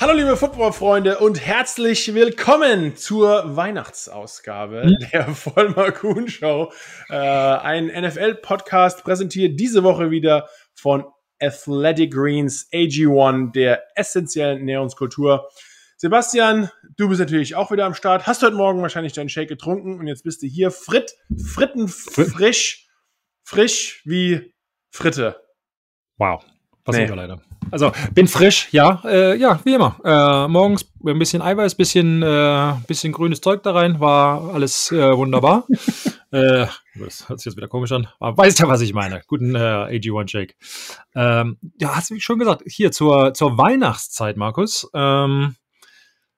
Hallo 0.00 0.12
liebe 0.12 0.36
Footballfreunde 0.36 1.18
und 1.18 1.40
herzlich 1.40 2.12
willkommen 2.14 2.96
zur 2.96 3.56
Weihnachtsausgabe 3.56 4.82
Hm? 4.82 4.96
der 5.12 5.28
Vollmer 5.34 5.92
Kuhn 5.92 6.28
Show. 6.28 6.72
Äh, 7.08 7.14
ein 7.16 7.86
NFL-Podcast 7.86 9.04
präsentiert 9.04 9.58
diese 9.58 9.82
Woche 9.82 10.10
wieder 10.10 10.48
von 10.74 11.04
Athletic 11.40 12.12
Greens 12.12 12.68
AG1, 12.72 13.52
der 13.52 13.82
essentiellen 13.94 14.58
Ernährungskultur. 14.58 15.48
Sebastian, 15.96 16.70
du 16.96 17.08
bist 17.08 17.20
natürlich 17.20 17.54
auch 17.54 17.70
wieder 17.70 17.86
am 17.86 17.94
Start. 17.94 18.26
Hast 18.26 18.42
heute 18.42 18.56
Morgen 18.56 18.82
wahrscheinlich 18.82 19.12
deinen 19.12 19.28
Shake 19.28 19.48
getrunken 19.48 19.98
und 20.00 20.06
jetzt 20.06 20.24
bist 20.24 20.42
du 20.42 20.46
hier 20.46 20.70
fritt, 20.70 21.14
fritten 21.42 21.88
frisch, 21.88 22.88
frisch 23.44 24.02
wie 24.04 24.52
Fritte. 24.90 25.40
Wow. 26.18 26.44
Nee. 26.86 27.06
nee. 27.06 27.14
leider. 27.14 27.40
Also 27.70 27.92
bin 28.12 28.28
frisch, 28.28 28.68
ja, 28.72 29.00
äh, 29.04 29.36
ja, 29.36 29.58
wie 29.64 29.74
immer. 29.74 29.96
Äh, 30.04 30.48
morgens 30.48 30.84
ein 31.04 31.18
bisschen 31.18 31.42
Eiweiß, 31.42 31.74
bisschen, 31.74 32.22
äh, 32.22 32.74
bisschen 32.86 33.12
grünes 33.12 33.40
Zeug 33.40 33.62
da 33.62 33.72
rein, 33.72 34.00
war 34.00 34.52
alles 34.52 34.92
äh, 34.92 35.16
wunderbar. 35.16 35.66
äh, 36.30 36.66
das 36.94 37.28
hört 37.28 37.40
sich 37.40 37.46
jetzt 37.46 37.56
wieder 37.56 37.68
komisch 37.68 37.92
an, 37.92 38.06
aber 38.20 38.36
weißt 38.36 38.60
ja, 38.60 38.68
was 38.68 38.82
ich 38.82 38.92
meine. 38.92 39.22
Guten 39.26 39.54
äh, 39.54 39.58
AG1 39.58 40.28
Shake. 40.28 40.56
Ähm, 41.14 41.58
ja, 41.80 41.96
hast 41.96 42.10
du 42.10 42.20
schon 42.20 42.38
gesagt, 42.38 42.62
hier 42.66 42.92
zur, 42.92 43.32
zur 43.34 43.56
Weihnachtszeit, 43.56 44.36
Markus. 44.36 44.88
Ähm, 44.94 45.56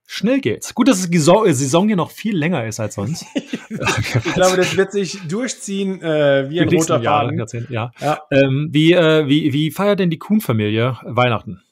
schnell 0.06 0.40
geht's. 0.40 0.74
Gut, 0.74 0.88
dass 0.88 1.08
die 1.08 1.18
Saison, 1.18 1.44
Saison 1.52 1.86
hier 1.86 1.96
noch 1.96 2.10
viel 2.10 2.36
länger 2.36 2.66
ist 2.66 2.80
als 2.80 2.94
sonst. 2.94 3.24
Ich 3.68 4.34
glaube, 4.34 4.56
das 4.56 4.76
wird 4.76 4.92
sich 4.92 5.18
durchziehen 5.28 6.00
äh, 6.00 6.48
wie 6.48 6.60
ein 6.60 6.68
Die 6.68 6.76
roter 6.76 7.00
Jahre, 7.00 7.26
Faden. 7.26 7.38
Jahrzehnte, 7.38 7.72
ja. 7.72 7.90
Ja. 8.00 8.20
Ähm, 8.30 8.68
wie, 8.70 8.92
äh, 8.92 9.26
wie, 9.26 9.52
wie 9.52 9.70
feiert 9.72 9.98
denn 9.98 10.08
die 10.08 10.18
Kuhn-Familie 10.18 10.98
Weihnachten? 11.04 11.62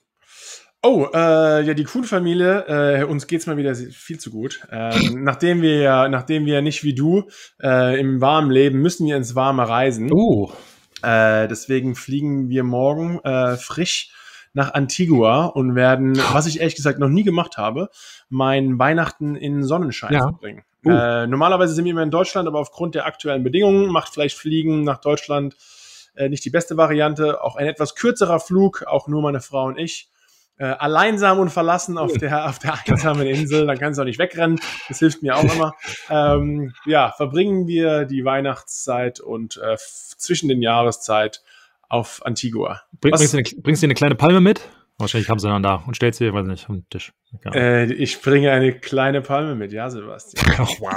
Oh, 0.82 1.06
äh, 1.14 1.62
ja, 1.62 1.72
die 1.72 1.84
Kuhn-Familie, 1.84 2.64
äh, 3.00 3.04
uns 3.04 3.26
geht's 3.26 3.46
mal 3.46 3.56
wieder 3.56 3.74
viel 3.74 4.18
zu 4.18 4.30
gut. 4.30 4.60
Ähm, 4.70 5.22
nachdem 5.24 5.62
wir 5.62 5.78
ja, 5.78 6.08
nachdem 6.08 6.46
wir 6.46 6.60
nicht 6.62 6.82
wie 6.84 6.94
du 6.94 7.28
äh, 7.62 7.98
im 7.98 8.20
warmen 8.20 8.50
leben, 8.50 8.80
müssen 8.82 9.06
wir 9.06 9.16
ins 9.16 9.34
warme 9.34 9.68
reisen. 9.68 10.10
Oh, 10.12 10.52
Äh, 11.02 11.48
deswegen 11.48 11.94
fliegen 11.94 12.48
wir 12.48 12.64
morgen 12.64 13.20
äh, 13.24 13.56
frisch 13.56 14.10
nach 14.54 14.72
Antigua 14.72 15.46
und 15.46 15.74
werden, 15.74 16.16
was 16.32 16.46
ich 16.46 16.60
ehrlich 16.60 16.76
gesagt 16.76 16.98
noch 16.98 17.08
nie 17.08 17.24
gemacht 17.24 17.58
habe, 17.58 17.90
mein 18.30 18.78
Weihnachten 18.78 19.36
in 19.36 19.64
Sonnenschein 19.64 20.12
Ja. 20.12 20.22
verbringen. 20.22 20.62
Uh. 20.86 20.90
Äh, 20.90 21.26
normalerweise 21.26 21.74
sind 21.74 21.84
wir 21.84 21.92
immer 21.92 22.02
in 22.02 22.10
Deutschland, 22.10 22.46
aber 22.46 22.60
aufgrund 22.60 22.94
der 22.94 23.04
aktuellen 23.04 23.42
Bedingungen 23.42 23.88
macht 23.88 24.14
vielleicht 24.14 24.36
Fliegen 24.38 24.84
nach 24.84 24.98
Deutschland 24.98 25.56
äh, 26.14 26.28
nicht 26.28 26.44
die 26.44 26.50
beste 26.50 26.76
Variante. 26.76 27.42
Auch 27.42 27.56
ein 27.56 27.66
etwas 27.66 27.94
kürzerer 27.94 28.38
Flug, 28.38 28.84
auch 28.86 29.08
nur 29.08 29.22
meine 29.22 29.40
Frau 29.40 29.64
und 29.64 29.78
ich. 29.78 30.08
Äh, 30.56 30.66
alleinsam 30.66 31.40
und 31.40 31.50
verlassen 31.50 31.98
auf 31.98 32.12
der, 32.12 32.48
auf 32.48 32.60
der 32.60 32.74
einsamen 32.86 33.26
Insel, 33.26 33.66
dann 33.66 33.76
kannst 33.76 33.98
du 33.98 34.02
auch 34.02 34.06
nicht 34.06 34.20
wegrennen. 34.20 34.60
Das 34.86 35.00
hilft 35.00 35.20
mir 35.20 35.36
auch 35.36 35.52
immer. 35.52 35.74
Ähm, 36.10 36.72
ja, 36.86 37.10
verbringen 37.16 37.66
wir 37.66 38.04
die 38.04 38.24
Weihnachtszeit 38.24 39.18
und 39.18 39.56
äh, 39.56 39.76
zwischen 39.76 40.48
den 40.48 40.62
Jahreszeit 40.62 41.42
auf 41.88 42.24
Antigua. 42.24 42.82
Bring, 43.00 43.12
bringst, 43.12 43.34
du 43.34 43.38
eine, 43.38 43.62
bringst 43.62 43.82
du 43.82 43.86
eine 43.86 43.94
kleine 43.94 44.14
Palme 44.14 44.40
mit? 44.40 44.60
Wahrscheinlich 44.98 45.28
haben 45.28 45.40
sie 45.40 45.48
dann 45.48 45.62
da 45.62 45.82
und 45.86 45.96
stellst 45.96 46.20
sie, 46.20 46.32
weiß 46.32 46.46
nicht, 46.46 46.68
am 46.68 46.88
Tisch. 46.88 47.12
Ja. 47.44 47.52
Äh, 47.52 47.92
ich 47.92 48.22
bringe 48.22 48.52
eine 48.52 48.78
kleine 48.78 49.22
Palme 49.22 49.56
mit, 49.56 49.72
ja, 49.72 49.90
Sebastian. 49.90 50.44
Oh, 50.60 50.88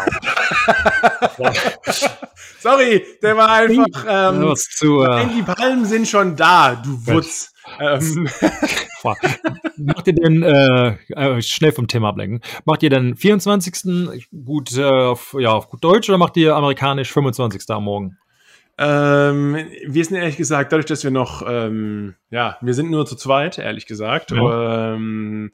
wow. 1.37 1.53
Sorry, 2.59 3.03
der 3.23 3.37
war 3.37 3.49
einfach. 3.49 4.05
Ähm, 4.07 4.55
zu, 4.55 5.01
äh, 5.01 5.25
die 5.35 5.41
Palmen 5.41 5.85
sind 5.85 6.07
schon 6.07 6.35
da, 6.35 6.75
du 6.75 7.07
Wutz. 7.07 7.53
Ähm. 7.79 8.29
Macht 9.77 10.07
ihr 10.07 10.13
denn, 10.13 10.43
äh, 10.43 10.97
äh, 11.13 11.41
schnell 11.41 11.71
vom 11.71 11.87
Thema 11.87 12.09
ablenken, 12.09 12.41
macht 12.65 12.83
ihr 12.83 12.89
denn 12.89 13.15
24. 13.15 14.23
gut, 14.43 14.75
äh, 14.75 14.83
auf, 14.83 15.35
ja, 15.39 15.51
auf 15.51 15.69
gut 15.69 15.83
Deutsch 15.83 16.09
oder 16.09 16.17
macht 16.17 16.35
ihr 16.37 16.55
amerikanisch 16.55 17.11
25. 17.13 17.61
am 17.69 17.83
Morgen? 17.85 18.17
Ähm, 18.77 19.57
wir 19.87 20.05
sind 20.05 20.17
ehrlich 20.17 20.37
gesagt, 20.37 20.71
dadurch, 20.71 20.85
dass 20.85 21.03
wir 21.03 21.11
noch, 21.11 21.43
ähm, 21.47 22.15
ja, 22.29 22.57
wir 22.61 22.73
sind 22.73 22.91
nur 22.91 23.05
zu 23.05 23.15
zweit, 23.15 23.57
ehrlich 23.57 23.85
gesagt, 23.85 24.31
ähm, 24.31 25.51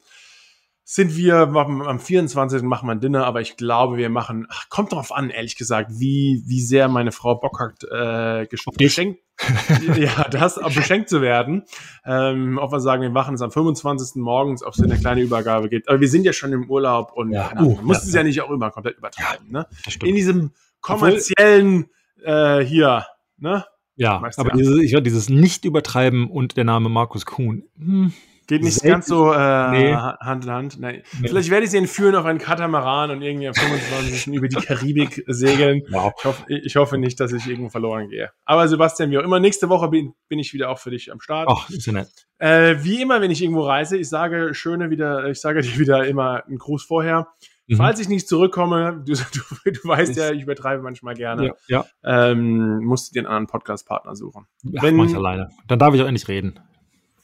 sind 0.86 1.16
wir 1.16 1.36
am 1.36 1.98
24. 1.98 2.62
machen 2.62 2.86
wir 2.86 2.92
ein 2.92 3.00
Dinner, 3.00 3.24
aber 3.24 3.40
ich 3.40 3.56
glaube, 3.56 3.96
wir 3.96 4.10
machen, 4.10 4.46
ach, 4.50 4.68
kommt 4.68 4.92
drauf 4.92 5.12
an, 5.12 5.30
ehrlich 5.30 5.56
gesagt, 5.56 5.90
wie, 5.94 6.42
wie 6.46 6.60
sehr 6.60 6.88
meine 6.88 7.10
Frau 7.10 7.36
Bock 7.36 7.58
hat, 7.58 7.82
äh, 7.90 8.46
geschenkt, 8.46 9.20
ja, 9.96 10.28
das, 10.28 10.60
beschenkt 10.74 11.08
zu 11.08 11.22
werden. 11.22 11.64
Ähm, 12.04 12.58
ob 12.58 12.70
wir 12.70 12.80
sagen, 12.80 13.00
wir 13.00 13.10
machen 13.10 13.34
es 13.34 13.40
am 13.40 13.50
25. 13.50 14.16
morgens, 14.22 14.62
ob 14.62 14.74
es 14.74 14.82
eine 14.82 14.98
kleine 14.98 15.22
Übergabe 15.22 15.70
gibt. 15.70 15.88
Aber 15.88 16.00
wir 16.00 16.08
sind 16.08 16.24
ja 16.24 16.34
schon 16.34 16.52
im 16.52 16.68
Urlaub 16.70 17.12
und 17.14 17.32
Ja. 17.32 17.48
keine 17.48 17.60
Ahnung, 17.60 17.72
Uh, 17.72 17.76
man 17.76 17.84
muss 17.86 18.02
ja, 18.02 18.08
es 18.08 18.14
ja 18.14 18.22
nicht 18.22 18.42
auch 18.42 18.50
immer 18.50 18.70
komplett 18.70 18.98
übertreiben, 18.98 19.50
ne? 19.50 19.66
In 20.02 20.14
diesem 20.14 20.52
kommerziellen, 20.82 21.86
äh, 22.22 22.60
hier, 22.60 23.06
ne? 23.44 23.64
Ja, 23.96 24.20
Weißt 24.20 24.40
aber 24.40 24.50
ja. 24.50 24.56
Dieses, 24.56 24.80
ich 24.80 24.92
würde 24.92 25.04
dieses 25.04 25.28
Nicht-Übertreiben 25.28 26.28
und 26.28 26.56
der 26.56 26.64
Name 26.64 26.88
Markus 26.88 27.26
Kuhn. 27.26 27.62
Hm. 27.78 28.12
Geht 28.46 28.62
nicht 28.62 28.74
Selten. 28.74 28.92
ganz 28.92 29.06
so 29.06 29.32
äh, 29.32 29.70
Nee. 29.70 29.94
Hand 29.94 30.44
in 30.44 30.50
Hand. 30.50 30.78
Nee. 30.78 31.02
Nee. 31.18 31.28
Vielleicht 31.28 31.48
werde 31.48 31.64
ich 31.64 31.70
sie 31.70 31.78
entführen 31.78 32.14
auf 32.14 32.26
einen 32.26 32.38
Katamaran 32.38 33.10
und 33.10 33.22
irgendwie 33.22 33.48
am 33.48 33.54
25. 33.54 34.34
über 34.34 34.48
die 34.48 34.56
Karibik 34.56 35.24
segeln. 35.28 35.82
Wow. 35.88 36.12
Ich 36.18 36.24
hoffe, 36.24 36.44
ich 36.48 36.76
hoffe 36.76 36.98
nicht, 36.98 37.18
dass 37.20 37.32
ich 37.32 37.46
irgendwo 37.46 37.70
verloren 37.70 38.10
gehe. 38.10 38.30
Aber 38.44 38.68
Sebastian, 38.68 39.10
wie 39.10 39.18
auch 39.18 39.22
immer, 39.22 39.40
nächste 39.40 39.70
Woche 39.70 39.88
bin, 39.88 40.12
bin 40.28 40.38
ich 40.38 40.52
wieder 40.52 40.68
auch 40.68 40.78
für 40.78 40.90
dich 40.90 41.10
am 41.10 41.20
Start. 41.20 41.48
Ach, 41.50 41.70
ist 41.70 41.86
ja 41.86 41.94
nett. 41.94 42.10
Äh, 42.38 42.76
wie 42.80 43.00
immer, 43.00 43.22
wenn 43.22 43.30
ich 43.30 43.40
irgendwo 43.42 43.62
reise, 43.62 43.96
ich 43.96 44.10
sage 44.10 44.52
schöne 44.52 44.90
wieder, 44.90 45.26
ich 45.30 45.40
sage 45.40 45.62
dir 45.62 45.78
wieder 45.78 46.06
immer 46.06 46.44
einen 46.44 46.58
Gruß 46.58 46.82
vorher. 46.84 47.28
Mhm. 47.66 47.76
Falls 47.76 47.98
ich 48.00 48.08
nicht 48.08 48.28
zurückkomme, 48.28 49.02
du, 49.06 49.14
du, 49.64 49.70
du 49.70 49.88
weißt 49.88 50.16
ja, 50.16 50.30
ich 50.32 50.42
übertreibe 50.42 50.82
manchmal 50.82 51.14
gerne, 51.14 51.46
Ja, 51.68 51.84
ja. 52.04 52.30
ähm, 52.30 52.84
musst 52.84 53.08
du 53.10 53.14
dir 53.14 53.20
einen 53.20 53.26
anderen 53.28 53.46
Podcast-Partner 53.46 54.14
suchen. 54.16 54.46
Ach, 54.76 54.82
Wenn- 54.82 54.96
mach 54.96 55.06
ich 55.06 55.14
alleine. 55.16 55.48
Dann 55.68 55.78
darf 55.78 55.94
ich 55.94 56.02
auch 56.02 56.06
endlich 56.06 56.28
reden. 56.28 56.60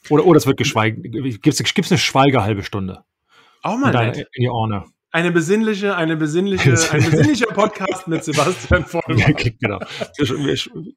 Oder, 0.09 0.25
oder 0.25 0.37
es 0.37 0.47
wird 0.47 0.57
geschweigen. 0.57 1.03
Gibt's, 1.03 1.63
gibt's 1.63 1.91
eine 1.91 1.99
Schweige 1.99 2.41
halbe 2.43 2.63
Stunde? 2.63 3.03
Auch 3.61 3.77
mal 3.77 3.87
In, 3.87 3.93
deine, 3.93 4.17
in 4.33 4.41
die 4.41 4.49
Orne. 4.49 4.85
Eine 5.11 5.31
besinnliche, 5.31 5.95
eine 5.95 6.17
besinnliche, 6.17 6.71
ein 6.91 7.03
besinnlicher 7.03 7.47
Podcast 7.53 8.07
mit 8.07 8.23
Sebastian 8.23 8.85
Vollmer. 8.87 9.33
genau. 9.33 9.79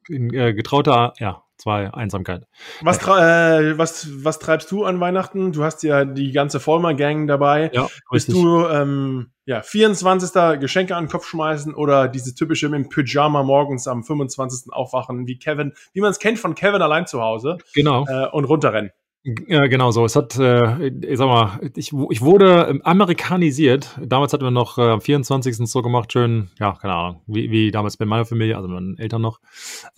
In, 0.09 0.33
äh, 0.33 0.53
getrauter, 0.55 1.13
ja, 1.19 1.43
zwei 1.57 1.93
Einsamkeit. 1.93 2.45
Was, 2.81 2.97
äh, 2.99 3.77
was, 3.77 4.07
was 4.23 4.39
treibst 4.39 4.71
du 4.71 4.83
an 4.83 4.99
Weihnachten? 4.99 5.51
Du 5.51 5.63
hast 5.63 5.83
ja 5.83 6.05
die 6.05 6.31
ganze 6.31 6.59
Vollmer-Gang 6.59 7.27
dabei. 7.27 7.71
Ja, 7.73 7.87
Bist 8.11 8.31
du 8.31 8.65
ähm, 8.67 9.31
ja, 9.45 9.61
24. 9.61 10.59
Geschenke 10.59 10.95
an 10.95 11.05
den 11.05 11.09
Kopf 11.09 11.27
schmeißen 11.27 11.73
oder 11.73 12.07
dieses 12.07 12.35
typische 12.35 12.69
mit 12.69 12.79
dem 12.83 12.89
Pyjama 12.89 13.43
morgens 13.43 13.87
am 13.87 14.03
25. 14.03 14.73
aufwachen, 14.73 15.27
wie 15.27 15.37
Kevin, 15.37 15.73
wie 15.93 16.01
man 16.01 16.11
es 16.11 16.19
kennt 16.19 16.39
von 16.39 16.55
Kevin 16.55 16.81
allein 16.81 17.07
zu 17.07 17.21
Hause 17.21 17.57
Genau. 17.73 18.05
äh, 18.07 18.27
und 18.29 18.45
runterrennen? 18.45 18.91
Ja, 19.47 19.65
genau 19.65 19.89
so. 19.89 20.05
Es 20.05 20.15
hat, 20.15 20.37
äh, 20.37 20.87
ich 20.87 21.17
sag 21.17 21.27
mal, 21.27 21.59
ich, 21.75 21.91
ich 22.11 22.21
wurde 22.21 22.67
ähm, 22.69 22.81
amerikanisiert. 22.83 23.99
Damals 23.99 24.33
hatten 24.33 24.43
wir 24.43 24.51
noch 24.51 24.77
äh, 24.77 24.81
am 24.83 25.01
24. 25.01 25.57
so 25.67 25.81
gemacht, 25.81 26.13
schön, 26.13 26.49
ja, 26.59 26.73
keine 26.73 26.93
Ahnung, 26.93 27.21
wie, 27.25 27.49
wie 27.49 27.71
damals 27.71 27.97
bei 27.97 28.05
meiner 28.05 28.25
Familie, 28.25 28.55
also 28.55 28.67
meinen 28.67 28.99
Eltern 28.99 29.23
noch. 29.23 29.39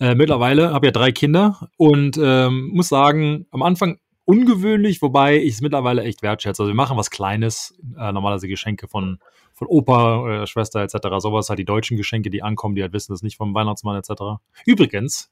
Äh, 0.00 0.14
mittlerweile 0.14 0.72
habe 0.72 0.86
ja 0.86 0.92
drei 0.92 1.12
Kinder 1.12 1.68
und 1.76 2.18
ähm, 2.22 2.70
muss 2.72 2.88
sagen, 2.88 3.46
am 3.50 3.62
Anfang 3.62 3.98
ungewöhnlich, 4.24 5.02
wobei 5.02 5.36
ich 5.36 5.54
es 5.54 5.60
mittlerweile 5.60 6.04
echt 6.04 6.22
wertschätze. 6.22 6.62
Also 6.62 6.70
wir 6.70 6.76
machen 6.76 6.96
was 6.96 7.10
Kleines, 7.10 7.78
äh, 7.98 8.12
normalerweise 8.12 8.48
Geschenke 8.48 8.88
von, 8.88 9.18
von 9.52 9.66
Opa, 9.68 10.42
äh, 10.42 10.46
Schwester 10.46 10.80
etc. 10.80 10.96
Sowas, 11.18 11.50
halt 11.50 11.58
die 11.58 11.66
deutschen 11.66 11.98
Geschenke, 11.98 12.30
die 12.30 12.42
ankommen, 12.42 12.76
die 12.76 12.82
halt 12.82 12.94
wissen, 12.94 13.12
das 13.12 13.22
nicht 13.22 13.36
vom 13.36 13.54
Weihnachtsmann 13.54 13.96
etc. 13.98 14.40
Übrigens, 14.64 15.30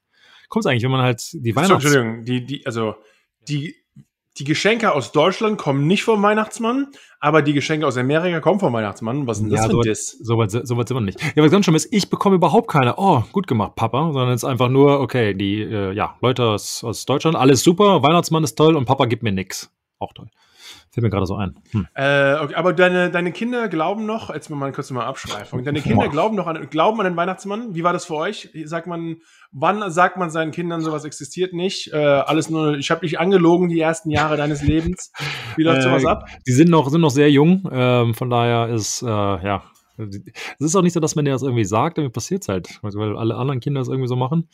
kommt 0.50 0.66
es 0.66 0.70
eigentlich, 0.70 0.82
wenn 0.82 0.90
man 0.90 1.02
halt 1.02 1.32
die 1.32 1.56
Weihnachts... 1.56 1.82
Entschuldigung, 1.82 2.24
die, 2.26 2.44
die, 2.44 2.66
also 2.66 2.94
die, 3.48 3.74
die 4.38 4.44
Geschenke 4.44 4.92
aus 4.92 5.12
Deutschland 5.12 5.58
kommen 5.58 5.86
nicht 5.86 6.04
vom 6.04 6.22
Weihnachtsmann, 6.22 6.88
aber 7.20 7.42
die 7.42 7.54
Geschenke 7.54 7.86
aus 7.86 7.96
Amerika 7.96 8.40
kommen 8.40 8.60
vom 8.60 8.72
Weihnachtsmann. 8.72 9.26
Was 9.26 9.38
ist 9.38 9.44
denn 9.44 9.50
das 9.50 9.62
Ja, 9.62 9.70
für 9.70 9.76
ein 9.76 9.82
Diss? 9.82 10.18
So 10.20 10.36
weit, 10.36 10.50
so 10.50 10.76
weit 10.76 10.88
sind 10.88 10.96
wir 10.96 11.00
nicht. 11.00 11.20
Ja, 11.34 11.42
was 11.42 11.50
ganz 11.50 11.64
schlimm 11.64 11.76
ist, 11.76 11.92
ich 11.92 12.10
bekomme 12.10 12.36
überhaupt 12.36 12.68
keine, 12.68 12.96
oh, 12.98 13.22
gut 13.32 13.46
gemacht, 13.46 13.74
Papa, 13.76 14.12
sondern 14.12 14.30
es 14.30 14.42
ist 14.42 14.48
einfach 14.48 14.68
nur, 14.68 15.00
okay, 15.00 15.34
die 15.34 15.62
äh, 15.62 15.92
ja, 15.92 16.16
Leute 16.20 16.44
aus, 16.44 16.84
aus 16.84 17.06
Deutschland, 17.06 17.36
alles 17.36 17.62
super, 17.62 18.02
Weihnachtsmann 18.02 18.44
ist 18.44 18.56
toll 18.56 18.76
und 18.76 18.84
Papa 18.84 19.06
gibt 19.06 19.22
mir 19.22 19.32
nix. 19.32 19.70
Auch 19.98 20.12
toll. 20.12 20.28
Fällt 20.90 21.02
mir 21.02 21.10
gerade 21.10 21.26
so 21.26 21.36
ein. 21.36 21.54
Hm. 21.72 21.86
Äh, 21.94 22.34
okay, 22.36 22.54
aber 22.54 22.72
deine, 22.72 23.10
deine 23.10 23.32
Kinder 23.32 23.68
glauben 23.68 24.06
noch, 24.06 24.32
jetzt 24.32 24.48
mal 24.50 24.72
kurz 24.72 24.90
mal 24.90 25.04
Abschweifung, 25.04 25.64
deine 25.64 25.80
Kinder 25.80 26.04
Boah. 26.04 26.10
glauben 26.10 26.36
noch 26.36 26.46
an, 26.46 26.68
glauben 26.70 27.00
an 27.00 27.06
den 27.06 27.16
Weihnachtsmann. 27.16 27.74
Wie 27.74 27.84
war 27.84 27.92
das 27.92 28.06
für 28.06 28.14
euch? 28.14 28.50
Sagt 28.64 28.86
man, 28.86 29.16
wann 29.52 29.90
sagt 29.90 30.16
man 30.16 30.30
seinen 30.30 30.52
Kindern, 30.52 30.80
sowas 30.80 31.04
existiert 31.04 31.52
nicht? 31.52 31.92
Äh, 31.92 31.96
alles 31.96 32.50
nur, 32.50 32.76
ich 32.78 32.90
habe 32.90 33.02
dich 33.02 33.18
angelogen 33.20 33.68
die 33.68 33.80
ersten 33.80 34.10
Jahre 34.10 34.36
deines 34.36 34.62
Lebens. 34.62 35.12
Wie 35.56 35.62
läuft 35.62 35.82
sowas 35.82 36.04
Äh, 36.04 36.08
ab? 36.08 36.28
Die 36.46 36.52
sind 36.52 36.70
noch, 36.70 36.88
sind 36.88 37.00
noch 37.00 37.10
sehr 37.10 37.30
jung, 37.30 37.68
ähm, 37.70 38.14
von 38.14 38.30
daher 38.30 38.68
ist, 38.74 39.02
äh, 39.02 39.06
ja, 39.06 39.62
Es 39.98 40.66
ist 40.66 40.76
auch 40.76 40.82
nicht 40.82 40.92
so, 40.92 41.00
dass 41.00 41.16
man 41.16 41.24
dir 41.24 41.32
das 41.32 41.42
irgendwie 41.42 41.64
sagt, 41.64 41.98
irgendwie 41.98 42.12
passiert 42.12 42.42
es 42.42 42.48
halt, 42.48 42.78
weil 42.82 43.16
alle 43.16 43.36
anderen 43.36 43.60
Kinder 43.60 43.80
das 43.80 43.88
irgendwie 43.88 44.08
so 44.08 44.16
machen. 44.16 44.48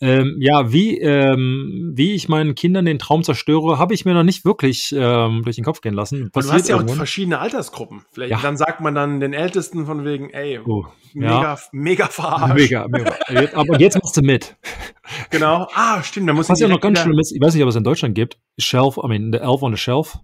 Ähm, 0.00 0.36
ja, 0.40 0.72
wie, 0.72 0.98
ähm, 0.98 1.92
wie 1.94 2.14
ich 2.14 2.28
meinen 2.28 2.54
Kindern 2.54 2.84
den 2.84 2.98
Traum 2.98 3.22
zerstöre, 3.22 3.78
habe 3.78 3.94
ich 3.94 4.04
mir 4.04 4.14
noch 4.14 4.22
nicht 4.22 4.44
wirklich 4.44 4.94
ähm, 4.96 5.42
durch 5.44 5.56
den 5.56 5.64
Kopf 5.64 5.80
gehen 5.80 5.94
lassen. 5.94 6.30
Passiert 6.30 6.52
du 6.52 6.58
hast 6.58 6.68
ja 6.68 6.74
auch 6.74 6.80
irgendwann. 6.80 6.96
verschiedene 6.96 7.38
Altersgruppen. 7.38 8.02
Vielleicht 8.12 8.32
ja. 8.32 8.38
dann 8.40 8.56
sagt 8.56 8.80
man 8.80 8.94
dann 8.94 9.20
den 9.20 9.32
Ältesten 9.32 9.86
von 9.86 10.04
wegen, 10.04 10.30
ey, 10.30 10.58
oh, 10.58 10.86
mega, 11.14 11.42
ja. 11.42 11.58
mega 11.72 12.06
verarscht. 12.06 12.54
Mega, 12.54 12.86
mega. 12.88 13.14
Aber 13.54 13.78
jetzt 13.80 14.00
machst 14.02 14.16
du 14.16 14.22
mit. 14.22 14.56
Genau. 15.30 15.68
Ah, 15.72 16.02
stimmt. 16.02 16.28
Da 16.28 16.32
muss 16.32 16.48
Was 16.48 16.58
ja 16.58 16.66
noch 16.66 16.80
ganz 16.80 17.00
schlimm 17.00 17.18
ist, 17.18 17.32
ich 17.32 17.40
weiß 17.40 17.54
nicht, 17.54 17.62
ob 17.62 17.68
es 17.68 17.76
in 17.76 17.84
Deutschland 17.84 18.14
gibt. 18.14 18.38
Shelf, 18.58 18.96
I 18.96 19.06
mean, 19.06 19.30
the 19.32 19.38
Elf 19.38 19.62
on 19.62 19.72
the 19.72 19.78
Shelf. 19.78 20.18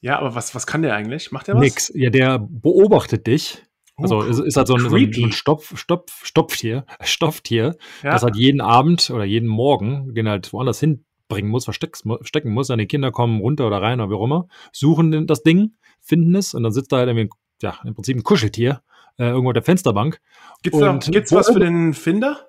Ja, 0.00 0.18
aber 0.18 0.34
was, 0.34 0.54
was 0.54 0.66
kann 0.66 0.82
der 0.82 0.94
eigentlich? 0.94 1.32
Macht 1.32 1.48
der 1.48 1.54
was? 1.54 1.62
Nix. 1.62 1.92
Ja, 1.94 2.10
der 2.10 2.38
beobachtet 2.38 3.26
dich. 3.26 3.62
Also 3.96 4.20
ist, 4.22 4.38
ist 4.38 4.56
halt 4.56 4.66
so 4.66 4.74
ein, 4.74 4.88
so 4.90 4.96
ein, 4.96 5.32
Stopf, 5.32 5.76
Stopf, 5.78 6.24
Stopftier, 6.24 6.84
Stofftier, 7.00 7.76
ja. 8.02 8.12
das 8.12 8.22
halt 8.22 8.36
jeden 8.36 8.60
Abend 8.60 9.10
oder 9.10 9.24
jeden 9.24 9.48
Morgen 9.48 10.14
den 10.14 10.28
halt 10.28 10.52
woanders 10.52 10.80
hinbringen 10.80 11.50
muss, 11.50 11.64
verstecken 11.64 12.52
muss. 12.52 12.66
Seine 12.66 12.86
Kinder 12.86 13.10
kommen 13.10 13.40
runter 13.40 13.66
oder 13.66 13.80
rein 13.80 14.00
oder 14.00 14.10
wie 14.10 14.14
auch 14.14 14.24
immer, 14.24 14.48
suchen 14.72 15.26
das 15.26 15.42
Ding, 15.42 15.74
finden 16.00 16.34
es 16.34 16.52
und 16.52 16.62
dann 16.62 16.72
sitzt 16.72 16.92
da 16.92 16.98
halt 16.98 17.08
irgendwie, 17.08 17.30
ja, 17.62 17.78
im 17.84 17.94
Prinzip 17.94 18.16
ein 18.16 18.22
Kuscheltier 18.22 18.82
äh, 19.18 19.28
irgendwo 19.28 19.48
auf 19.48 19.54
der 19.54 19.62
Fensterbank. 19.62 20.20
Gibt's, 20.62 20.78
da, 20.78 20.98
gibt's 20.98 21.32
was 21.32 21.50
für 21.50 21.60
den 21.60 21.94
Finder? 21.94 22.46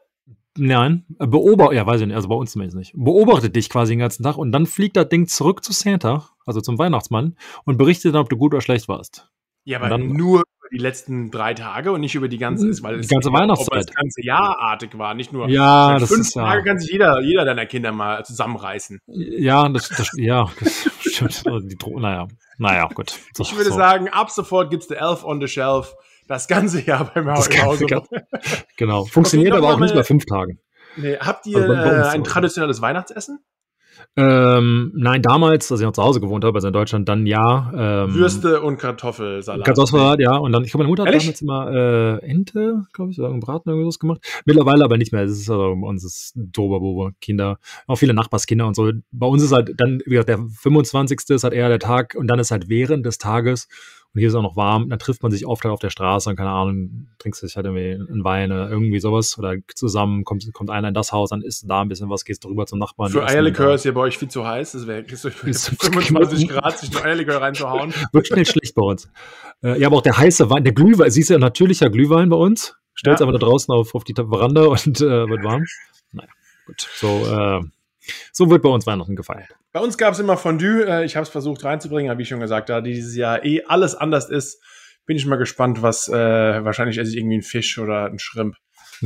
Nein, 0.57 1.05
beobachte, 1.19 1.75
ja, 1.75 1.85
weiß 1.85 2.01
ich 2.01 2.07
nicht, 2.07 2.15
also 2.15 2.29
bei 2.29 2.35
uns 2.35 2.51
zumindest 2.51 2.77
nicht. 2.77 2.93
Beobachtet 2.95 3.55
dich 3.55 3.69
quasi 3.69 3.93
den 3.93 3.99
ganzen 3.99 4.23
Tag 4.23 4.37
und 4.37 4.51
dann 4.51 4.65
fliegt 4.65 4.97
das 4.97 5.07
Ding 5.07 5.27
zurück 5.27 5.63
zu 5.63 5.71
Santa, 5.71 6.29
also 6.45 6.61
zum 6.61 6.79
Weihnachtsmann, 6.79 7.37
und 7.63 7.77
berichtet 7.77 8.15
dann, 8.15 8.21
ob 8.21 8.29
du 8.29 8.37
gut 8.37 8.53
oder 8.53 8.61
schlecht 8.61 8.87
warst. 8.87 9.29
Ja, 9.65 9.79
aber 9.79 9.89
dann, 9.89 10.07
nur 10.07 10.43
über 10.67 10.77
die 10.77 10.83
letzten 10.83 11.31
drei 11.31 11.53
Tage 11.53 11.91
und 11.91 12.01
nicht 12.01 12.15
über 12.15 12.27
die 12.27 12.37
ganze, 12.37 12.67
weil 12.83 13.01
die 13.01 13.07
ganze 13.07 13.31
Weihnachtszeit. 13.31 13.89
das 13.89 13.95
ganze 13.95 14.23
Jahr 14.23 14.59
artig 14.59 14.97
war, 14.97 15.13
nicht 15.13 15.33
nur 15.33 15.49
ja, 15.49 15.97
das 15.97 16.09
fünf 16.09 16.27
ist, 16.27 16.33
Tage 16.33 16.59
ja. 16.59 16.65
kann 16.65 16.79
sich 16.79 16.91
jeder, 16.91 17.21
jeder 17.21 17.45
deiner 17.45 17.65
Kinder 17.65 17.91
mal 17.91 18.23
zusammenreißen. 18.25 19.01
Ja, 19.07 19.67
das, 19.69 19.89
das 19.89 20.11
ja, 20.17 20.49
das 20.59 20.87
stimmt. 20.99 21.43
Die, 21.45 21.77
naja, 21.95 22.27
naja, 22.57 22.89
gut. 22.93 23.13
So, 23.33 23.43
ich 23.43 23.55
würde 23.55 23.69
so. 23.69 23.77
sagen, 23.77 24.09
ab 24.09 24.29
sofort 24.29 24.69
gibt's 24.69 24.87
The 24.87 24.95
Elf 24.95 25.23
on 25.23 25.39
the 25.39 25.47
Shelf 25.47 25.95
das 26.27 26.47
ganze 26.47 26.81
Jahr 26.81 27.09
beim 27.13 27.25
das 27.25 27.49
Hause. 27.63 27.85
Genau. 28.77 29.05
Funktioniert 29.05 29.53
aber 29.53 29.73
auch 29.73 29.79
nicht 29.79 29.95
bei 29.95 30.03
fünf 30.03 30.25
Tagen. 30.25 30.59
Nee, 30.97 31.17
habt 31.19 31.45
ihr 31.45 31.57
also 31.57 31.73
äh, 31.73 32.09
ein 32.09 32.23
traditionelles 32.23 32.81
Weihnachtsessen? 32.81 33.39
Ähm, 34.19 34.91
nein, 34.95 35.21
damals, 35.21 35.71
als 35.71 35.79
ich 35.79 35.85
noch 35.85 35.93
zu 35.93 36.01
Hause 36.01 36.19
gewohnt 36.19 36.43
habe, 36.43 36.57
also 36.57 36.67
in 36.67 36.73
Deutschland, 36.73 37.07
dann 37.07 37.27
ja. 37.27 37.71
Ähm, 37.75 38.15
Würste 38.15 38.61
und 38.61 38.79
Kartoffelsalat. 38.79 39.63
Kartoffelsalat, 39.63 40.19
ja. 40.19 40.35
Und 40.35 40.53
dann, 40.53 40.63
ich 40.63 40.71
glaube, 40.71 40.85
meine 40.85 40.89
Mutter 40.89 41.05
hat 41.05 41.13
damals 41.13 41.39
immer 41.41 41.71
äh, 41.71 42.25
Ente, 42.25 42.85
glaube 42.93 43.11
ich, 43.11 43.19
oder 43.19 43.29
einen 43.29 43.39
Braten 43.39 43.69
irgendwie 43.69 43.87
was 43.87 43.99
gemacht. 43.99 44.19
Mittlerweile 44.45 44.83
aber 44.83 44.97
nicht 44.97 45.13
mehr. 45.13 45.23
Es 45.23 45.33
ist 45.33 45.49
also 45.51 45.75
bei 45.79 45.87
uns 45.87 46.03
ist 46.03 46.33
Doberbobe, 46.35 47.13
Kinder, 47.21 47.59
auch 47.85 47.97
viele 47.97 48.15
Nachbarskinder 48.15 48.65
und 48.65 48.75
so. 48.75 48.91
Bei 49.11 49.27
uns 49.27 49.43
ist 49.43 49.51
halt 49.51 49.73
dann, 49.77 50.01
wie 50.05 50.11
gesagt, 50.11 50.29
der 50.29 50.39
25. 50.39 51.19
ist 51.29 51.43
halt 51.43 51.53
eher 51.53 51.69
der 51.69 51.79
Tag 51.79 52.15
und 52.17 52.25
dann 52.25 52.39
ist 52.39 52.49
halt 52.49 52.69
während 52.69 53.05
des 53.05 53.19
Tages 53.19 53.67
und 54.13 54.19
hier 54.19 54.29
ist 54.29 54.35
auch 54.35 54.41
noch 54.41 54.55
warm, 54.55 54.89
dann 54.89 54.99
trifft 54.99 55.21
man 55.21 55.31
sich 55.31 55.45
oft 55.45 55.63
halt 55.63 55.73
auf 55.73 55.79
der 55.79 55.89
Straße 55.89 56.29
und 56.29 56.35
keine 56.37 56.49
Ahnung, 56.49 57.07
trinkst 57.19 57.41
sich 57.41 57.55
halt 57.55 57.65
irgendwie 57.65 57.93
einen 57.93 58.23
Wein 58.23 58.51
oder 58.51 58.69
irgendwie 58.69 58.99
sowas 58.99 59.37
oder 59.37 59.55
zusammen 59.75 60.23
kommt, 60.23 60.51
kommt 60.53 60.69
einer 60.69 60.87
in 60.87 60.93
das 60.93 61.11
Haus, 61.11 61.29
dann 61.29 61.41
isst 61.41 61.69
da 61.69 61.81
ein 61.81 61.87
bisschen 61.87 62.09
was, 62.09 62.25
gehst 62.25 62.43
drüber 62.43 62.65
zum 62.65 62.79
Nachbarn. 62.79 63.11
Für 63.11 63.25
Eierlikör 63.25 63.75
ist 63.75 63.85
ja 63.85 63.91
bei 63.91 64.01
euch 64.01 64.17
viel 64.17 64.29
zu 64.29 64.47
heiß, 64.47 64.71
das 64.71 64.87
wäre 64.87 65.03
25 65.03 66.47
Grad, 66.49 66.79
sich 66.79 66.91
nur 66.91 67.03
Eierlikör 67.03 67.41
reinzuhauen. 67.41 67.93
Wird 68.11 68.27
schnell 68.27 68.45
schlecht 68.45 68.75
bei 68.75 68.83
uns. 68.83 69.09
Äh, 69.63 69.79
ja, 69.79 69.87
aber 69.87 69.97
auch 69.97 70.01
der 70.01 70.17
heiße 70.17 70.49
Wein, 70.49 70.63
der 70.63 70.73
Glühwein, 70.73 71.11
siehst 71.11 71.29
du 71.29 71.33
ja 71.33 71.39
natürlicher 71.39 71.89
Glühwein 71.89 72.29
bei 72.29 72.37
uns, 72.37 72.75
stellst 72.97 73.19
ja. 73.19 73.27
aber 73.27 73.37
da 73.37 73.45
draußen 73.45 73.73
auf, 73.73 73.93
auf 73.93 74.03
die 74.03 74.13
Veranda 74.15 74.65
und 74.65 74.99
äh, 74.99 75.29
wird 75.29 75.43
warm. 75.43 75.63
Naja, 76.11 76.29
gut, 76.65 76.87
so, 76.95 77.07
äh, 77.07 77.61
so 78.31 78.49
wird 78.49 78.61
bei 78.61 78.69
uns 78.69 78.85
Weihnachten 78.85 79.15
gefeiert. 79.15 79.49
Bei 79.71 79.79
uns 79.79 79.97
gab 79.97 80.13
es 80.13 80.19
immer 80.19 80.37
Fondue. 80.37 80.85
Äh, 80.85 81.05
ich 81.05 81.15
habe 81.15 81.23
es 81.23 81.29
versucht 81.29 81.63
reinzubringen, 81.63 82.11
aber 82.11 82.19
wie 82.19 82.23
ich 82.23 82.29
schon 82.29 82.39
gesagt, 82.39 82.69
da 82.69 82.81
dieses 82.81 83.15
Jahr 83.15 83.43
eh 83.43 83.63
alles 83.63 83.95
anders 83.95 84.29
ist, 84.29 84.61
bin 85.05 85.17
ich 85.17 85.25
mal 85.25 85.37
gespannt, 85.37 85.81
was 85.81 86.07
äh, 86.09 86.13
wahrscheinlich 86.13 86.97
esse 86.97 87.11
ich 87.11 87.17
irgendwie 87.17 87.37
ein 87.37 87.43
Fisch 87.43 87.77
oder 87.79 88.05
ein 88.05 88.19
Shrimp. 88.19 88.55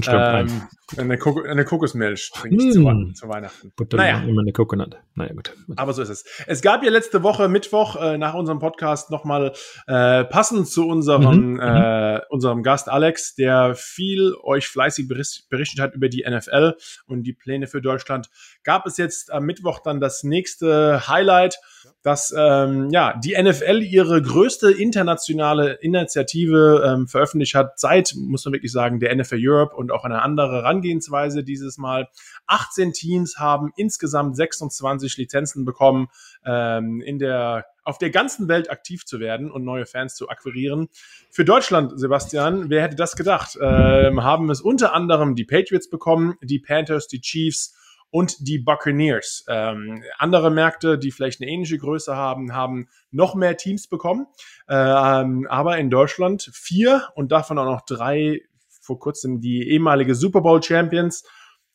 Ein 0.07 0.47
ähm, 0.47 0.67
eine, 0.97 1.17
Kok 1.17 1.47
eine, 1.47 1.65
Kokosmilch 1.65 2.31
trinke 2.33 2.57
ich 2.57 2.69
mm. 2.69 2.71
zu, 2.71 3.13
zu, 3.13 3.29
Weihnachten. 3.29 3.71
Butter 3.75 3.97
naja. 3.97 4.21
immer 4.23 4.41
eine 4.41 4.51
Coconut. 4.51 4.97
Naja, 5.15 5.33
gut. 5.33 5.53
Aber 5.75 5.93
so 5.93 6.01
ist 6.01 6.09
es. 6.09 6.25
Es 6.47 6.61
gab 6.61 6.83
ja 6.83 6.89
letzte 6.89 7.23
Woche 7.23 7.47
Mittwoch 7.47 7.95
äh, 7.95 8.17
nach 8.17 8.33
unserem 8.33 8.59
Podcast 8.59 9.11
nochmal 9.11 9.53
äh, 9.87 10.23
passend 10.25 10.67
zu 10.67 10.87
unserem, 10.87 11.53
mhm. 11.53 11.59
äh, 11.59 12.21
unserem 12.29 12.63
Gast 12.63 12.89
Alex, 12.89 13.35
der 13.35 13.75
viel 13.75 14.33
euch 14.43 14.67
fleißig 14.67 15.07
berichtet 15.07 15.79
hat 15.79 15.95
über 15.95 16.09
die 16.09 16.25
NFL 16.27 16.75
und 17.07 17.23
die 17.23 17.33
Pläne 17.33 17.67
für 17.67 17.81
Deutschland, 17.81 18.29
gab 18.63 18.85
es 18.85 18.97
jetzt 18.97 19.31
am 19.31 19.45
Mittwoch 19.45 19.79
dann 19.79 19.99
das 19.99 20.23
nächste 20.23 21.07
Highlight 21.07 21.59
dass 22.03 22.33
ähm, 22.37 22.89
ja 22.91 23.19
die 23.23 23.35
NFL 23.41 23.81
ihre 23.81 24.21
größte 24.21 24.71
internationale 24.71 25.73
Initiative 25.73 26.83
ähm, 26.85 27.07
veröffentlicht 27.07 27.55
hat 27.55 27.79
seit, 27.79 28.13
muss 28.15 28.45
man 28.45 28.53
wirklich 28.53 28.71
sagen, 28.71 28.99
der 28.99 29.15
NFL 29.15 29.37
Europe 29.39 29.75
und 29.75 29.91
auch 29.91 30.03
eine 30.03 30.21
andere 30.21 30.57
Herangehensweise 30.57 30.80
dieses 30.81 31.77
Mal. 31.77 32.09
18 32.47 32.93
Teams 32.93 33.37
haben 33.37 33.71
insgesamt 33.75 34.35
26 34.35 35.17
Lizenzen 35.17 35.65
bekommen, 35.65 36.07
ähm, 36.45 37.01
in 37.01 37.19
der 37.19 37.65
auf 37.83 37.97
der 37.97 38.11
ganzen 38.11 38.47
Welt 38.47 38.69
aktiv 38.69 39.05
zu 39.05 39.19
werden 39.19 39.49
und 39.49 39.63
neue 39.63 39.85
Fans 39.85 40.15
zu 40.15 40.29
akquirieren. 40.29 40.89
Für 41.31 41.45
Deutschland, 41.45 41.99
Sebastian, 41.99 42.69
wer 42.69 42.83
hätte 42.83 42.95
das 42.95 43.15
gedacht? 43.15 43.57
Ähm, 43.59 44.23
haben 44.23 44.49
es 44.51 44.61
unter 44.61 44.93
anderem 44.93 45.35
die 45.35 45.45
Patriots 45.45 45.89
bekommen, 45.89 46.35
die 46.41 46.59
Panthers, 46.59 47.07
die 47.07 47.21
Chiefs 47.21 47.75
und 48.11 48.47
die 48.47 48.59
Buccaneers. 48.59 49.45
Ähm, 49.47 50.03
andere 50.17 50.51
Märkte, 50.51 50.99
die 50.99 51.11
vielleicht 51.11 51.41
eine 51.41 51.49
ähnliche 51.49 51.77
Größe 51.77 52.15
haben, 52.15 52.53
haben 52.53 52.87
noch 53.09 53.35
mehr 53.35 53.57
Teams 53.57 53.87
bekommen. 53.87 54.27
Ähm, 54.69 55.47
aber 55.49 55.77
in 55.77 55.89
Deutschland 55.89 56.51
vier 56.53 57.09
und 57.15 57.31
davon 57.31 57.57
auch 57.57 57.65
noch 57.65 57.81
drei, 57.81 58.41
vor 58.81 58.99
kurzem 58.99 59.39
die 59.39 59.69
ehemalige 59.69 60.15
Super 60.15 60.41
Bowl 60.41 60.61
Champions. 60.61 61.23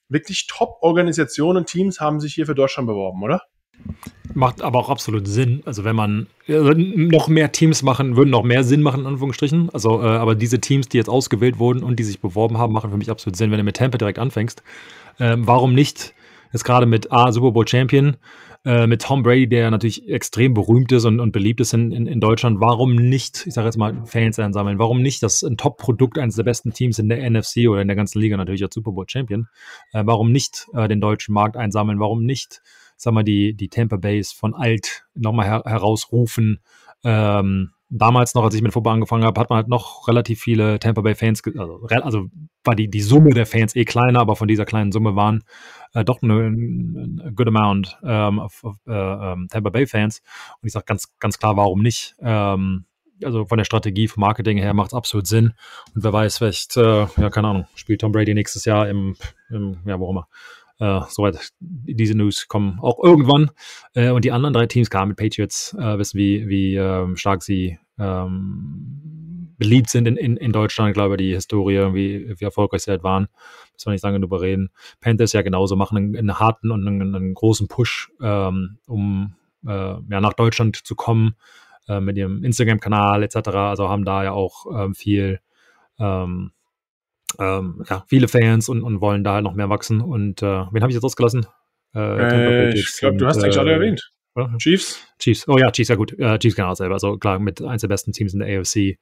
Wirklich 0.09 0.47
Top-Organisationen, 0.47 1.67
Teams 1.67 2.01
haben 2.01 2.21
sich 2.21 2.35
hier 2.35 2.47
für 2.47 2.55
Deutschland 2.55 2.87
beworben, 2.87 3.23
oder? 3.23 3.43
Macht 4.35 4.63
aber 4.63 4.79
auch 4.79 4.91
absolut 4.91 5.27
Sinn. 5.27 5.63
Also 5.65 5.85
wenn 5.85 5.97
man 5.97 6.27
also 6.47 6.73
noch 6.75 7.29
mehr 7.29 7.53
Teams 7.53 7.83
machen, 7.83 8.17
würden 8.17 8.31
noch 8.31 8.43
mehr 8.43 8.65
Sinn 8.65 8.83
machen, 8.83 9.01
in 9.01 9.07
Anführungsstrichen. 9.07 9.71
Also, 9.73 10.03
äh, 10.03 10.07
aber 10.07 10.35
diese 10.35 10.61
Teams, 10.61 10.89
die 10.89 10.99
jetzt 10.99 11.09
ausgewählt 11.09 11.59
wurden 11.59 11.83
und 11.83 11.99
die 11.99 12.05
sich 12.05 12.21
beworben 12.21 12.59
haben, 12.59 12.73
machen 12.73 12.91
für 12.91 12.97
mich 12.97 13.11
absolut 13.11 13.37
Sinn, 13.37 13.51
wenn 13.51 13.59
du 13.59 13.65
mit 13.65 13.77
Tampa 13.77 13.99
direkt 13.99 14.19
anfängst. 14.19 14.63
Ähm, 15.19 15.47
warum 15.47 15.75
nicht 15.75 16.15
Jetzt 16.53 16.65
gerade 16.65 16.87
mit 16.87 17.13
A, 17.13 17.33
Super 17.33 17.51
Bowl 17.51 17.67
Champion, 17.67 18.17
äh, 18.67 18.89
mit 18.89 19.03
Tom 19.03 19.23
Brady, 19.23 19.49
der 19.49 19.71
natürlich 19.71 20.09
extrem 20.09 20.53
berühmt 20.53 20.91
ist 20.91 21.05
und, 21.05 21.21
und 21.21 21.31
beliebt 21.31 21.61
ist 21.61 21.73
in, 21.73 21.93
in, 21.93 22.09
in 22.09 22.21
Deutschland. 22.21 22.59
Warum 22.59 22.97
nicht, 22.97 23.47
ich 23.47 23.55
sage 23.55 23.67
jetzt 23.67 23.77
mal, 23.77 24.05
Fans 24.07 24.41
einsammeln? 24.41 24.81
Warum 24.81 25.03
nicht 25.03 25.23
das 25.23 25.45
ein 25.45 25.57
Top-Produkt 25.57 26.19
eines 26.19 26.35
der 26.35 26.43
besten 26.43 26.73
Teams 26.73 26.99
in 26.99 27.09
der 27.09 27.31
NFC 27.31 27.69
oder 27.69 27.81
in 27.81 27.87
der 27.87 27.97
ganzen 27.97 28.21
Liga 28.21 28.37
natürlich 28.37 28.65
als 28.65 28.75
Super 28.75 28.91
Bowl 28.91 29.07
Champion? 29.09 29.47
Äh, 29.93 30.03
warum 30.05 30.33
nicht 30.33 30.67
äh, 30.75 30.89
den 30.89 31.01
deutschen 31.01 31.33
Markt 31.33 31.57
einsammeln? 31.57 32.01
Warum 32.01 32.25
nicht, 32.25 32.61
sag 32.97 33.15
mal, 33.15 33.23
die, 33.23 33.55
die 33.55 33.69
Tampa 33.69 33.99
Base 33.99 34.35
von 34.35 34.53
alt 34.53 35.07
nochmal 35.15 35.47
her 35.47 35.63
herausrufen? 35.65 36.59
Ähm, 37.05 37.71
damals 37.89 38.35
noch, 38.35 38.45
als 38.45 38.55
ich 38.55 38.63
mit 38.63 38.73
Football 38.73 38.95
angefangen 38.95 39.25
habe, 39.25 39.41
hat 39.41 39.51
man 39.51 39.59
halt 39.59 39.69
noch 39.69 40.09
relativ 40.09 40.41
viele 40.41 40.79
Tampa 40.79 41.03
Bay 41.03 41.15
Fans, 41.15 41.43
also, 41.57 41.87
also, 42.03 42.27
war 42.65 42.75
die, 42.75 42.89
die 42.89 43.01
Summe 43.01 43.31
der 43.31 43.47
Fans 43.47 43.77
eh 43.77 43.85
kleiner, 43.85 44.21
aber 44.21 44.35
von 44.37 44.49
dieser 44.49 44.65
kleinen 44.65 44.91
Summe 44.91 45.15
waren 45.15 45.45
äh, 45.95 46.05
doch 46.05 46.23
eine, 46.23 46.35
eine 46.35 47.33
good 47.35 47.47
amount 47.47 47.99
ähm, 48.03 48.39
of, 48.41 48.65
of 48.65 48.77
äh, 48.87 48.93
ähm, 48.93 49.49
Tampa 49.51 49.71
Bay 49.71 49.87
Fans. 49.87 50.21
Und 50.61 50.67
ich 50.67 50.73
sage 50.73 50.85
ganz, 50.87 51.17
ganz 51.19 51.39
klar, 51.39 51.57
warum 51.57 51.81
nicht? 51.81 52.17
Ähm, 52.21 52.87
also 53.25 53.47
von 53.47 53.59
der 53.59 53.65
Strategie, 53.65 54.09
vom 54.09 54.23
Marketing 54.23 54.59
her 54.59 54.75
macht 54.75 54.89
es 54.89 54.95
absolut 54.95 55.27
Sinn. 55.27 55.55
Und 55.95 56.05
wer 56.05 56.13
weiß, 56.13 56.39
vielleicht, 56.39 56.77
äh, 56.77 57.07
ja, 57.17 57.31
keine 57.31 57.49
Ahnung, 57.49 57.67
spielt 57.75 58.01
Tom 58.01 58.13
Brady 58.13 58.35
nächstes 58.35 58.65
Jahr 58.65 58.89
im, 58.89 59.17
im 59.49 59.79
ja, 59.87 59.99
wo 59.99 60.11
immer. 60.11 60.29
Äh, 60.79 61.01
soweit 61.09 61.53
diese 61.61 62.17
News 62.17 62.49
kommen 62.49 62.79
auch 62.81 63.03
irgendwann. 63.03 63.51
Äh, 63.95 64.11
und 64.11 64.25
die 64.25 64.33
anderen 64.33 64.53
drei 64.53 64.67
Teams, 64.67 64.91
klar, 64.91 65.07
mit 65.07 65.17
Patriots, 65.17 65.75
äh, 65.79 65.99
wissen, 65.99 66.19
wie, 66.19 66.49
wie 66.49 66.77
ähm, 66.77 67.17
stark 67.17 67.43
sie 67.43 67.79
ähm, 67.99 69.55
beliebt 69.59 69.89
sind 69.89 70.07
in, 70.07 70.17
in, 70.17 70.37
in 70.37 70.53
Deutschland, 70.53 70.91
ich 70.91 70.95
glaube 70.95 71.17
die 71.17 71.33
Historie, 71.33 71.95
wie, 71.95 72.39
wie 72.39 72.45
erfolgreich 72.45 72.83
sie 72.83 72.91
halt 72.91 73.03
waren. 73.03 73.29
Müssen 73.73 73.87
wir 73.87 73.93
nicht 73.93 74.05
lange 74.05 74.21
drüber 74.21 74.41
reden. 74.41 74.71
Panthers 75.01 75.33
ja 75.33 75.43
genauso, 75.43 75.77
machen 75.77 75.97
einen, 75.97 76.17
einen 76.17 76.39
harten 76.39 76.71
und 76.71 76.87
einen, 76.87 77.15
einen 77.15 77.35
großen 77.35 77.69
Push, 77.69 78.11
ähm, 78.21 78.79
um 78.87 79.35
äh, 79.67 79.71
ja, 79.71 80.21
nach 80.21 80.35
Deutschland 80.35 80.77
zu 80.77 80.95
kommen 80.95 81.37
äh, 81.89 82.01
mit 82.01 82.17
ihrem 82.19 82.45
Instagram-Kanal 82.45 83.23
etc. 83.23 83.49
Also 83.49 83.89
haben 83.89 84.05
da 84.05 84.25
ja 84.25 84.33
auch 84.33 84.67
ähm, 84.75 84.95
viel 84.95 85.41
ähm, 85.99 86.53
ähm, 87.39 87.85
ja, 87.89 88.05
viele 88.09 88.29
Fans 88.29 88.69
und, 88.69 88.83
und 88.83 89.01
wollen 89.01 89.25
da 89.25 89.35
halt 89.35 89.45
noch 89.45 89.55
mehr 89.55 89.69
wachsen. 89.69 90.01
Und 90.01 90.43
äh, 90.43 90.47
wen 90.47 90.83
habe 90.83 90.89
ich 90.91 90.95
jetzt 90.95 91.05
ausgelassen? 91.05 91.47
Äh, 91.95 92.75
ich 92.75 92.97
glaube, 92.99 93.17
du 93.17 93.27
hast 93.27 93.43
eigentlich 93.43 93.59
alle 93.59 93.73
äh, 93.73 93.75
erwähnt. 93.75 94.11
Chiefs? 94.59 95.01
Chiefs. 95.19 95.49
Oh 95.49 95.57
ja, 95.57 95.71
Chiefs, 95.71 95.89
ja 95.89 95.97
gut. 95.97 96.13
Äh, 96.19 96.39
Chiefs 96.39 96.57
genau 96.57 96.75
selber. 96.75 96.95
Also 96.95 97.17
klar, 97.17 97.39
mit 97.39 97.63
eins 97.63 97.81
der 97.81 97.89
besten 97.89 98.13
Teams 98.13 98.35
in 98.35 98.41
der 98.41 98.61
AFC. 98.61 98.99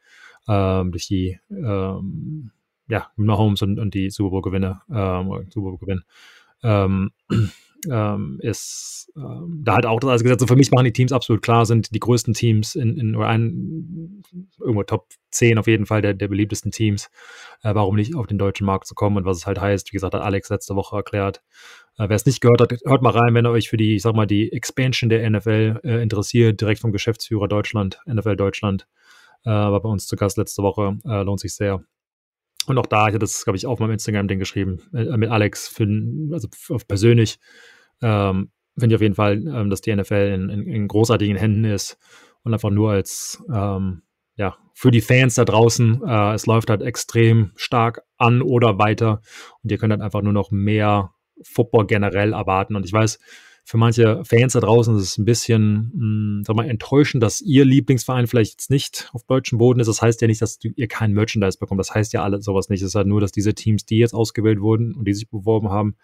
ähm, 0.49 0.93
durch 0.93 1.07
die 1.09 1.39
ähm, 1.51 2.51
ja, 2.89 3.11
Mahomes 3.17 3.63
und, 3.63 3.79
und 3.79 3.95
die 3.95 4.11
Super 4.11 4.31
Bowl-Gewinne, 4.31 4.83
ähm, 4.91 5.47
Super 5.51 5.71
Bowl-Gewinn, 5.71 6.03
ähm, 6.63 7.13
ähm, 7.91 8.39
ist 8.41 9.13
ähm, 9.17 9.63
da 9.65 9.75
halt 9.75 9.87
auch 9.87 10.01
das 10.01 10.11
also 10.11 10.25
gesagt, 10.25 10.41
so 10.41 10.47
für 10.47 10.57
mich 10.57 10.71
machen 10.71 10.85
die 10.85 10.93
Teams 10.93 11.13
absolut 11.13 11.43
klar, 11.43 11.67
sind 11.67 11.95
die 11.95 12.01
größten 12.01 12.35
Teams 12.35 12.75
in, 12.75 12.97
in 12.99 13.15
oder 13.15 13.29
ein, 13.29 14.23
irgendwo 14.61 14.83
Top 14.83 15.07
10 15.31 15.59
auf 15.59 15.67
jeden 15.67 15.87
Fall 15.87 16.03
der, 16.03 16.15
der 16.15 16.29
beliebtesten 16.29 16.73
Teams. 16.73 17.11
Äh, 17.63 17.75
warum 17.75 17.97
nicht 17.97 18.15
auf 18.15 18.27
den 18.27 18.39
deutschen 18.39 18.67
Markt 18.67 18.87
zu 18.87 18.95
kommen 18.95 19.17
und 19.17 19.25
was 19.25 19.39
es 19.39 19.47
halt 19.47 19.61
heißt, 19.61 19.93
wie 19.93 19.97
gesagt, 19.97 20.15
hat 20.15 20.23
Alex 20.23 20.49
letzte 20.49 20.75
Woche 20.75 20.97
erklärt. 20.97 21.43
Äh, 21.99 22.09
Wer 22.09 22.17
es 22.17 22.27
nicht 22.27 22.41
gehört 22.41 22.61
hat, 22.61 22.73
hört 22.85 23.03
mal 23.03 23.11
rein, 23.11 23.35
wenn 23.35 23.47
ihr 23.47 23.51
euch 23.51 23.69
für 23.69 23.77
die, 23.77 23.97
ich 23.97 24.03
sag 24.03 24.15
mal, 24.15 24.27
die 24.27 24.53
Expansion 24.53 25.09
der 25.09 25.29
NFL 25.31 25.81
äh, 25.85 26.03
interessiert, 26.03 26.61
direkt 26.61 26.81
vom 26.81 26.93
Geschäftsführer 26.93 27.49
Deutschland, 27.49 28.01
NFL 28.07 28.37
Deutschland. 28.37 28.87
Äh, 29.45 29.51
war 29.51 29.81
bei 29.81 29.89
uns 29.89 30.07
zu 30.07 30.17
Gast 30.17 30.39
letzte 30.39 30.63
Woche, 30.63 30.99
äh, 31.05 31.23
lohnt 31.23 31.41
sich 31.41 31.55
sehr. 31.55 31.85
Und 32.67 32.79
auch 32.79 32.87
da, 32.87 33.03
ich 33.03 33.09
hatte 33.09 33.19
das, 33.19 33.45
glaube 33.45 33.59
ich, 33.59 33.67
auf 33.67 33.79
meinem 33.79 33.93
Instagram-Ding 33.93 34.39
geschrieben, 34.39 34.81
äh, 34.95 35.17
mit 35.17 35.31
Alex, 35.31 35.69
für, 35.69 35.87
also 36.33 36.49
persönlich, 36.89 37.39
ähm, 38.03 38.51
finde 38.79 38.95
ich 38.95 38.97
auf 38.97 39.03
jeden 39.03 39.15
Fall, 39.15 39.35
ähm, 39.47 39.71
dass 39.71 39.81
die 39.81 39.95
NFL 39.95 40.33
in, 40.35 40.49
in, 40.49 40.67
in, 40.67 40.89
großartigen 40.89 41.37
Händen 41.37 41.65
ist 41.65 41.99
und 42.43 42.53
einfach 42.53 42.71
nur 42.71 42.93
als, 42.93 43.43
ähm, 43.53 44.03
ja, 44.37 44.57
für 44.73 44.91
die 44.91 45.01
Fans 45.01 45.35
da 45.35 45.45
draußen, 45.45 46.03
äh, 46.05 46.35
es 46.35 46.47
läuft 46.47 46.71
halt 46.71 46.83
extrem 46.83 47.53
stark 47.57 48.03
an 48.17 48.43
oder 48.43 48.79
weiter 48.79 49.21
und 49.63 49.71
ihr 49.71 49.79
könnt 49.79 49.93
halt 49.93 50.03
einfach 50.03 50.23
nur 50.23 50.33
noch 50.33 50.51
mehr 50.51 51.13
Football 51.43 51.87
generell 51.87 52.33
erwarten. 52.33 52.77
Und 52.77 52.85
ich 52.85 52.93
weiß, 52.93 53.19
für 53.67 53.79
manche 53.79 54.23
Fans 54.25 54.53
da 54.53 54.61
draußen 54.61 54.95
ist 54.97 55.03
es 55.03 55.19
ein 55.19 55.25
bisschen, 55.25 55.91
mh, 55.95 56.01
hm, 56.01 56.43
sag 56.45 56.57
mal, 56.57 56.69
enttäuschend, 56.69 57.23
dass 57.23 57.41
ihr 57.41 57.65
Lieblingsverein 57.65 58.27
vielleicht 58.27 58.53
jetzt 58.53 58.71
nicht 58.71 59.09
auf 59.13 59.25
deutschem 59.25 59.59
Boden 59.59 59.81
ist. 59.81 59.87
Das 59.87 60.03
heißt 60.03 60.21
ja 60.21 60.29
nicht, 60.29 60.43
dass 60.43 60.59
du, 60.59 60.69
ihr 60.77 60.87
kein 60.87 61.13
Merchandise 61.13 61.59
bekommt. 61.59 61.81
Das 61.81 61.95
heißt 61.95 62.13
ja 62.13 62.23
alles 62.23 62.45
sowas 62.45 62.69
nicht. 62.69 62.83
Es 62.83 62.89
ist 62.89 62.95
halt 62.95 63.07
nur, 63.07 63.21
dass 63.21 63.33
diese 63.33 63.55
Teams, 63.55 63.87
die 63.87 63.99
jetzt 63.99 64.15
ausgewählt 64.15 64.61
wurden 64.61 64.95
und 64.95 65.07
die 65.07 65.15
sich 65.15 65.31
beworben 65.31 65.71
haben, 65.71 65.97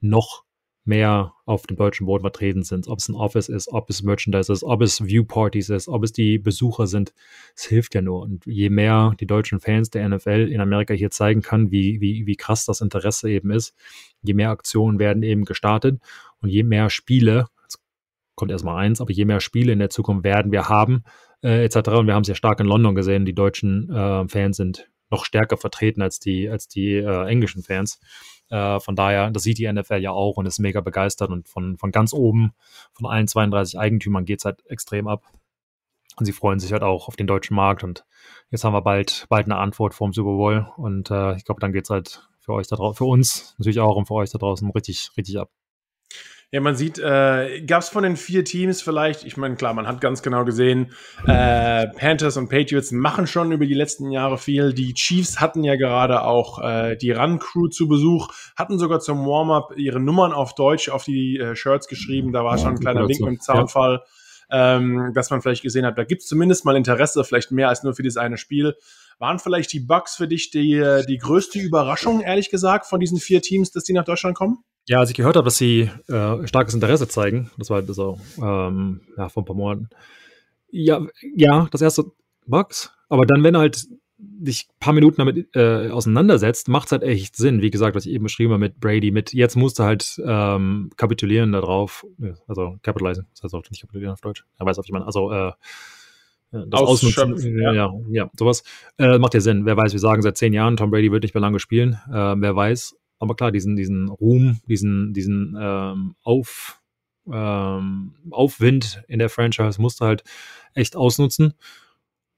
noch 0.00 0.44
mehr 0.84 1.34
auf 1.44 1.66
dem 1.66 1.76
deutschen 1.76 2.06
Boden 2.06 2.22
vertreten 2.22 2.62
sind. 2.62 2.88
Ob 2.88 2.98
es 2.98 3.08
ein 3.08 3.14
Office 3.14 3.48
ist, 3.48 3.68
ob 3.68 3.90
es 3.90 4.02
Merchandise 4.02 4.52
ist, 4.52 4.64
ob 4.64 4.82
es 4.82 5.04
Viewpartys 5.04 5.68
ist, 5.68 5.88
ob 5.88 6.02
es 6.04 6.12
die 6.12 6.38
Besucher 6.38 6.86
sind. 6.86 7.12
Es 7.54 7.64
hilft 7.64 7.94
ja 7.94 8.02
nur. 8.02 8.22
Und 8.22 8.46
je 8.46 8.70
mehr 8.70 9.14
die 9.20 9.26
deutschen 9.26 9.60
Fans 9.60 9.90
der 9.90 10.08
NFL 10.08 10.48
in 10.50 10.60
Amerika 10.60 10.94
hier 10.94 11.10
zeigen 11.10 11.42
kann, 11.42 11.70
wie, 11.70 12.00
wie, 12.00 12.26
wie 12.26 12.36
krass 12.36 12.64
das 12.64 12.80
Interesse 12.80 13.30
eben 13.30 13.50
ist, 13.50 13.74
je 14.22 14.34
mehr 14.34 14.50
Aktionen 14.50 14.98
werden 14.98 15.22
eben 15.22 15.44
gestartet 15.44 16.00
und 16.40 16.48
je 16.48 16.62
mehr 16.62 16.88
Spiele, 16.90 17.46
kommt 18.34 18.50
erstmal 18.50 18.82
eins, 18.82 19.02
aber 19.02 19.12
je 19.12 19.26
mehr 19.26 19.40
Spiele 19.40 19.72
in 19.72 19.78
der 19.78 19.90
Zukunft 19.90 20.24
werden 20.24 20.50
wir 20.50 20.68
haben, 20.68 21.04
äh, 21.42 21.64
etc. 21.64 21.90
Und 21.90 22.06
wir 22.06 22.14
haben 22.14 22.22
es 22.22 22.28
ja 22.28 22.34
stark 22.34 22.58
in 22.60 22.66
London 22.66 22.94
gesehen, 22.94 23.26
die 23.26 23.34
deutschen 23.34 23.90
äh, 23.90 24.26
Fans 24.28 24.56
sind 24.56 24.90
noch 25.10 25.24
stärker 25.24 25.56
vertreten 25.56 26.02
als 26.02 26.20
die, 26.20 26.48
als 26.48 26.68
die 26.68 26.94
äh, 26.94 27.26
englischen 27.26 27.62
Fans. 27.62 28.00
Äh, 28.50 28.80
von 28.80 28.96
daher, 28.96 29.30
das 29.30 29.44
sieht 29.44 29.58
die 29.58 29.72
NFL 29.72 29.98
ja 29.98 30.10
auch 30.10 30.36
und 30.36 30.46
ist 30.46 30.58
mega 30.58 30.80
begeistert 30.80 31.30
und 31.30 31.48
von, 31.48 31.78
von 31.78 31.92
ganz 31.92 32.12
oben, 32.12 32.52
von 32.92 33.06
allen 33.06 33.28
32 33.28 33.78
Eigentümern 33.78 34.24
geht 34.24 34.40
es 34.40 34.44
halt 34.44 34.64
extrem 34.66 35.08
ab. 35.08 35.24
Und 36.16 36.26
sie 36.26 36.32
freuen 36.32 36.58
sich 36.58 36.72
halt 36.72 36.82
auch 36.82 37.08
auf 37.08 37.16
den 37.16 37.26
deutschen 37.26 37.54
Markt 37.54 37.82
und 37.84 38.04
jetzt 38.50 38.64
haben 38.64 38.74
wir 38.74 38.82
bald, 38.82 39.26
bald 39.28 39.46
eine 39.46 39.56
Antwort 39.56 39.94
vom 39.94 40.12
Super 40.12 40.36
Bowl 40.36 40.68
und 40.76 41.10
äh, 41.10 41.36
ich 41.36 41.44
glaube, 41.44 41.60
dann 41.60 41.72
geht 41.72 41.84
es 41.84 41.90
halt 41.90 42.28
für 42.40 42.52
euch 42.52 42.66
da 42.66 42.76
draußen, 42.76 42.96
für 42.96 43.04
uns 43.04 43.54
natürlich 43.58 43.80
auch 43.80 43.96
und 43.96 44.06
für 44.06 44.14
euch 44.14 44.30
da 44.30 44.38
draußen 44.38 44.68
richtig, 44.70 45.10
richtig 45.16 45.38
ab. 45.38 45.50
Ja, 46.52 46.60
man 46.60 46.74
sieht, 46.74 46.98
äh, 46.98 47.62
gab 47.64 47.82
es 47.82 47.90
von 47.90 48.02
den 48.02 48.16
vier 48.16 48.44
Teams 48.44 48.82
vielleicht, 48.82 49.24
ich 49.24 49.36
meine, 49.36 49.54
klar, 49.54 49.72
man 49.72 49.86
hat 49.86 50.00
ganz 50.00 50.20
genau 50.20 50.44
gesehen, 50.44 50.90
äh, 51.24 51.86
Panthers 51.86 52.36
und 52.36 52.48
Patriots 52.48 52.90
machen 52.90 53.28
schon 53.28 53.52
über 53.52 53.66
die 53.66 53.74
letzten 53.74 54.10
Jahre 54.10 54.36
viel. 54.36 54.72
Die 54.72 54.92
Chiefs 54.94 55.40
hatten 55.40 55.62
ja 55.62 55.76
gerade 55.76 56.22
auch 56.22 56.60
äh, 56.60 56.96
die 56.96 57.12
Run-Crew 57.12 57.68
zu 57.68 57.86
Besuch, 57.86 58.32
hatten 58.56 58.80
sogar 58.80 58.98
zum 58.98 59.24
Warm-up 59.26 59.74
ihre 59.76 60.00
Nummern 60.00 60.32
auf 60.32 60.56
Deutsch 60.56 60.88
auf 60.88 61.04
die 61.04 61.38
äh, 61.38 61.54
Shirts 61.54 61.86
geschrieben. 61.86 62.32
Da 62.32 62.42
war 62.44 62.58
schon 62.58 62.70
ein 62.70 62.80
kleiner 62.80 63.06
Link 63.06 63.20
im 63.20 63.38
Zaunfall, 63.38 64.02
ja. 64.50 64.78
ähm, 64.78 65.12
dass 65.14 65.30
man 65.30 65.42
vielleicht 65.42 65.62
gesehen 65.62 65.86
hat, 65.86 65.98
da 65.98 66.02
gibt 66.02 66.22
es 66.22 66.26
zumindest 66.26 66.64
mal 66.64 66.74
Interesse, 66.74 67.22
vielleicht 67.22 67.52
mehr 67.52 67.68
als 67.68 67.84
nur 67.84 67.94
für 67.94 68.02
dieses 68.02 68.16
eine 68.16 68.38
Spiel. 68.38 68.74
Waren 69.20 69.38
vielleicht 69.38 69.72
die 69.72 69.80
Bugs 69.80 70.16
für 70.16 70.26
dich 70.26 70.50
die, 70.50 70.72
äh, 70.72 71.06
die 71.06 71.18
größte 71.18 71.60
Überraschung, 71.60 72.22
ehrlich 72.22 72.50
gesagt, 72.50 72.86
von 72.86 72.98
diesen 72.98 73.18
vier 73.18 73.40
Teams, 73.40 73.70
dass 73.70 73.84
die 73.84 73.92
nach 73.92 74.04
Deutschland 74.04 74.36
kommen? 74.36 74.64
Ja, 74.90 74.98
als 74.98 75.10
ich 75.10 75.16
gehört 75.16 75.36
habe, 75.36 75.44
dass 75.44 75.56
sie 75.56 75.88
äh, 76.08 76.46
starkes 76.48 76.74
Interesse 76.74 77.06
zeigen, 77.06 77.48
das 77.56 77.70
war 77.70 77.80
so 77.84 78.18
ähm, 78.42 79.02
ja, 79.16 79.28
vor 79.28 79.44
ein 79.44 79.46
paar 79.46 79.54
Monaten. 79.54 79.88
Ja, 80.68 81.06
ja, 81.36 81.68
das 81.70 81.80
erste 81.80 82.06
Bugs, 82.44 82.92
aber 83.08 83.24
dann, 83.24 83.44
wenn 83.44 83.56
halt 83.56 83.86
dich 84.18 84.66
ein 84.68 84.80
paar 84.80 84.92
Minuten 84.92 85.18
damit 85.18 85.54
äh, 85.54 85.90
auseinandersetzt, 85.90 86.66
macht 86.66 86.86
es 86.86 86.92
halt 86.92 87.04
echt 87.04 87.36
Sinn. 87.36 87.62
Wie 87.62 87.70
gesagt, 87.70 87.94
was 87.94 88.04
ich 88.04 88.12
eben 88.12 88.24
beschrieben 88.24 88.50
habe 88.50 88.58
mit 88.58 88.80
Brady, 88.80 89.12
mit 89.12 89.32
jetzt 89.32 89.54
musst 89.54 89.78
du 89.78 89.84
halt 89.84 90.20
ähm, 90.26 90.90
kapitulieren 90.96 91.52
darauf, 91.52 92.04
also 92.48 92.74
capitalizen, 92.82 93.28
das 93.30 93.44
heißt 93.44 93.54
auch 93.54 93.62
nicht 93.70 93.82
kapitulieren 93.82 94.14
auf 94.14 94.20
Deutsch, 94.20 94.44
er 94.58 94.66
weiß 94.66 94.76
auch 94.80 94.86
jemand, 94.86 95.06
also 95.06 95.30
äh, 95.30 95.52
das 96.50 96.80
Ausnutzen, 96.80 97.56
ja. 97.60 97.72
ja, 97.72 97.92
ja, 98.10 98.30
sowas 98.36 98.64
äh, 98.98 99.18
macht 99.18 99.34
ja 99.34 99.40
Sinn. 99.40 99.66
Wer 99.66 99.76
weiß, 99.76 99.92
wir 99.92 100.00
sagen 100.00 100.20
seit 100.20 100.36
zehn 100.36 100.52
Jahren, 100.52 100.76
Tom 100.76 100.90
Brady 100.90 101.12
wird 101.12 101.22
nicht 101.22 101.32
mehr 101.32 101.40
lange 101.40 101.60
spielen. 101.60 102.00
Äh, 102.10 102.34
wer 102.40 102.56
weiß, 102.56 102.96
aber 103.20 103.36
klar, 103.36 103.52
diesen, 103.52 103.76
diesen 103.76 104.08
Ruhm, 104.08 104.60
diesen, 104.66 105.12
diesen 105.12 105.56
ähm, 105.60 106.16
Auf, 106.22 106.80
ähm, 107.30 108.14
Aufwind 108.30 109.04
in 109.08 109.18
der 109.18 109.28
Franchise 109.28 109.80
musst 109.80 110.00
du 110.00 110.06
halt 110.06 110.24
echt 110.74 110.96
ausnutzen. 110.96 111.52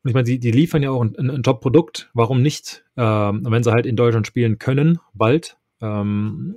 Und 0.03 0.09
ich 0.09 0.15
meine, 0.15 0.25
die, 0.25 0.41
die 0.41 0.51
liefern 0.51 0.83
ja 0.83 0.91
auch 0.91 1.01
ein, 1.01 1.31
ein 1.31 1.43
Top-Produkt. 1.45 2.11
Warum 2.13 2.43
nicht? 2.43 2.85
Ähm, 2.97 3.47
wenn 3.49 3.63
sie 3.63 3.71
halt 3.71 3.87
in 3.87 3.95
Deutschland 3.95 4.27
spielen 4.27 4.59
können, 4.59 4.99
bald, 5.15 5.57
ähm, 5.81 6.57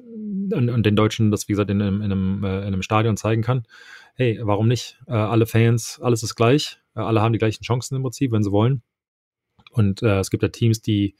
und, 0.51 0.69
und, 0.69 0.85
den 0.85 0.95
Deutschen 0.95 1.31
das, 1.31 1.47
wie 1.47 1.53
gesagt, 1.53 1.69
in 1.69 1.81
einem, 1.81 2.01
in 2.01 2.11
einem, 2.11 2.43
äh, 2.43 2.59
in 2.59 2.67
einem 2.67 2.81
Stadion 2.81 3.17
zeigen 3.17 3.43
kann. 3.43 3.63
Hey, 4.15 4.39
warum 4.41 4.67
nicht? 4.67 4.99
Äh, 5.07 5.13
alle 5.13 5.45
Fans, 5.45 5.99
alles 6.01 6.23
ist 6.23 6.35
gleich. 6.35 6.79
Äh, 6.95 7.01
alle 7.01 7.21
haben 7.21 7.33
die 7.33 7.39
gleichen 7.39 7.63
Chancen 7.63 7.95
im 7.95 8.01
Prinzip, 8.01 8.31
wenn 8.31 8.43
sie 8.43 8.51
wollen. 8.51 8.81
Und 9.71 10.01
äh, 10.01 10.19
es 10.19 10.31
gibt 10.31 10.41
ja 10.41 10.49
Teams, 10.49 10.81
die 10.81 11.15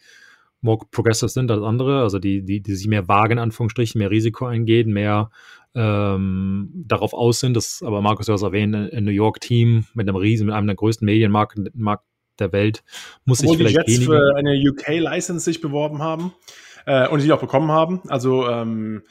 more 0.65 0.85
progressive 0.91 1.29
sind 1.29 1.49
als 1.51 1.63
andere, 1.63 2.01
also 2.01 2.19
die, 2.19 2.43
die, 2.43 2.61
die 2.61 2.75
sich 2.75 2.87
mehr 2.87 3.07
wagen, 3.07 3.33
in 3.33 3.39
Anführungsstrichen, 3.39 3.99
mehr 3.99 4.11
Risiko 4.11 4.45
eingehen, 4.45 4.91
mehr 4.91 5.29
ähm, 5.75 6.69
darauf 6.73 7.13
aus 7.13 7.39
sind, 7.39 7.55
das 7.55 7.81
aber 7.85 8.01
Markus 8.01 8.27
ja 8.27 8.33
auch 8.33 8.43
erwähnt, 8.43 8.75
ein 8.75 9.03
New 9.03 9.11
York-Team 9.11 9.85
mit 9.93 10.09
einem 10.09 10.15
riesen, 10.17 10.47
mit 10.47 10.55
einem 10.55 10.67
der 10.67 10.75
größten 10.75 11.05
Medienmarkt 11.05 11.59
der 12.39 12.51
Welt, 12.51 12.83
muss 13.23 13.39
sich 13.39 13.55
vielleicht 13.55 13.87
die 13.87 13.93
Jets 13.93 14.05
für 14.05 14.35
eine 14.35 14.59
UK-License 14.69 15.45
sich 15.45 15.61
beworben 15.61 15.99
haben 16.01 16.33
äh, 16.85 17.07
und 17.07 17.21
sie 17.21 17.31
auch 17.31 17.39
bekommen 17.39 17.71
haben. 17.71 18.01
Also 18.07 18.47
ähm, 18.49 19.03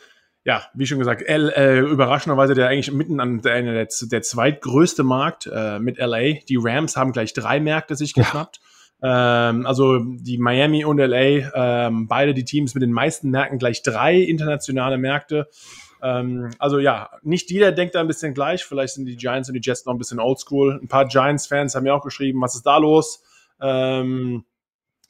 ja, 0.45 0.63
wie 0.75 0.87
schon 0.87 0.99
gesagt, 0.99 1.23
L, 1.23 1.51
äh, 1.51 1.79
überraschenderweise 1.79 2.55
der 2.55 2.69
eigentlich 2.69 2.93
mitten 2.93 3.21
an 3.21 3.41
der, 3.41 3.63
der, 3.63 3.89
der 4.03 4.23
zweitgrößte 4.23 5.03
Markt 5.03 5.49
äh, 5.51 5.79
mit 5.79 5.99
LA. 5.99 6.41
Die 6.49 6.59
Rams 6.61 6.97
haben 6.97 7.13
gleich 7.13 7.33
drei 7.33 7.61
Märkte 7.61 7.97
sich 7.97 8.13
geschnappt. 8.13 8.61
Ja. 8.63 8.74
Ähm, 9.07 9.67
also 9.67 9.99
die 9.99 10.39
Miami 10.39 10.87
und 10.87 10.97
LA, 10.97 11.51
ähm, 11.55 12.09
beide 12.09 12.33
die 12.33 12.47
Teams 12.47 12.75
mit 12.75 12.83
den 12.83 12.93
meisten 12.93 13.29
Märkten 13.29 13.59
gleich 13.59 13.83
drei 13.83 14.17
internationale 14.17 14.97
Märkte. 14.97 15.47
Ähm, 16.03 16.51
also 16.59 16.79
ja, 16.79 17.11
nicht 17.23 17.51
jeder 17.51 17.71
denkt 17.71 17.95
da 17.95 18.01
ein 18.01 18.07
bisschen 18.07 18.33
gleich. 18.33 18.65
Vielleicht 18.65 18.95
sind 18.95 19.05
die 19.05 19.17
Giants 19.17 19.51
und 19.51 19.55
die 19.57 19.61
Jets 19.63 19.85
noch 19.85 19.93
ein 19.93 19.99
bisschen 19.99 20.21
oldschool. 20.21 20.81
Ein 20.83 20.89
paar 20.89 21.07
Giants-Fans 21.07 21.75
haben 21.75 21.83
mir 21.83 21.95
auch 21.95 22.03
geschrieben, 22.03 22.41
was 22.41 22.55
ist 22.55 22.65
da 22.65 22.79
los? 22.79 23.23
Ähm, 23.61 24.47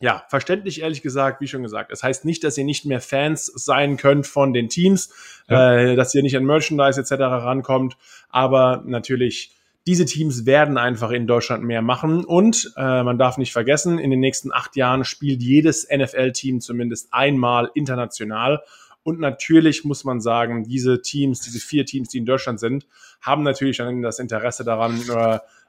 ja, 0.00 0.24
verständlich 0.28 0.82
ehrlich 0.82 1.00
gesagt, 1.00 1.40
wie 1.40 1.46
schon 1.46 1.62
gesagt. 1.62 1.92
Es 1.92 2.00
das 2.00 2.08
heißt 2.08 2.24
nicht, 2.24 2.42
dass 2.42 2.58
ihr 2.58 2.64
nicht 2.64 2.86
mehr 2.86 3.00
Fans 3.00 3.46
sein 3.46 3.96
könnt 3.96 4.26
von 4.26 4.52
den 4.52 4.68
Teams, 4.68 5.14
ja. 5.48 5.76
äh, 5.76 5.94
dass 5.94 6.12
ihr 6.16 6.22
nicht 6.24 6.36
an 6.36 6.44
Merchandise 6.44 7.00
etc. 7.00 7.12
rankommt, 7.12 7.96
aber 8.28 8.82
natürlich 8.86 9.54
diese 9.86 10.06
Teams 10.06 10.46
werden 10.46 10.78
einfach 10.78 11.10
in 11.10 11.26
Deutschland 11.26 11.62
mehr 11.62 11.82
machen. 11.82 12.24
Und 12.24 12.72
äh, 12.76 13.02
man 13.02 13.18
darf 13.18 13.36
nicht 13.36 13.52
vergessen, 13.52 13.98
in 13.98 14.10
den 14.10 14.20
nächsten 14.20 14.52
acht 14.52 14.76
Jahren 14.76 15.04
spielt 15.04 15.42
jedes 15.42 15.86
NFL-Team 15.94 16.60
zumindest 16.60 17.08
einmal 17.12 17.70
international. 17.74 18.62
Und 19.02 19.20
natürlich 19.20 19.84
muss 19.84 20.04
man 20.04 20.20
sagen, 20.20 20.64
diese 20.64 21.02
Teams, 21.02 21.40
diese 21.40 21.60
vier 21.60 21.84
Teams, 21.84 22.08
die 22.08 22.18
in 22.18 22.24
Deutschland 22.24 22.58
sind, 22.58 22.86
haben 23.20 23.42
natürlich 23.42 23.76
dann 23.76 24.00
das 24.00 24.18
Interesse 24.18 24.64
daran, 24.64 24.98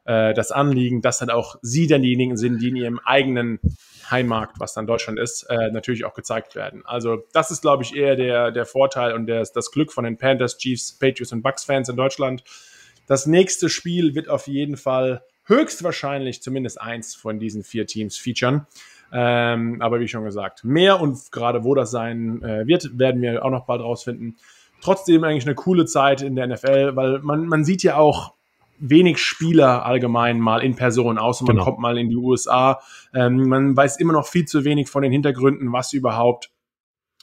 äh, 0.06 0.34
das 0.34 0.52
Anliegen, 0.52 1.02
dass 1.02 1.18
dann 1.18 1.30
auch 1.30 1.58
sie 1.62 1.88
dann 1.88 2.02
diejenigen 2.02 2.38
sind, 2.38 2.62
die 2.62 2.70
in 2.70 2.76
ihrem 2.78 3.00
eigenen 3.00 3.60
Heimmarkt, 4.10 4.60
was 4.60 4.74
dann 4.74 4.88
Deutschland 4.88 5.20
ist, 5.20 5.44
äh, 5.50 5.72
natürlich 5.72 6.06
auch 6.06 6.14
gezeigt 6.14 6.56
werden. 6.56 6.84
Also 6.86 7.24
das 7.34 7.52
ist, 7.52 7.62
glaube 7.62 7.84
ich, 7.84 7.96
eher 7.96 8.16
der, 8.16 8.52
der 8.52 8.66
Vorteil 8.66 9.14
und 9.14 9.26
der, 9.26 9.44
das 9.54 9.72
Glück 9.72 9.92
von 9.92 10.06
den 10.06 10.18
Panthers, 10.18 10.58
Chiefs, 10.58 10.94
Patriots 10.98 11.34
und 11.34 11.42
Bucks-Fans 11.42 11.90
in 11.90 11.98
Deutschland, 11.98 12.44
das 13.08 13.26
nächste 13.26 13.70
Spiel 13.70 14.16
wird 14.16 14.30
auf 14.30 14.48
jeden 14.48 14.78
Fall 14.78 15.24
höchstwahrscheinlich 15.46 16.42
zumindest 16.42 16.82
eins 16.82 17.16
von 17.16 17.40
diesen 17.40 17.64
vier 17.64 17.86
Teams 17.86 18.18
featuren. 18.18 18.66
Ähm, 19.12 19.82
aber 19.82 20.00
wie 20.00 20.08
schon 20.08 20.24
gesagt, 20.24 20.64
mehr 20.64 21.00
und 21.00 21.32
gerade 21.32 21.64
wo 21.64 21.76
das 21.76 21.92
sein 21.92 22.42
äh, 22.42 22.66
wird, 22.68 22.98
werden 22.98 23.22
wir 23.22 23.46
auch 23.46 23.52
noch 23.52 23.66
bald 23.66 23.82
rausfinden. 23.82 24.38
Trotzdem 24.82 25.24
eigentlich 25.24 25.46
eine 25.46 25.56
coole 25.56 25.86
Zeit 25.86 26.22
in 26.22 26.36
der 26.36 26.48
NFL, 26.48 26.96
weil 26.96 27.20
man, 27.20 27.46
man 27.46 27.64
sieht 27.64 27.84
ja 27.84 27.98
auch, 27.98 28.34
wenig 28.78 29.20
Spieler 29.20 29.86
allgemein 29.86 30.40
mal 30.40 30.64
in 30.64 30.76
Person, 30.76 31.18
außer 31.18 31.46
man 31.46 31.56
genau. 31.56 31.66
kommt 31.66 31.80
mal 31.80 31.98
in 31.98 32.10
die 32.10 32.18
USA. 32.18 32.82
Ähm, 33.14 33.48
man 33.48 33.76
weiß 33.76 33.98
immer 33.98 34.14
noch 34.14 34.28
viel 34.28 34.46
zu 34.46 34.66
wenig 34.66 34.90
von 34.90 35.02
den 35.02 35.12
Hintergründen, 35.12 35.72
was 35.72 35.94
überhaupt 35.94 36.52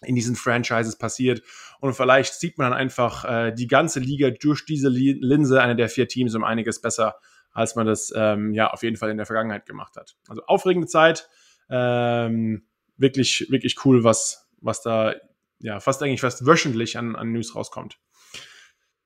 in 0.04 0.14
diesen 0.14 0.36
Franchises 0.36 0.96
passiert. 0.96 1.42
Und 1.80 1.94
vielleicht 1.94 2.34
sieht 2.34 2.58
man 2.58 2.70
dann 2.70 2.78
einfach 2.78 3.24
äh, 3.24 3.52
die 3.52 3.66
ganze 3.66 4.00
Liga 4.00 4.30
durch 4.30 4.64
diese 4.64 4.88
Linse, 4.88 5.60
eine 5.60 5.76
der 5.76 5.88
vier 5.88 6.08
Teams, 6.08 6.34
um 6.34 6.44
einiges 6.44 6.80
besser, 6.80 7.16
als 7.52 7.74
man 7.76 7.86
das 7.86 8.12
ähm, 8.14 8.52
ja 8.54 8.70
auf 8.70 8.82
jeden 8.82 8.96
Fall 8.96 9.10
in 9.10 9.16
der 9.16 9.26
Vergangenheit 9.26 9.66
gemacht 9.66 9.96
hat. 9.96 10.16
Also 10.28 10.42
aufregende 10.46 10.88
Zeit. 10.88 11.28
Ähm, 11.70 12.64
wirklich, 12.96 13.46
wirklich 13.50 13.84
cool, 13.84 14.04
was, 14.04 14.48
was 14.60 14.82
da 14.82 15.14
ja 15.58 15.80
fast 15.80 16.02
eigentlich 16.02 16.20
fast 16.20 16.46
wöchentlich 16.46 16.98
an, 16.98 17.16
an 17.16 17.32
News 17.32 17.54
rauskommt. 17.54 17.98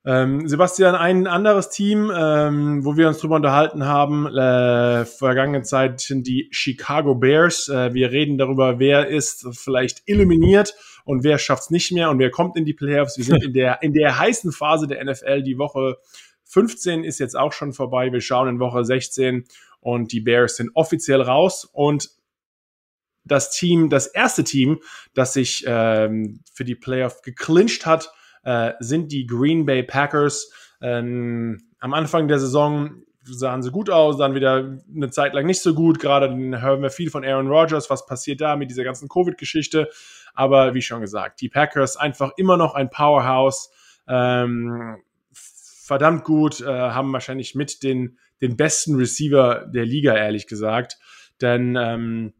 Ähm, 0.08 0.46
Sebastian, 0.46 0.94
ein 0.94 1.26
anderes 1.26 1.68
Team, 1.68 2.12
ähm, 2.16 2.84
wo 2.84 2.96
wir 2.96 3.08
uns 3.08 3.18
drüber 3.18 3.34
unterhalten 3.34 3.86
haben, 3.86 4.28
äh, 4.28 5.04
vergangene 5.04 5.64
Zeit 5.64 6.00
sind 6.00 6.28
die 6.28 6.48
Chicago 6.52 7.16
Bears. 7.16 7.68
Äh, 7.68 7.92
wir 7.92 8.12
reden 8.12 8.38
darüber, 8.38 8.78
wer 8.78 9.08
ist 9.08 9.48
vielleicht 9.50 10.04
illuminiert 10.06 10.76
und 11.04 11.25
wer 11.25 11.38
schafft's 11.38 11.70
nicht 11.70 11.90
mehr 11.90 12.08
und 12.08 12.20
wer 12.20 12.30
kommt 12.30 12.56
in 12.56 12.64
die 12.64 12.72
Playoffs. 12.72 13.18
Wir 13.18 13.25
sind 13.25 13.42
in 13.42 13.52
der, 13.52 13.82
in 13.82 13.92
der 13.94 14.16
heißen 14.16 14.52
Phase 14.52 14.86
der 14.86 15.04
NFL. 15.04 15.42
Die 15.42 15.58
Woche 15.58 15.96
15 16.44 17.02
ist 17.02 17.18
jetzt 17.18 17.36
auch 17.36 17.52
schon 17.52 17.72
vorbei. 17.72 18.12
Wir 18.12 18.20
schauen 18.20 18.46
in 18.46 18.60
Woche 18.60 18.84
16 18.84 19.44
und 19.80 20.12
die 20.12 20.20
Bears 20.20 20.54
sind 20.54 20.70
offiziell 20.75 21.20
raus 21.20 21.68
und 21.72 22.10
das 23.25 23.50
Team, 23.50 23.90
das 23.90 24.06
erste 24.06 24.44
Team, 24.44 24.78
das 25.14 25.32
sich 25.32 25.64
ähm, 25.66 26.44
für 26.52 26.64
die 26.64 26.76
Playoff 26.76 27.22
geclincht 27.22 27.86
hat, 27.86 28.12
äh, 28.47 28.75
sind 28.79 29.11
die 29.11 29.26
Green 29.26 29.67
Bay 29.67 29.83
Packers. 29.83 30.50
Ähm, 30.81 31.61
am 31.81 31.95
Anfang 31.95 32.29
der 32.29 32.38
Saison 32.38 33.03
sahen 33.25 33.61
sie 33.61 33.73
gut 33.73 33.91
aus, 33.91 34.19
dann 34.19 34.37
wieder 34.37 34.79
eine 34.95 35.11
Zeit 35.11 35.35
lang 35.35 35.47
nicht 35.47 35.61
so 35.61 35.75
gut. 35.75 35.99
Gerade 35.99 36.29
hören 36.29 36.81
wir 36.81 36.91
viel 36.91 37.11
von 37.11 37.25
Aaron 37.25 37.49
Rodgers, 37.49 37.91
was 37.91 38.07
passiert 38.07 38.41
da 38.41 38.55
mit 38.55 38.71
dieser 38.71 38.85
ganzen 38.85 39.09
Covid-Geschichte. 39.09 39.88
Aber 40.33 40.75
wie 40.75 40.83
schon 40.83 41.00
gesagt, 41.00 41.41
die 41.41 41.49
Packers 41.49 41.97
einfach 41.97 42.31
immer 42.37 42.57
noch 42.57 42.75
ein 42.75 42.88
Powerhouse. 42.88 43.71
Ähm, 44.07 44.99
verdammt 45.33 46.23
gut, 46.23 46.61
äh, 46.61 46.67
haben 46.67 47.12
wahrscheinlich 47.12 47.57
mit 47.57 47.83
den, 47.83 48.17
den 48.41 48.57
besten 48.57 48.95
Receiver 48.95 49.67
der 49.67 49.87
Liga, 49.87 50.17
ehrlich 50.17 50.47
gesagt. 50.47 50.99
Denn 51.41 51.76
ähm, 51.76 52.33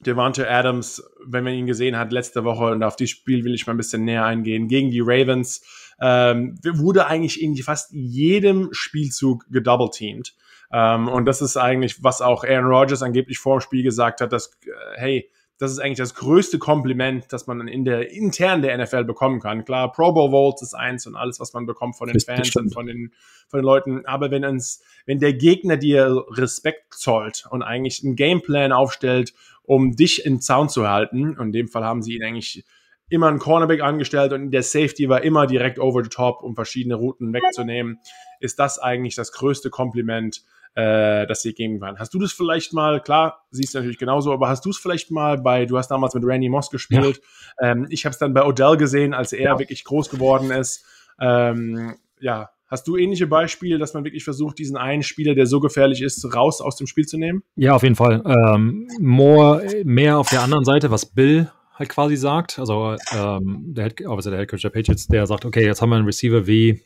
Devonta 0.00 0.44
Adams, 0.44 1.02
wenn 1.26 1.44
man 1.44 1.52
ihn 1.52 1.66
gesehen 1.66 1.98
hat 1.98 2.12
letzte 2.12 2.44
Woche, 2.44 2.66
und 2.66 2.82
auf 2.82 2.96
das 2.96 3.10
Spiel 3.10 3.44
will 3.44 3.54
ich 3.54 3.66
mal 3.66 3.74
ein 3.74 3.76
bisschen 3.76 4.04
näher 4.04 4.24
eingehen, 4.24 4.66
gegen 4.66 4.90
die 4.90 5.00
Ravens, 5.00 5.62
ähm, 6.00 6.58
wurde 6.64 7.06
eigentlich 7.06 7.42
in 7.42 7.56
fast 7.58 7.92
jedem 7.92 8.68
Spielzug 8.72 9.44
gedoubleteamed. 9.50 10.34
Ähm, 10.72 11.08
und 11.08 11.26
das 11.26 11.42
ist 11.42 11.56
eigentlich, 11.56 12.02
was 12.02 12.22
auch 12.22 12.44
Aaron 12.44 12.72
Rodgers 12.72 13.02
angeblich 13.02 13.38
vor 13.38 13.58
dem 13.58 13.60
Spiel 13.60 13.82
gesagt 13.82 14.20
hat, 14.20 14.32
dass, 14.32 14.58
äh, 14.64 14.70
hey, 14.96 15.30
das 15.60 15.72
ist 15.72 15.78
eigentlich 15.78 15.98
das 15.98 16.14
größte 16.14 16.58
Kompliment, 16.58 17.26
das 17.30 17.46
man 17.46 17.68
in 17.68 17.84
der 17.84 18.10
intern 18.10 18.62
der 18.62 18.78
NFL 18.78 19.04
bekommen 19.04 19.40
kann. 19.40 19.66
Klar, 19.66 19.92
Pro 19.92 20.10
Bowl 20.10 20.30
Votes 20.30 20.62
ist 20.62 20.74
eins 20.74 21.06
und 21.06 21.16
alles, 21.16 21.38
was 21.38 21.52
man 21.52 21.66
bekommt 21.66 21.98
von 21.98 22.08
den 22.08 22.18
Fans 22.18 22.56
und 22.56 22.72
von 22.72 22.86
den, 22.86 23.12
von 23.46 23.58
den 23.60 23.66
Leuten. 23.66 24.06
Aber 24.06 24.30
wenn 24.30 24.42
uns, 24.46 24.82
wenn 25.04 25.18
der 25.18 25.34
Gegner 25.34 25.76
dir 25.76 26.24
Respekt 26.30 26.94
zollt 26.94 27.44
und 27.50 27.62
eigentlich 27.62 28.02
einen 28.02 28.16
Gameplan 28.16 28.72
aufstellt, 28.72 29.34
um 29.70 29.94
dich 29.94 30.26
in 30.26 30.40
Zaun 30.40 30.68
zu 30.68 30.88
halten, 30.88 31.38
und 31.38 31.46
in 31.46 31.52
dem 31.52 31.68
Fall 31.68 31.84
haben 31.84 32.02
sie 32.02 32.16
ihn 32.16 32.24
eigentlich 32.24 32.64
immer 33.08 33.28
einen 33.28 33.38
Cornerback 33.38 33.82
angestellt 33.82 34.32
und 34.32 34.50
der 34.50 34.64
Safety 34.64 35.08
war 35.08 35.22
immer 35.22 35.46
direkt 35.46 35.78
over 35.78 36.02
the 36.02 36.08
top, 36.08 36.42
um 36.42 36.56
verschiedene 36.56 36.96
Routen 36.96 37.32
wegzunehmen, 37.32 38.00
ist 38.40 38.58
das 38.58 38.80
eigentlich 38.80 39.14
das 39.14 39.30
größte 39.30 39.70
Kompliment, 39.70 40.42
äh, 40.74 41.24
dass 41.24 41.42
sie 41.42 41.54
gegen 41.54 41.80
waren. 41.80 42.00
Hast 42.00 42.12
du 42.12 42.18
das 42.18 42.32
vielleicht 42.32 42.72
mal, 42.72 43.00
klar, 43.00 43.46
siehst 43.52 43.72
du 43.72 43.78
natürlich 43.78 43.98
genauso, 43.98 44.32
aber 44.32 44.48
hast 44.48 44.64
du 44.64 44.70
es 44.70 44.76
vielleicht 44.76 45.12
mal 45.12 45.38
bei, 45.38 45.66
du 45.66 45.78
hast 45.78 45.86
damals 45.86 46.14
mit 46.14 46.24
Randy 46.26 46.48
Moss 46.48 46.70
gespielt, 46.70 47.20
ja. 47.60 47.70
ähm, 47.70 47.86
ich 47.90 48.04
habe 48.04 48.12
es 48.12 48.18
dann 48.18 48.34
bei 48.34 48.42
Odell 48.42 48.76
gesehen, 48.76 49.14
als 49.14 49.32
er 49.32 49.52
ja. 49.52 49.58
wirklich 49.60 49.84
groß 49.84 50.10
geworden 50.10 50.50
ist. 50.50 50.84
Ähm, 51.20 51.94
ja, 52.18 52.50
Hast 52.70 52.86
du 52.86 52.96
ähnliche 52.96 53.26
Beispiele, 53.26 53.78
dass 53.78 53.94
man 53.94 54.04
wirklich 54.04 54.22
versucht, 54.22 54.58
diesen 54.58 54.76
einen 54.76 55.02
Spieler, 55.02 55.34
der 55.34 55.46
so 55.46 55.58
gefährlich 55.58 56.02
ist, 56.02 56.24
raus 56.34 56.60
aus 56.60 56.76
dem 56.76 56.86
Spiel 56.86 57.04
zu 57.04 57.18
nehmen? 57.18 57.42
Ja, 57.56 57.74
auf 57.74 57.82
jeden 57.82 57.96
Fall. 57.96 58.22
Ähm, 58.24 58.88
more, 59.00 59.62
mehr 59.84 60.18
auf 60.18 60.30
der 60.30 60.42
anderen 60.42 60.64
Seite, 60.64 60.90
was 60.90 61.06
Bill 61.06 61.50
halt 61.74 61.88
quasi 61.88 62.16
sagt. 62.16 62.58
Also 62.60 62.96
ähm, 63.12 63.64
der, 63.74 63.86
Head, 63.86 64.06
also 64.06 64.30
der 64.30 64.38
Head 64.38 64.50
Coach 64.50 64.62
der 64.62 64.70
Patriots, 64.70 65.08
der 65.08 65.26
sagt, 65.26 65.44
okay, 65.44 65.64
jetzt 65.64 65.82
haben 65.82 65.90
wir 65.90 65.96
einen 65.96 66.06
Receiver 66.06 66.46
wie 66.46 66.80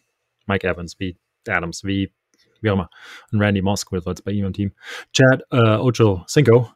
Mike 0.47 0.67
Evans, 0.67 0.99
wie 0.99 1.19
Adams, 1.47 1.85
wie 1.85 2.11
wie 2.65 2.71
auch 2.71 2.75
immer, 2.75 2.91
ein 3.31 3.41
Randy 3.41 3.63
Moss, 3.63 3.85
war 3.91 4.01
jetzt 4.07 4.25
bei 4.25 4.33
ihm 4.33 4.47
im 4.47 4.53
Team. 4.53 4.73
Chad 5.13 5.43
äh, 5.51 5.77
Ocho 5.77 6.25
Cinco 6.27 6.71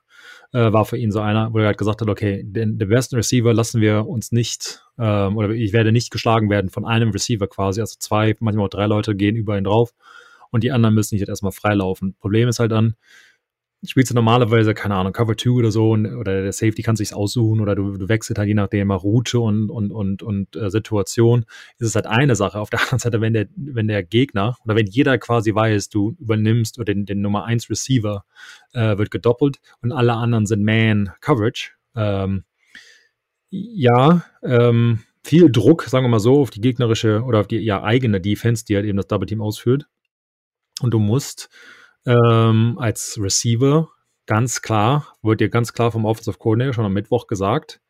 äh, 0.52 0.72
war 0.72 0.84
für 0.84 0.98
ihn 0.98 1.10
so 1.10 1.20
einer, 1.20 1.52
wo 1.52 1.58
er 1.58 1.66
halt 1.66 1.78
gesagt 1.78 2.00
hat, 2.00 2.08
okay, 2.08 2.42
den, 2.44 2.78
den 2.78 2.88
besten 2.88 3.16
Receiver 3.16 3.52
lassen 3.52 3.80
wir 3.80 4.06
uns 4.06 4.30
nicht, 4.30 4.84
ähm, 4.98 5.36
oder 5.36 5.50
ich 5.50 5.72
werde 5.72 5.92
nicht 5.92 6.10
geschlagen 6.10 6.50
werden 6.50 6.70
von 6.70 6.84
einem 6.84 7.10
Receiver 7.10 7.46
quasi, 7.46 7.80
also 7.80 7.96
zwei, 7.98 8.34
manchmal 8.40 8.66
auch 8.66 8.70
drei 8.70 8.86
Leute 8.86 9.14
gehen 9.14 9.36
über 9.36 9.56
ihn 9.56 9.64
drauf 9.64 9.92
und 10.50 10.64
die 10.64 10.72
anderen 10.72 10.94
müssen 10.94 11.14
nicht 11.14 11.20
jetzt 11.20 11.28
erstmal 11.28 11.52
freilaufen. 11.52 12.14
Problem 12.20 12.48
ist 12.48 12.58
halt 12.58 12.72
dann, 12.72 12.94
spielst 13.84 14.10
du 14.10 14.14
normalerweise, 14.14 14.74
keine 14.74 14.96
Ahnung, 14.96 15.12
Cover 15.12 15.36
2 15.36 15.50
oder 15.50 15.70
so 15.70 15.92
und, 15.92 16.06
oder 16.06 16.42
der 16.42 16.52
Safety 16.52 16.82
kann 16.82 16.96
sich 16.96 17.14
aussuchen 17.14 17.60
oder 17.60 17.76
du, 17.76 17.96
du 17.96 18.08
wechselst 18.08 18.38
halt 18.38 18.48
je 18.48 18.54
nachdem 18.54 18.90
Route 18.90 19.38
und, 19.38 19.70
und, 19.70 19.92
und, 19.92 20.22
und 20.22 20.56
äh, 20.56 20.70
Situation, 20.70 21.44
ist 21.78 21.86
es 21.86 21.94
halt 21.94 22.06
eine 22.06 22.34
Sache. 22.34 22.58
Auf 22.58 22.70
der 22.70 22.80
anderen 22.82 22.98
Seite, 22.98 23.20
wenn 23.20 23.34
der, 23.34 23.46
wenn 23.54 23.86
der 23.86 24.02
Gegner 24.02 24.56
oder 24.64 24.74
wenn 24.74 24.86
jeder 24.86 25.18
quasi 25.18 25.54
weiß, 25.54 25.90
du 25.90 26.16
übernimmst 26.18 26.78
oder 26.78 26.86
den, 26.86 27.06
den 27.06 27.20
Nummer 27.20 27.44
1 27.44 27.70
Receiver 27.70 28.24
äh, 28.72 28.98
wird 28.98 29.10
gedoppelt 29.10 29.58
und 29.80 29.92
alle 29.92 30.14
anderen 30.14 30.46
sind 30.46 30.64
Man 30.64 31.12
Coverage, 31.20 31.72
ähm, 31.94 32.44
ja, 33.50 34.24
ähm, 34.42 35.00
viel 35.22 35.50
Druck, 35.50 35.82
sagen 35.84 36.04
wir 36.04 36.10
mal 36.10 36.20
so, 36.20 36.40
auf 36.40 36.50
die 36.50 36.60
gegnerische 36.60 37.22
oder 37.22 37.40
auf 37.40 37.46
die 37.46 37.58
ja, 37.58 37.82
eigene 37.82 38.20
Defense, 38.20 38.64
die 38.64 38.76
halt 38.76 38.86
eben 38.86 38.96
das 38.96 39.08
Double 39.08 39.26
Team 39.26 39.42
ausführt. 39.42 39.86
Und 40.80 40.92
du 40.94 40.98
musst 40.98 41.48
ähm, 42.06 42.76
als 42.78 43.18
Receiver 43.20 43.88
ganz 44.26 44.62
klar, 44.62 45.16
wurde 45.22 45.44
dir 45.44 45.50
ganz 45.50 45.72
klar 45.72 45.90
vom 45.90 46.04
Offensive 46.04 46.38
Coordinator 46.38 46.74
schon 46.74 46.84
am 46.84 46.92
Mittwoch 46.92 47.26
gesagt, 47.26 47.80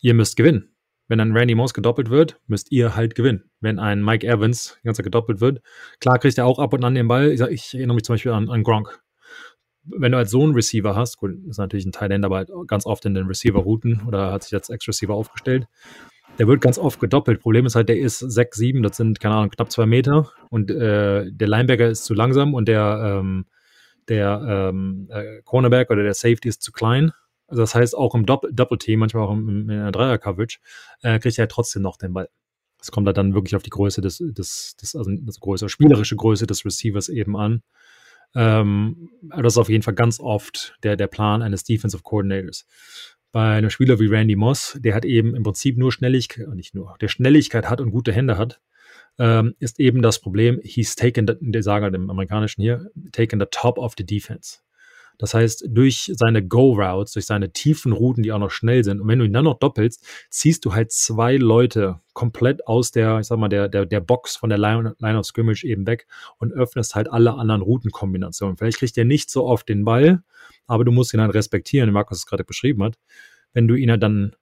ihr 0.00 0.14
müsst 0.14 0.36
gewinnen. 0.36 0.74
Wenn 1.08 1.18
ein 1.18 1.36
Randy 1.36 1.56
Moss 1.56 1.74
gedoppelt 1.74 2.08
wird, 2.08 2.40
müsst 2.46 2.70
ihr 2.70 2.94
halt 2.94 3.16
gewinnen. 3.16 3.50
Wenn 3.60 3.80
ein 3.80 4.04
Mike 4.04 4.24
Evans 4.26 4.78
ganz 4.84 4.98
gedoppelt 4.98 5.40
wird, 5.40 5.60
klar 5.98 6.18
kriegt 6.20 6.38
er 6.38 6.46
auch 6.46 6.60
ab 6.60 6.72
und 6.72 6.84
an 6.84 6.94
den 6.94 7.08
Ball. 7.08 7.32
Ich, 7.32 7.40
sag, 7.40 7.50
ich 7.50 7.74
erinnere 7.74 7.96
mich 7.96 8.04
zum 8.04 8.14
Beispiel 8.14 8.30
an, 8.30 8.48
an 8.48 8.62
Gronk. 8.62 9.02
Wenn 9.84 10.12
du 10.12 10.18
als 10.18 10.30
so 10.30 10.42
einen 10.42 10.54
Receiver 10.54 10.94
hast, 10.94 11.16
gut, 11.16 11.32
ist 11.48 11.58
natürlich 11.58 11.86
ein 11.86 11.92
Teil 11.92 12.24
aber 12.24 12.36
halt 12.36 12.50
ganz 12.66 12.86
oft 12.86 13.04
in 13.06 13.14
den 13.14 13.26
Receiver-Routen 13.26 14.02
oder 14.06 14.32
hat 14.32 14.44
sich 14.44 14.54
als 14.54 14.68
Ex-Receiver 14.68 15.14
aufgestellt, 15.14 15.66
der 16.38 16.48
wird 16.48 16.60
ganz 16.60 16.78
oft 16.78 17.00
gedoppelt. 17.00 17.40
Problem 17.40 17.66
ist 17.66 17.74
halt, 17.74 17.88
der 17.88 17.98
ist 17.98 18.18
6, 18.18 18.56
7, 18.56 18.82
das 18.82 18.96
sind, 18.96 19.20
keine 19.20 19.34
Ahnung, 19.34 19.50
knapp 19.50 19.70
zwei 19.70 19.86
Meter 19.86 20.30
und 20.48 20.70
äh, 20.70 21.30
der 21.30 21.48
Linebacker 21.48 21.88
ist 21.88 22.04
zu 22.04 22.14
langsam 22.14 22.54
und 22.54 22.68
der, 22.68 23.18
ähm, 23.20 23.46
der 24.08 24.70
ähm, 24.72 25.08
äh, 25.10 25.42
Cornerback 25.44 25.90
oder 25.90 26.02
der 26.02 26.14
Safety 26.14 26.48
ist 26.48 26.62
zu 26.62 26.72
klein. 26.72 27.12
Also 27.46 27.62
das 27.62 27.74
heißt, 27.74 27.96
auch 27.96 28.14
im 28.14 28.26
Doppel-Team, 28.26 29.00
manchmal 29.00 29.24
auch 29.24 29.32
im, 29.32 29.48
in 29.48 29.68
der 29.68 29.92
Dreier-Coverage, 29.92 30.58
äh, 31.02 31.18
kriegt 31.18 31.38
er 31.38 31.48
trotzdem 31.48 31.82
noch 31.82 31.96
den 31.96 32.12
Ball. 32.12 32.28
Es 32.80 32.90
kommt 32.90 33.06
halt 33.06 33.16
dann 33.16 33.34
wirklich 33.34 33.56
auf 33.56 33.62
die 33.62 33.70
Größe 33.70 34.00
des, 34.00 34.18
des, 34.18 34.76
des 34.76 34.96
also 34.96 35.10
das 35.10 35.40
Größe, 35.40 35.68
spielerische 35.68 36.16
Größe 36.16 36.46
des 36.46 36.64
Receivers 36.64 37.08
eben 37.08 37.36
an. 37.36 37.62
Ähm, 38.34 39.10
das 39.22 39.54
ist 39.54 39.58
auf 39.58 39.68
jeden 39.68 39.82
Fall 39.82 39.94
ganz 39.94 40.20
oft 40.20 40.76
der, 40.82 40.96
der 40.96 41.08
Plan 41.08 41.42
eines 41.42 41.64
Defensive 41.64 42.02
Coordinators 42.02 42.66
bei 43.32 43.56
einem 43.56 43.70
Spieler 43.70 43.98
wie 44.00 44.06
Randy 44.06 44.36
Moss, 44.36 44.78
der 44.80 44.94
hat 44.94 45.04
eben 45.04 45.34
im 45.34 45.42
Prinzip 45.42 45.78
nur 45.78 45.92
Schnelligkeit, 45.92 46.48
nicht 46.48 46.74
nur, 46.74 46.96
der 47.00 47.08
Schnelligkeit 47.08 47.68
hat 47.68 47.80
und 47.80 47.90
gute 47.90 48.12
Hände 48.12 48.36
hat, 48.36 48.60
ähm, 49.18 49.54
ist 49.58 49.78
eben 49.78 50.02
das 50.02 50.20
Problem, 50.20 50.60
he's 50.64 50.96
taken, 50.96 51.26
the, 51.26 51.34
der 51.40 51.62
sagen 51.62 51.84
halt 51.84 51.94
im 51.94 52.10
Amerikanischen 52.10 52.62
hier, 52.62 52.90
taken 53.12 53.38
the 53.38 53.46
top 53.50 53.78
of 53.78 53.94
the 53.96 54.04
defense. 54.04 54.58
Das 55.20 55.34
heißt, 55.34 55.66
durch 55.68 56.10
seine 56.14 56.42
Go-Routes, 56.42 57.12
durch 57.12 57.26
seine 57.26 57.52
tiefen 57.52 57.92
Routen, 57.92 58.22
die 58.22 58.32
auch 58.32 58.38
noch 58.38 58.50
schnell 58.50 58.82
sind, 58.84 59.02
und 59.02 59.08
wenn 59.08 59.18
du 59.18 59.26
ihn 59.26 59.34
dann 59.34 59.44
noch 59.44 59.58
doppelst, 59.58 60.02
ziehst 60.30 60.64
du 60.64 60.72
halt 60.72 60.92
zwei 60.92 61.36
Leute 61.36 62.00
komplett 62.14 62.66
aus 62.66 62.90
der, 62.90 63.18
ich 63.18 63.26
sag 63.26 63.38
mal, 63.38 63.50
der, 63.50 63.68
der, 63.68 63.84
der 63.84 64.00
Box 64.00 64.36
von 64.36 64.48
der 64.48 64.58
Line, 64.58 64.94
Line 64.98 65.18
of 65.18 65.26
Scrimmage 65.26 65.62
eben 65.64 65.86
weg 65.86 66.06
und 66.38 66.54
öffnest 66.54 66.94
halt 66.94 67.12
alle 67.12 67.34
anderen 67.34 67.60
Routenkombinationen. 67.60 68.56
Vielleicht 68.56 68.78
kriegt 68.78 68.96
er 68.96 69.04
nicht 69.04 69.30
so 69.30 69.44
oft 69.44 69.68
den 69.68 69.84
Ball, 69.84 70.22
aber 70.66 70.84
du 70.84 70.90
musst 70.90 71.12
ihn 71.12 71.20
halt 71.20 71.34
respektieren, 71.34 71.90
wie 71.90 71.92
Markus 71.92 72.18
es 72.18 72.26
gerade 72.26 72.44
beschrieben 72.44 72.82
hat. 72.82 72.98
Wenn 73.52 73.68
du 73.68 73.74
ihn 73.74 73.90
halt 73.90 74.02
dann 74.02 74.34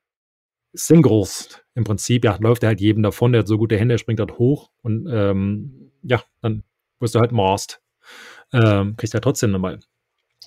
singles, 0.72 1.60
im 1.74 1.82
Prinzip, 1.82 2.24
ja, 2.24 2.36
läuft 2.40 2.62
er 2.62 2.68
halt 2.68 2.80
jedem 2.80 3.02
davon, 3.02 3.32
der 3.32 3.40
hat 3.40 3.48
so 3.48 3.58
gute 3.58 3.76
Hände, 3.76 3.96
er 3.96 3.98
springt 3.98 4.20
halt 4.20 4.38
hoch 4.38 4.70
und 4.82 5.08
ähm, 5.10 5.90
ja, 6.04 6.22
dann 6.40 6.62
wirst 7.00 7.16
du 7.16 7.18
halt 7.18 7.32
morst. 7.32 7.82
Ähm, 8.52 8.96
kriegst 8.96 9.14
ja 9.14 9.20
trotzdem 9.20 9.52
den 9.52 9.60
Ball. 9.60 9.80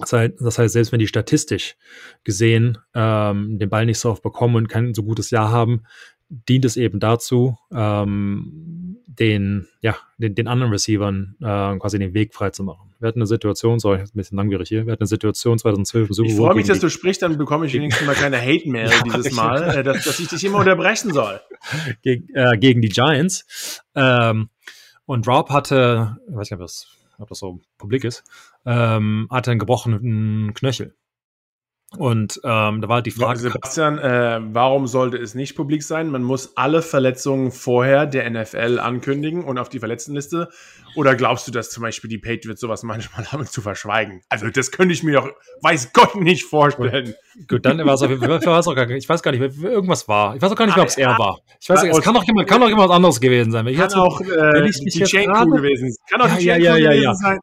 Das 0.01 0.13
heißt, 0.13 0.33
das 0.39 0.57
heißt, 0.57 0.73
selbst 0.73 0.91
wenn 0.91 0.99
die 0.99 1.07
statistisch 1.07 1.75
gesehen 2.23 2.77
ähm, 2.93 3.59
den 3.59 3.69
Ball 3.69 3.85
nicht 3.85 3.99
so 3.99 4.09
oft 4.09 4.23
bekommen 4.23 4.55
und 4.55 4.67
kein 4.67 4.93
so 4.93 5.03
gutes 5.03 5.29
Jahr 5.29 5.51
haben, 5.51 5.83
dient 6.29 6.63
es 6.63 6.77
eben 6.77 6.99
dazu, 6.99 7.57
ähm, 7.73 8.97
den, 9.05 9.67
ja, 9.81 9.97
den, 10.17 10.33
den 10.33 10.47
anderen 10.47 10.71
Receivern 10.71 11.35
äh, 11.41 11.77
quasi 11.77 11.99
den 11.99 12.13
Weg 12.13 12.33
frei 12.33 12.51
zu 12.51 12.63
machen. 12.63 12.93
Wir 12.99 13.09
hatten 13.09 13.19
eine 13.19 13.27
Situation, 13.27 13.79
sorry, 13.79 13.99
ein 13.99 14.09
bisschen 14.13 14.37
langwierig 14.37 14.69
hier, 14.69 14.85
wir 14.85 14.93
hatten 14.93 15.01
eine 15.01 15.07
Situation 15.07 15.57
2012 15.57 16.07
im 16.07 16.13
Super 16.13 16.29
Ich 16.29 16.35
freue 16.35 16.55
mich, 16.55 16.67
dass 16.67 16.79
du 16.79 16.89
sprichst, 16.89 17.21
dann 17.21 17.37
bekomme 17.37 17.65
ich 17.65 17.73
wenigstens 17.73 18.07
mal 18.07 18.15
keine 18.15 18.39
Hate-Mail 18.39 18.89
ja, 18.91 19.01
dieses 19.03 19.31
Mal, 19.33 19.79
äh, 19.79 19.83
dass, 19.83 20.05
dass, 20.05 20.19
ich 20.19 20.29
dich 20.29 20.43
immer 20.45 20.59
unterbrechen 20.59 21.11
soll. 21.11 21.41
Geg, 22.03 22.23
äh, 22.33 22.57
gegen 22.57 22.81
die 22.81 22.89
Giants. 22.89 23.83
Ähm, 23.95 24.49
und 25.05 25.27
Rob 25.27 25.49
hatte, 25.49 26.17
ich 26.29 26.35
weiß 26.35 26.49
nicht, 26.49 26.53
ob 26.53 26.59
das, 26.61 26.87
ob 27.21 27.29
das 27.29 27.39
so 27.39 27.59
publik 27.77 28.03
ist, 28.03 28.23
ähm, 28.65 29.27
hatte 29.31 29.51
einen 29.51 29.59
gebrochenen 29.59 30.53
Knöchel. 30.53 30.95
Und 31.97 32.39
ähm, 32.45 32.81
da 32.81 32.87
war 32.87 32.95
halt 32.95 33.05
die 33.05 33.11
Frage. 33.11 33.37
Sebastian, 33.39 33.99
äh, 33.99 34.39
warum 34.53 34.87
sollte 34.87 35.17
es 35.17 35.35
nicht 35.35 35.55
publik 35.55 35.83
sein? 35.83 36.09
Man 36.09 36.23
muss 36.23 36.55
alle 36.55 36.81
Verletzungen 36.81 37.51
vorher 37.51 38.05
der 38.05 38.29
NFL 38.29 38.79
ankündigen 38.79 39.43
und 39.43 39.57
auf 39.57 39.67
die 39.67 39.79
Verletztenliste. 39.79 40.49
Oder 40.95 41.15
glaubst 41.15 41.47
du, 41.47 41.51
dass 41.51 41.69
zum 41.69 41.83
Beispiel 41.83 42.09
die 42.09 42.17
Patriots 42.17 42.61
sowas 42.61 42.83
manchmal 42.83 43.25
haben 43.31 43.45
zu 43.45 43.61
verschweigen? 43.61 44.21
Also, 44.29 44.49
das 44.49 44.71
könnte 44.71 44.93
ich 44.93 45.03
mir 45.03 45.13
doch, 45.13 45.29
weiß 45.61 45.91
Gott, 45.93 46.15
nicht 46.15 46.43
vorstellen. 46.43 47.13
Gut, 47.35 47.47
Gut 47.49 47.65
dann 47.65 47.77
war 47.85 47.93
es 47.93 48.01
auf 48.01 48.09
jeden 48.09 48.21
Fall, 48.21 48.97
ich 48.97 49.09
weiß 49.09 49.23
gar 49.23 49.31
nicht, 49.31 49.63
irgendwas 49.63 50.07
war. 50.07 50.35
Ich 50.35 50.41
weiß 50.41 50.51
auch 50.51 50.55
gar 50.55 50.65
nicht 50.65 50.75
mehr, 50.75 50.83
ob 50.83 50.89
es 50.89 50.97
er 50.97 51.17
war. 51.17 51.39
Ich 51.59 51.69
weiß 51.69 51.83
nicht, 51.83 51.95
es 51.95 52.01
kann 52.01 52.13
doch 52.13 52.23
jemand, 52.23 52.47
kann 52.47 52.59
doch 52.59 52.67
jemand 52.67 52.91
anderes 52.91 53.21
gewesen 53.21 53.51
sein. 53.51 53.65
Wenn 53.65 53.75
kann 53.75 53.93
auch 53.93 54.19
äh, 54.21 54.69
die 54.69 55.03
Chain 55.03 55.31
Crew 55.31 55.55
gewesen 55.55 55.91
sein. 55.91 56.05
Kann 56.09 56.21
auch 56.21 56.39
ja, 56.39 56.57
die 56.57 56.63
Chain 56.63 56.63
ja, 56.63 56.77
ja, 56.77 56.91
ja, 56.91 57.01
ja. 57.01 57.13
sein. 57.15 57.39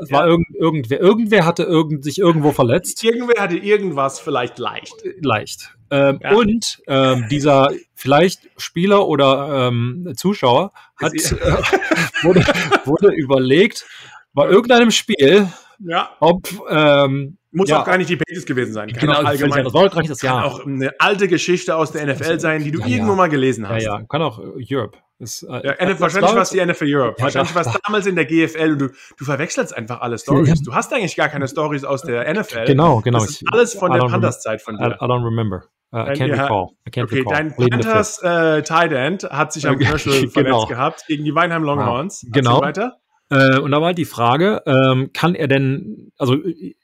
Es 0.00 0.10
war 0.10 0.26
irgend, 0.26 0.48
irgendwer, 0.56 1.00
irgendwer 1.00 1.46
hatte 1.46 1.62
irgend, 1.64 2.04
sich 2.04 2.18
irgendwo 2.18 2.52
verletzt. 2.52 3.02
Irgendwer 3.04 3.42
hatte 3.42 3.56
irgendwas 3.88 4.20
vielleicht 4.20 4.58
leicht. 4.58 4.94
Leicht. 5.20 5.74
Ähm, 5.90 6.18
ja. 6.22 6.32
Und 6.32 6.82
ähm, 6.86 7.26
dieser 7.30 7.70
vielleicht 7.94 8.48
Spieler 8.58 9.06
oder 9.06 9.68
ähm, 9.68 10.12
Zuschauer 10.16 10.72
hat, 11.00 11.14
äh, 11.14 11.18
wurde, 12.22 12.44
wurde 12.84 13.14
überlegt, 13.14 13.86
bei 14.34 14.46
irgendeinem 14.48 14.90
Spiel, 14.90 15.48
ja. 15.78 16.10
ob 16.20 16.46
ähm, 16.68 17.38
muss 17.50 17.70
ja. 17.70 17.80
auch 17.80 17.86
gar 17.86 17.96
nicht 17.96 18.10
die 18.10 18.16
Pages 18.16 18.44
gewesen 18.44 18.74
sein. 18.74 18.92
Kann 18.92 19.00
genau, 19.00 19.20
auch 19.20 19.24
allgemein. 19.24 19.64
Das 19.64 19.72
war 19.72 19.88
das 19.88 20.20
Jahr. 20.20 20.42
Kann 20.42 20.50
auch 20.50 20.66
eine 20.66 20.92
alte 20.98 21.26
Geschichte 21.28 21.74
aus 21.74 21.92
der 21.92 22.06
NFL 22.06 22.38
sein, 22.38 22.62
die 22.62 22.70
du 22.70 22.80
ja, 22.80 22.86
irgendwo 22.86 23.14
mal 23.14 23.28
gelesen 23.28 23.66
hast. 23.66 23.82
Ja, 23.82 23.98
ja. 23.98 24.06
Kann 24.06 24.20
auch 24.20 24.38
Europe. 24.38 24.98
Ist, 25.20 25.42
äh, 25.42 25.66
ja, 25.66 25.72
NFL, 25.84 26.00
wahrscheinlich 26.00 26.32
war 26.32 26.42
es 26.42 26.50
die 26.50 26.64
NFL 26.64 26.84
Europe. 26.86 27.20
wahrscheinlich 27.20 27.52
war 27.52 27.62
es 27.62 27.72
damals 27.84 28.06
in 28.06 28.14
der 28.14 28.24
GFL 28.24 28.72
und 28.72 28.78
du, 28.78 28.88
du 29.16 29.24
verwechselst 29.24 29.76
einfach 29.76 30.00
alle 30.00 30.16
Stories. 30.16 30.62
Du 30.62 30.74
hast 30.74 30.92
eigentlich 30.92 31.16
gar 31.16 31.28
keine 31.28 31.48
Stories 31.48 31.82
aus 31.82 32.02
der 32.02 32.32
NFL. 32.32 32.66
Genau, 32.66 33.00
genau. 33.00 33.18
Das 33.18 33.30
ist 33.30 33.44
alles 33.52 33.74
von 33.74 33.90
der 33.90 34.00
Panthers-Zeit 34.00 34.62
von 34.62 34.76
dir. 34.76 34.86
I, 34.86 35.04
don't 35.04 35.24
remember. 35.24 35.64
Uh, 35.92 35.98
I 35.98 36.12
can't 36.12 36.30
recall. 36.30 36.76
I 36.86 36.90
can't 36.90 37.04
okay, 37.04 37.18
recall. 37.20 37.34
dein 37.34 37.56
Panthers 37.56 38.22
äh, 38.22 38.62
Tight 38.62 38.92
End 38.92 39.24
hat 39.24 39.52
sich 39.52 39.66
am 39.66 39.78
Knöchel 39.78 40.12
genau. 40.20 40.30
verletzt 40.30 40.68
gehabt 40.68 41.04
gegen 41.08 41.24
die 41.24 41.34
Weinheim 41.34 41.64
Longhorns. 41.64 42.24
Genau. 42.30 42.60
Weiter? 42.60 42.98
Äh, 43.30 43.58
und 43.58 43.72
da 43.72 43.78
war 43.78 43.88
halt 43.88 43.98
die 43.98 44.06
Frage, 44.06 44.62
ähm, 44.66 45.10
kann 45.12 45.34
er 45.34 45.48
denn, 45.48 46.12
also 46.16 46.34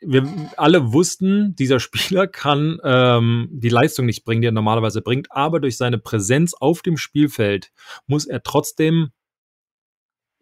wir 0.00 0.28
alle 0.56 0.92
wussten, 0.92 1.54
dieser 1.56 1.80
Spieler 1.80 2.26
kann 2.26 2.78
ähm, 2.84 3.48
die 3.50 3.70
Leistung 3.70 4.04
nicht 4.06 4.24
bringen, 4.24 4.42
die 4.42 4.48
er 4.48 4.52
normalerweise 4.52 5.00
bringt, 5.00 5.28
aber 5.30 5.60
durch 5.60 5.76
seine 5.76 5.98
Präsenz 5.98 6.54
auf 6.54 6.82
dem 6.82 6.96
Spielfeld 6.96 7.72
muss 8.06 8.26
er 8.26 8.42
trotzdem 8.42 9.10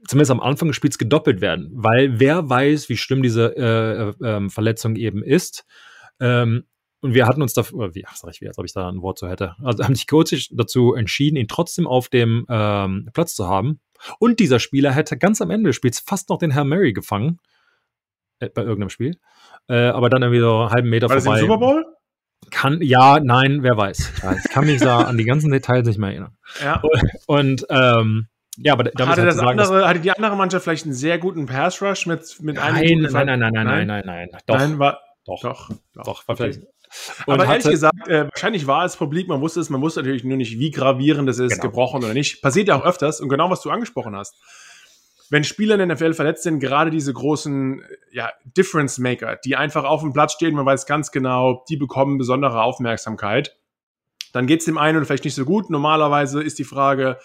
zumindest 0.09 0.33
am 0.33 0.41
Anfang 0.41 0.69
des 0.69 0.77
Spiels 0.77 0.99
gedoppelt 0.99 1.41
werden, 1.41 1.71
weil 1.73 2.19
wer 2.19 2.49
weiß, 2.49 2.89
wie 2.89 2.97
schlimm 2.97 3.23
diese 3.23 3.57
äh, 3.57 4.27
äh, 4.27 4.49
Verletzung 4.49 4.97
eben 4.97 5.23
ist. 5.23 5.65
Ähm, 6.19 6.65
und 7.03 7.15
wir 7.15 7.27
hatten 7.27 7.43
uns 7.43 7.53
dafür, 7.53 7.95
wie, 7.95 8.07
ach, 8.07 8.17
sag 8.17 8.31
ich, 8.31 8.41
wie, 8.41 8.49
als 8.49 8.59
ob 8.59 8.65
ich 8.65 8.73
da 8.73 8.89
ein 8.89 9.03
Wort 9.03 9.19
zu 9.19 9.29
hätte. 9.29 9.57
Also 9.63 9.85
haben 9.85 9.95
sich 9.95 10.07
kurz 10.07 10.33
dazu 10.51 10.95
entschieden, 10.95 11.37
ihn 11.37 11.49
trotzdem 11.49 11.87
auf 11.87 12.09
dem 12.09 12.47
ähm, 12.49 13.11
Platz 13.13 13.35
zu 13.35 13.47
haben. 13.49 13.81
Und 14.19 14.41
dieser 14.41 14.61
Spieler 14.61 14.93
hätte 14.93 15.19
ganz 15.19 15.43
am 15.43 15.51
Ende 15.51 15.71
des 15.71 15.77
Spiels 15.77 16.01
fast 16.01 16.31
noch 16.31 16.39
den 16.39 16.53
Herr 16.53 16.65
Mary 16.65 16.93
gefangen. 16.93 17.39
Äh, 18.43 18.49
bei 18.49 18.63
irgendeinem 18.63 18.91
Spiel. 18.91 19.19
Äh, 19.69 19.89
aber 19.89 20.11
dann 20.11 20.23
irgendwie 20.23 20.41
so 20.41 20.61
einen 20.61 20.71
halben 20.71 20.91
Meter 20.91 21.09
War 21.09 21.21
vorbei. 21.21 21.37
Das 21.37 21.41
im 21.43 21.47
Super 21.47 21.59
Bowl? 21.59 21.85
Kann, 22.51 22.83
ja, 22.83 23.21
nein, 23.21 23.63
wer 23.63 23.77
weiß. 23.77 24.13
Ich 24.17 24.25
weiß, 24.25 24.45
kann 24.51 24.67
mich 24.67 24.81
da 24.81 25.03
an 25.03 25.17
die 25.17 25.25
ganzen 25.25 25.53
Details 25.53 25.87
nicht 25.87 25.99
mehr 25.99 26.11
erinnern. 26.11 26.37
Ja. 26.63 26.83
Und, 27.27 27.65
ähm, 27.71 28.27
ja, 28.59 28.75
aber 28.75 28.85
damit 28.85 29.13
hatte, 29.13 29.23
halt 29.23 29.31
das 29.31 29.37
sagen, 29.37 29.61
andere, 29.61 29.89
hatte 29.89 30.01
die 30.01 30.11
andere 30.11 30.37
Mannschaft 30.37 30.65
vielleicht 30.65 30.85
einen 30.85 30.95
sehr 30.95 31.19
guten 31.19 31.47
Pass-Rush 31.47 32.07
mit, 32.07 32.43
mit 32.43 32.57
nein, 32.57 32.75
einem. 32.75 33.03
Nein, 33.03 33.27
nein, 33.27 33.39
nein, 33.39 33.53
nein, 33.53 33.53
nein, 33.53 33.87
nein, 33.87 33.87
nein, 33.87 34.29
nein. 34.31 34.41
Doch. 34.47 34.59
Nein, 34.59 34.79
war, 34.79 35.01
doch, 35.25 35.41
doch, 35.41 35.69
doch, 35.69 35.77
doch, 35.95 36.25
doch. 36.25 36.29
Okay. 36.29 36.67
Aber 37.27 37.45
ehrlich 37.45 37.65
gesagt, 37.65 38.09
äh, 38.09 38.29
wahrscheinlich 38.31 38.67
war 38.67 38.85
es 38.85 38.97
publik, 38.97 39.29
man 39.29 39.41
wusste 39.41 39.61
es, 39.61 39.71
man 39.71 39.81
wusste 39.81 40.01
natürlich 40.01 40.25
nur 40.25 40.37
nicht, 40.37 40.59
wie 40.59 40.71
gravierend 40.71 41.29
es 41.29 41.39
ist, 41.39 41.53
genau. 41.53 41.63
gebrochen 41.65 42.05
oder 42.05 42.15
nicht. 42.15 42.43
Passiert 42.43 42.69
ja 42.69 42.77
auch 42.77 42.85
öfters 42.85 43.21
und 43.21 43.29
genau, 43.29 43.51
was 43.51 43.63
du 43.63 43.71
angesprochen 43.71 44.15
hast. 44.17 44.35
Wenn 45.31 45.45
Spieler 45.45 45.79
in 45.79 45.89
der 45.89 45.97
NFL 45.97 46.13
verletzt 46.13 46.43
sind, 46.43 46.61
gerade 46.61 46.91
diese 46.91 47.13
großen 47.13 47.83
ja, 48.11 48.31
Difference 48.45 48.99
Maker, 48.99 49.39
die 49.43 49.57
einfach 49.57 49.85
auf 49.85 50.03
dem 50.03 50.13
Platz 50.13 50.35
stehen, 50.35 50.55
man 50.55 50.67
weiß 50.67 50.85
ganz 50.85 51.11
genau, 51.11 51.65
die 51.71 51.77
bekommen 51.77 52.19
besondere 52.19 52.63
Aufmerksamkeit. 52.63 53.57
Dann 54.33 54.47
geht 54.47 54.61
es 54.61 54.67
dem 54.67 54.77
einen 54.77 54.99
oder 54.99 55.07
vielleicht 55.07 55.25
nicht 55.25 55.35
so 55.35 55.47
gut. 55.47 55.71
Normalerweise 55.71 56.43
ist 56.43 56.59
die 56.59 56.65
Frage, 56.65 57.19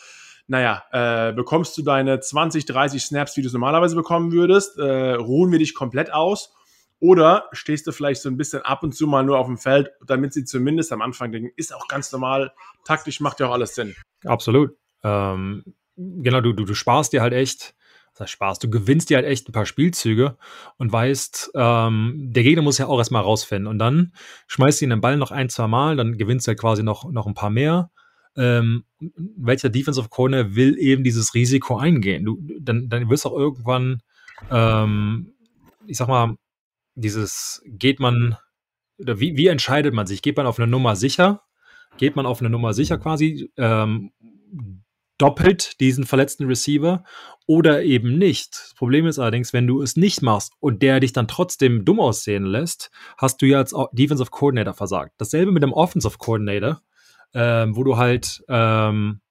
naja, 0.47 0.83
äh, 0.91 1.33
bekommst 1.33 1.77
du 1.77 1.81
deine 1.81 2.21
20, 2.21 2.65
30 2.65 3.03
Snaps, 3.03 3.35
wie 3.35 3.41
du 3.41 3.47
es 3.47 3.53
normalerweise 3.53 3.95
bekommen 3.95 4.31
würdest? 4.31 4.77
Äh, 4.77 5.15
ruhen 5.15 5.51
wir 5.51 5.59
dich 5.59 5.75
komplett 5.75 6.13
aus? 6.13 6.53
Oder 6.99 7.47
stehst 7.51 7.85
du 7.85 7.91
vielleicht 7.91 8.21
so 8.21 8.29
ein 8.29 8.37
bisschen 8.37 8.61
ab 8.63 8.81
und 8.83 8.95
zu 8.95 9.05
mal 9.05 9.23
nur 9.23 9.37
auf 9.37 9.45
dem 9.45 9.57
Feld, 9.57 9.91
damit 10.05 10.33
sie 10.33 10.45
zumindest 10.45 10.91
am 10.91 11.01
Anfang 11.01 11.31
denken, 11.31 11.51
ist 11.55 11.73
auch 11.73 11.87
ganz 11.87 12.11
normal, 12.11 12.53
taktisch 12.85 13.19
macht 13.19 13.39
ja 13.39 13.47
auch 13.47 13.53
alles 13.53 13.75
Sinn. 13.75 13.95
Absolut. 14.25 14.75
Ähm, 15.03 15.63
genau, 15.95 16.41
du, 16.41 16.53
du, 16.53 16.65
du 16.65 16.73
sparst 16.73 17.13
dir 17.13 17.21
halt 17.21 17.33
echt, 17.33 17.75
das 18.13 18.21
heißt 18.21 18.31
Spaß, 18.31 18.59
du 18.59 18.69
gewinnst 18.71 19.11
dir 19.11 19.17
halt 19.17 19.27
echt 19.27 19.47
ein 19.47 19.51
paar 19.51 19.67
Spielzüge 19.67 20.37
und 20.77 20.91
weißt, 20.91 21.51
ähm, 21.53 22.15
der 22.17 22.41
Gegner 22.41 22.63
muss 22.63 22.79
ja 22.79 22.87
auch 22.87 22.97
erstmal 22.97 23.21
rausfinden. 23.21 23.67
Und 23.67 23.77
dann 23.77 24.13
schmeißt 24.47 24.81
du 24.81 24.85
ihn 24.85 24.89
den 24.89 25.01
Ball 25.01 25.17
noch 25.17 25.31
ein, 25.31 25.49
zwei 25.49 25.67
Mal, 25.67 25.97
dann 25.97 26.17
gewinnst 26.17 26.47
du 26.47 26.49
halt 26.49 26.59
quasi 26.59 26.81
noch, 26.81 27.11
noch 27.11 27.27
ein 27.27 27.35
paar 27.35 27.51
mehr. 27.51 27.91
Ähm, 28.35 28.85
welcher 28.99 29.69
Defensive 29.69 30.09
Corner 30.09 30.55
will 30.55 30.77
eben 30.79 31.03
dieses 31.03 31.35
Risiko 31.35 31.77
eingehen? 31.77 32.25
Du, 32.25 32.39
dann, 32.59 32.89
dann 32.89 33.09
wirst 33.09 33.25
du 33.25 33.29
auch 33.29 33.37
irgendwann, 33.37 34.01
ähm, 34.51 35.33
ich 35.85 35.97
sag 35.97 36.07
mal, 36.07 36.37
dieses, 36.97 37.61
geht 37.65 37.99
man, 37.99 38.37
oder 38.97 39.19
wie, 39.19 39.37
wie 39.37 39.47
entscheidet 39.47 39.93
man 39.93 40.07
sich? 40.07 40.21
Geht 40.21 40.37
man 40.37 40.47
auf 40.47 40.59
eine 40.59 40.67
Nummer 40.67 40.95
sicher? 40.95 41.43
Geht 41.97 42.15
man 42.15 42.25
auf 42.25 42.41
eine 42.41 42.49
Nummer 42.49 42.73
sicher 42.73 42.97
quasi? 42.97 43.51
Ähm, 43.57 44.11
doppelt 45.17 45.79
diesen 45.79 46.05
verletzten 46.05 46.45
Receiver 46.45 47.03
oder 47.47 47.83
eben 47.83 48.17
nicht. 48.17 48.51
Das 48.51 48.73
Problem 48.75 49.07
ist 49.07 49.19
allerdings, 49.19 49.53
wenn 49.53 49.67
du 49.67 49.81
es 49.81 49.95
nicht 49.95 50.21
machst 50.21 50.53
und 50.59 50.81
der 50.83 50.99
dich 50.99 51.13
dann 51.13 51.27
trotzdem 51.27 51.85
dumm 51.85 51.99
aussehen 51.99 52.45
lässt, 52.45 52.91
hast 53.17 53.41
du 53.41 53.45
ja 53.47 53.59
als 53.59 53.73
Defensive 53.93 54.29
Coordinator 54.29 54.73
versagt. 54.73 55.13
Dasselbe 55.17 55.51
mit 55.51 55.63
dem 55.63 55.73
Offensive 55.73 56.17
Coordinator, 56.17 56.81
ähm, 57.33 57.75
wo 57.75 57.83
du 57.83 57.97
halt 57.97 58.43
ähm, 58.47 59.21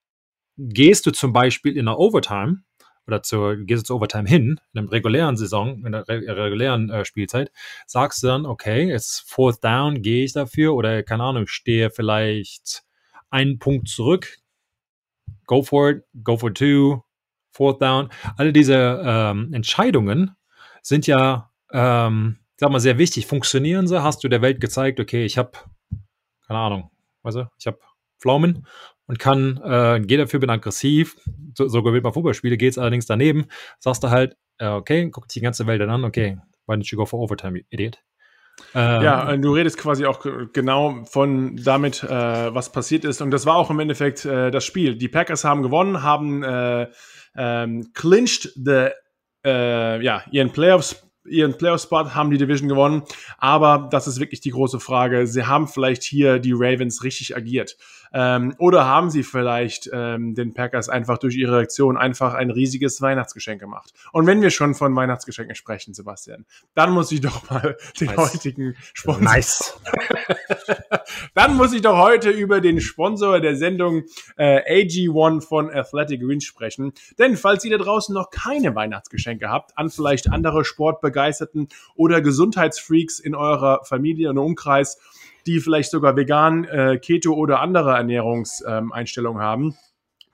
gehst 0.56 1.06
du 1.06 1.10
zum 1.12 1.32
Beispiel 1.32 1.76
in 1.76 1.86
der 1.86 1.98
Overtime 1.98 2.62
oder 3.06 3.22
zur, 3.22 3.56
gehst 3.56 3.82
du 3.82 3.86
zur 3.86 3.96
Overtime 3.96 4.28
hin, 4.28 4.60
in 4.74 4.82
der 4.82 4.92
regulären 4.92 5.36
Saison, 5.36 5.84
in 5.84 5.92
der 5.92 6.08
regulären 6.08 6.90
äh, 6.90 7.04
Spielzeit, 7.04 7.50
sagst 7.86 8.22
du 8.22 8.28
dann, 8.28 8.46
okay, 8.46 8.88
jetzt 8.88 9.28
Fourth 9.28 9.62
Down, 9.62 10.02
gehe 10.02 10.24
ich 10.24 10.32
dafür 10.32 10.74
oder 10.74 11.02
keine 11.02 11.22
Ahnung, 11.22 11.46
stehe 11.46 11.90
vielleicht 11.90 12.82
einen 13.30 13.58
Punkt 13.58 13.88
zurück, 13.88 14.38
go 15.46 15.62
for 15.62 15.90
it, 15.90 16.04
go 16.22 16.36
for 16.36 16.52
two, 16.52 17.02
Fourth 17.56 17.80
Down. 17.80 18.10
Alle 18.36 18.52
diese 18.52 19.02
ähm, 19.02 19.52
Entscheidungen 19.54 20.36
sind 20.82 21.06
ja, 21.06 21.50
ähm, 21.72 22.38
sag 22.58 22.70
mal, 22.70 22.80
sehr 22.80 22.98
wichtig. 22.98 23.26
Funktionieren 23.26 23.88
sie? 23.88 24.02
Hast 24.02 24.22
du 24.22 24.28
der 24.28 24.42
Welt 24.42 24.60
gezeigt, 24.60 25.00
okay, 25.00 25.24
ich 25.24 25.38
habe, 25.38 25.52
keine 26.46 26.58
Ahnung, 26.58 26.90
weißt 27.22 27.38
du, 27.38 27.50
ich 27.58 27.66
habe 27.66 27.78
Pflaumen 28.20 28.66
und 29.06 29.18
kann, 29.18 29.60
äh, 29.64 30.00
gehe 30.00 30.18
dafür, 30.18 30.40
bin 30.40 30.50
aggressiv, 30.50 31.16
so, 31.54 31.68
so 31.68 31.82
gewinnt 31.82 32.04
man 32.04 32.12
Fußballspiele, 32.12 32.56
geht 32.56 32.72
es 32.72 32.78
allerdings 32.78 33.06
daneben, 33.06 33.46
sagst 33.78 34.02
du 34.04 34.10
halt, 34.10 34.36
äh, 34.58 34.68
okay, 34.68 35.10
guck 35.10 35.28
die 35.28 35.40
ganze 35.40 35.66
Welt 35.66 35.80
dann 35.80 35.90
an, 35.90 36.04
okay, 36.04 36.38
why 36.66 36.74
don't 36.74 36.90
you 36.90 36.98
go 36.98 37.06
for 37.06 37.20
overtime, 37.20 37.60
idiot? 37.70 37.98
Ähm, 38.74 39.02
ja, 39.02 39.36
du 39.36 39.52
redest 39.52 39.76
quasi 39.76 40.06
auch 40.06 40.24
genau 40.52 41.04
von 41.04 41.56
damit, 41.56 42.02
äh, 42.02 42.08
was 42.08 42.72
passiert 42.72 43.04
ist. 43.04 43.20
Und 43.20 43.30
das 43.30 43.44
war 43.44 43.56
auch 43.56 43.70
im 43.70 43.80
Endeffekt 43.80 44.24
äh, 44.24 44.50
das 44.50 44.64
Spiel. 44.64 44.96
Die 44.96 45.08
Packers 45.08 45.44
haben 45.44 45.62
gewonnen, 45.62 46.02
haben 46.02 46.42
äh, 46.42 46.86
ähm, 47.36 47.92
clinched 47.92 48.52
the, 48.54 48.88
äh, 49.44 50.02
ja, 50.02 50.22
ihren 50.30 50.52
Playoffs 50.52 51.02
ihren 51.28 51.56
Playoff-Spot, 51.56 52.14
haben 52.14 52.30
die 52.30 52.38
Division 52.38 52.68
gewonnen. 52.68 53.02
Aber 53.38 53.88
das 53.90 54.06
ist 54.06 54.20
wirklich 54.20 54.40
die 54.40 54.50
große 54.50 54.80
Frage. 54.80 55.26
Sie 55.26 55.44
haben 55.44 55.68
vielleicht 55.68 56.02
hier 56.02 56.38
die 56.38 56.52
Ravens 56.54 57.02
richtig 57.02 57.36
agiert. 57.36 57.76
Ähm, 58.12 58.54
oder 58.58 58.86
haben 58.86 59.10
sie 59.10 59.22
vielleicht 59.22 59.90
ähm, 59.92 60.34
den 60.34 60.54
Packers 60.54 60.88
einfach 60.88 61.18
durch 61.18 61.36
ihre 61.36 61.56
Reaktion 61.58 61.96
einfach 61.96 62.34
ein 62.34 62.50
riesiges 62.50 63.00
Weihnachtsgeschenk 63.00 63.60
gemacht? 63.60 63.92
Und 64.12 64.26
wenn 64.26 64.42
wir 64.42 64.50
schon 64.50 64.74
von 64.74 64.94
Weihnachtsgeschenken 64.94 65.54
sprechen, 65.54 65.94
Sebastian, 65.94 66.46
dann 66.74 66.90
muss 66.90 67.12
ich 67.12 67.20
doch 67.20 67.48
mal 67.50 67.76
den 68.00 68.08
nice. 68.08 68.34
heutigen 68.34 68.76
Sponsor. 68.94 69.22
Nice. 69.22 69.80
dann 71.34 71.56
muss 71.56 71.72
ich 71.72 71.82
doch 71.82 71.96
heute 71.96 72.30
über 72.30 72.60
den 72.60 72.80
Sponsor 72.80 73.40
der 73.40 73.56
Sendung 73.56 74.04
äh, 74.36 74.84
AG1 74.84 75.46
von 75.46 75.70
Athletic 75.70 76.20
Greens 76.20 76.44
sprechen. 76.44 76.92
Denn 77.18 77.36
falls 77.36 77.64
ihr 77.64 77.76
da 77.76 77.82
draußen 77.82 78.14
noch 78.14 78.30
keine 78.30 78.74
Weihnachtsgeschenke 78.74 79.48
habt, 79.48 79.76
an 79.76 79.90
vielleicht 79.90 80.30
andere 80.30 80.64
Sportbegeisterten 80.64 81.68
oder 81.94 82.20
Gesundheitsfreaks 82.20 83.18
in 83.18 83.34
eurer 83.34 83.84
Familie 83.84 84.30
und 84.30 84.38
Umkreis, 84.38 84.98
die 85.46 85.60
vielleicht 85.60 85.90
sogar 85.90 86.16
vegan, 86.16 86.64
äh, 86.64 86.98
Keto 86.98 87.34
oder 87.34 87.60
andere 87.60 87.92
Ernährungseinstellungen 87.92 89.40
ähm, 89.40 89.46
haben, 89.46 89.76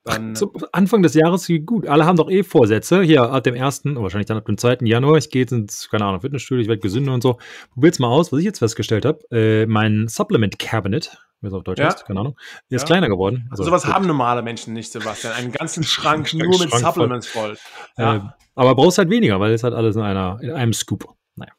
dann, 0.04 0.36
Zum 0.36 0.52
Anfang 0.74 1.02
des 1.02 1.14
Jahres 1.14 1.48
gut. 1.66 1.88
Alle 1.88 2.06
haben 2.06 2.18
doch 2.18 2.30
eh 2.30 2.44
Vorsätze. 2.44 3.02
Hier 3.04 3.24
ab 3.24 3.44
dem 3.44 3.56
1., 3.56 3.84
wahrscheinlich 3.86 4.28
dann 4.28 4.38
ab 4.38 4.46
dem 4.46 4.58
2. 4.58 4.80
Januar. 4.82 5.18
Ich 5.18 5.30
gehe 5.30 5.44
jetzt 5.44 5.54
ins, 5.54 5.90
keine 5.90 6.04
Ahnung, 6.06 6.20
Fitnessstudio, 6.20 6.62
ich 6.62 6.68
werde 6.68 6.82
gesünder 6.82 7.14
und 7.14 7.24
so. 7.24 7.38
Probier's 7.74 8.00
mal 8.00 8.10
aus, 8.10 8.32
was 8.32 8.40
ich 8.40 8.46
jetzt 8.46 8.60
festgestellt 8.60 9.06
habe. 9.06 9.20
Äh, 9.32 9.66
mein 9.66 10.10
Supplement 10.10 10.60
Cabinet, 10.60 11.18
wie 11.40 11.48
es 11.48 11.54
auf 11.54 11.64
Deutsch 11.64 11.80
ja. 11.80 11.86
heißt, 11.86 12.06
keine 12.06 12.20
Ahnung, 12.20 12.38
ist 12.70 12.82
ja. 12.82 12.86
kleiner 12.86 13.08
geworden. 13.08 13.48
Also, 13.50 13.64
sowas 13.64 13.86
haben 13.86 14.06
normale 14.06 14.42
Menschen 14.42 14.74
nicht, 14.74 14.92
Sebastian. 14.92 15.34
Einen 15.34 15.54
ganzen 15.54 15.84
Schrank 15.84 16.34
nur 16.34 16.60
mit 16.60 16.70
Schrank 16.70 16.84
Supplements 16.84 17.28
voll. 17.28 17.56
voll. 17.56 18.04
Ja. 18.04 18.16
Äh, 18.16 18.22
aber 18.56 18.76
brauchst 18.76 18.98
halt 18.98 19.10
weniger, 19.10 19.40
weil 19.40 19.54
es 19.54 19.64
halt 19.64 19.74
alles 19.74 19.96
in 19.96 20.02
einer, 20.02 20.38
in 20.42 20.52
einem 20.52 20.74
Scoop. 20.74 21.08
Naja. 21.36 21.52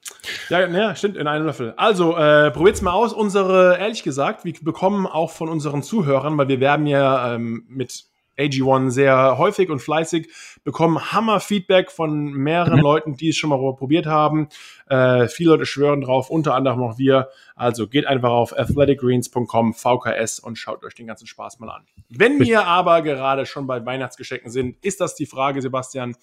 Ja, 0.51 0.69
ja, 0.69 0.95
stimmt, 0.95 1.17
in 1.17 1.27
einem 1.27 1.47
Löffel. 1.47 1.73
Also, 1.79 2.17
äh, 2.17 2.51
probiert's 2.51 2.83
mal 2.83 2.93
aus. 2.93 3.15
Unsere, 3.15 3.79
ehrlich 3.79 4.03
gesagt, 4.03 4.45
wir 4.45 4.55
bekommen 4.61 5.07
auch 5.07 5.31
von 5.31 5.49
unseren 5.49 5.83
Zuhörern, 5.83 6.37
weil 6.37 6.49
wir 6.49 6.61
werben 6.61 6.87
ja 6.87 7.35
ähm, 7.35 7.65
mit 7.69 8.05
AG1 8.39 8.91
sehr 8.91 9.39
häufig 9.39 9.71
und 9.71 9.81
fleißig, 9.81 10.29
bekommen 10.65 11.13
Hammer-Feedback 11.13 11.91
von 11.91 12.33
mehreren 12.33 12.77
mhm. 12.77 12.83
Leuten, 12.83 13.17
die 13.17 13.29
es 13.29 13.37
schon 13.37 13.51
mal 13.51 13.59
probiert 13.77 14.07
haben. 14.07 14.49
Äh, 14.89 15.29
viele 15.29 15.51
Leute 15.51 15.67
schwören 15.67 16.01
drauf, 16.01 16.31
unter 16.31 16.55
anderem 16.55 16.83
auch 16.83 16.99
wir. 16.99 17.29
Also 17.55 17.87
geht 17.87 18.07
einfach 18.07 18.31
auf 18.31 18.59
athleticgreens.com, 18.59 19.75
VKS 19.75 20.41
und 20.41 20.57
schaut 20.57 20.85
euch 20.85 20.95
den 20.95 21.07
ganzen 21.07 21.27
Spaß 21.27 21.61
mal 21.61 21.71
an. 21.71 21.85
Wenn 22.09 22.41
wir 22.41 22.67
aber 22.67 23.03
gerade 23.03 23.47
schon 23.47 23.67
bei 23.67 23.85
Weihnachtsgeschenken 23.85 24.51
sind, 24.51 24.77
ist 24.85 25.01
das 25.01 25.15
die 25.15 25.27
Frage, 25.27 25.63
Sebastian, 25.63 26.17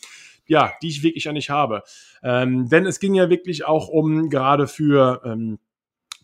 ja, 0.47 0.74
die 0.82 0.89
ich 0.89 1.04
wirklich 1.04 1.30
an 1.30 1.36
dich 1.36 1.50
habe. 1.50 1.84
Ähm, 2.24 2.67
denn 2.67 2.86
es 2.86 3.00
ging 3.00 3.13
ja 3.13 3.30
wirklich 3.30 3.65
auch 3.65 3.88
um 3.88 4.30
gerade 4.30 4.67
für 4.67 5.21
ähm, 5.24 5.60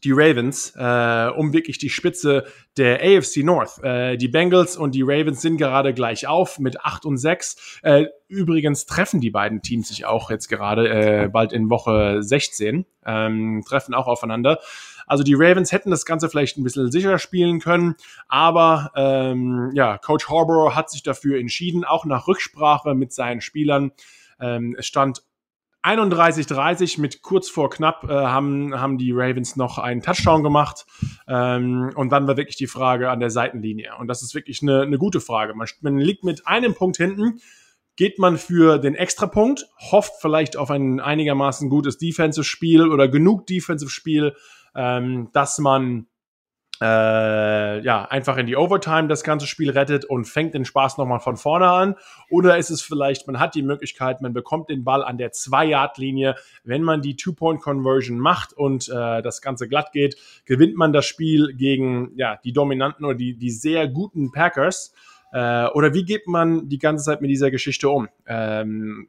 die 0.04 0.12
Ravens 0.12 0.74
äh, 0.76 1.30
um 1.36 1.54
wirklich 1.54 1.78
die 1.78 1.90
Spitze 1.90 2.46
der 2.78 3.02
AFC 3.02 3.38
North. 3.38 3.84
Äh, 3.84 4.18
die 4.18 4.28
Bengals 4.28 4.78
und 4.78 4.94
die 4.94 5.02
Ravens 5.02 5.42
sind 5.42 5.58
gerade 5.58 5.94
gleich 5.94 6.28
auf 6.28 6.60
mit 6.60 6.82
8 6.82 7.06
und 7.06 7.18
6. 7.18 7.80
Äh, 7.82 8.06
übrigens 8.28 8.86
treffen 8.86 9.22
die 9.22 9.32
beiden 9.32 9.62
Teams 9.62 9.88
sich 9.88 10.06
auch 10.06 10.30
jetzt 10.30 10.48
gerade 10.48 10.90
äh, 10.90 11.28
bald 11.30 11.54
in 11.54 11.70
Woche 11.70 12.22
16, 12.22 12.86
ähm, 13.06 13.64
treffen 13.68 13.94
auch 13.94 14.08
aufeinander. 14.08 14.60
Also 15.08 15.24
die 15.24 15.36
Ravens 15.36 15.72
hätten 15.72 15.90
das 15.90 16.06
Ganze 16.06 16.30
vielleicht 16.30 16.58
ein 16.58 16.64
bisschen 16.64 16.92
sicherer 16.92 17.18
spielen 17.18 17.60
können, 17.60 17.96
aber 18.28 18.92
ähm, 18.96 19.72
ja, 19.74 19.98
Coach 19.98 20.28
Harbour 20.30 20.76
hat 20.76 20.92
sich 20.92 21.02
dafür 21.02 21.40
entschieden, 21.40 21.86
auch 21.86 22.06
nach 22.06 22.28
Rücksprache 22.28 22.94
mit 22.94 23.14
seinen 23.14 23.40
Spielern. 23.40 23.92
Ähm, 24.40 24.76
es 24.78 24.86
stand 24.86 25.24
31-30 25.88 27.00
mit 27.00 27.22
kurz 27.22 27.50
vor 27.50 27.70
knapp 27.70 28.04
äh, 28.04 28.14
haben, 28.14 28.80
haben 28.80 28.98
die 28.98 29.12
Ravens 29.14 29.56
noch 29.56 29.78
einen 29.78 30.02
Touchdown 30.02 30.44
gemacht. 30.44 30.86
Ähm, 31.28 31.92
und 31.96 32.12
dann 32.12 32.28
war 32.28 32.38
wirklich 32.38 32.58
die 32.58 32.68
Frage 32.68 33.10
an 33.10 33.20
der 33.20 33.30
Seitenlinie. 33.30 33.94
Und 34.00 34.08
das 34.08 34.22
ist 34.22 34.36
wirklich 34.36 34.62
eine, 34.62 34.82
eine 34.82 34.98
gute 34.98 35.22
Frage. 35.22 35.54
Man, 35.54 35.68
man 35.82 35.98
liegt 35.98 36.24
mit 36.24 36.48
einem 36.48 36.74
Punkt 36.74 36.98
hinten. 36.98 37.40
Geht 37.96 38.20
man 38.20 38.38
für 38.38 38.78
den 38.78 38.94
Extrapunkt, 38.94 39.66
hofft 39.92 40.14
vielleicht 40.22 40.56
auf 40.56 40.70
ein 40.70 41.00
einigermaßen 41.00 41.68
gutes 41.68 41.98
Defensive-Spiel 41.98 42.88
oder 42.88 43.08
genug 43.08 43.48
Defensive-Spiel, 43.48 44.36
ähm, 44.76 45.30
dass 45.34 45.58
man 45.58 46.08
äh, 46.82 47.80
ja, 47.82 48.06
einfach 48.06 48.38
in 48.38 48.46
die 48.46 48.56
Overtime 48.56 49.08
das 49.08 49.24
ganze 49.24 49.48
Spiel 49.48 49.70
rettet 49.70 50.06
und 50.06 50.26
fängt 50.26 50.54
den 50.54 50.66
Spaß 50.66 50.98
nochmal 50.98 51.20
von 51.20 51.38
vorne 51.38 51.68
an. 51.68 51.96
Oder 52.30 52.58
ist 52.58 52.70
es 52.70 52.82
vielleicht, 52.82 53.28
man 53.28 53.40
hat 53.40 53.56
die 53.56 53.64
Möglichkeit, 53.64 54.22
man 54.22 54.34
bekommt 54.34 54.70
den 54.70 54.84
Ball 54.84 55.04
an 55.04 55.18
der 55.18 55.32
Zwei-Yard-Linie. 55.32 56.36
Wenn 56.64 56.84
man 56.84 57.02
die 57.02 57.16
Two-Point-Conversion 57.16 58.20
macht 58.20 58.54
und 58.54 58.90
äh, 58.90 59.22
das 59.22 59.42
Ganze 59.42 59.68
glatt 59.68 59.92
geht, 59.92 60.18
gewinnt 60.46 60.76
man 60.76 60.94
das 60.94 61.06
Spiel 61.06 61.54
gegen 61.56 62.12
ja, 62.16 62.38
die 62.44 62.54
dominanten 62.54 63.06
oder 63.06 63.16
die, 63.16 63.36
die 63.38 63.52
sehr 63.52 63.88
guten 63.88 64.32
Packers. 64.32 64.94
Äh, 65.32 65.68
oder 65.68 65.94
wie 65.94 66.06
geht 66.06 66.28
man 66.28 66.70
die 66.70 66.80
ganze 66.80 67.06
Zeit 67.06 67.22
mit 67.22 67.30
dieser 67.30 67.52
Geschichte 67.52 67.90
um? 67.90 68.08
Ähm, 68.28 69.08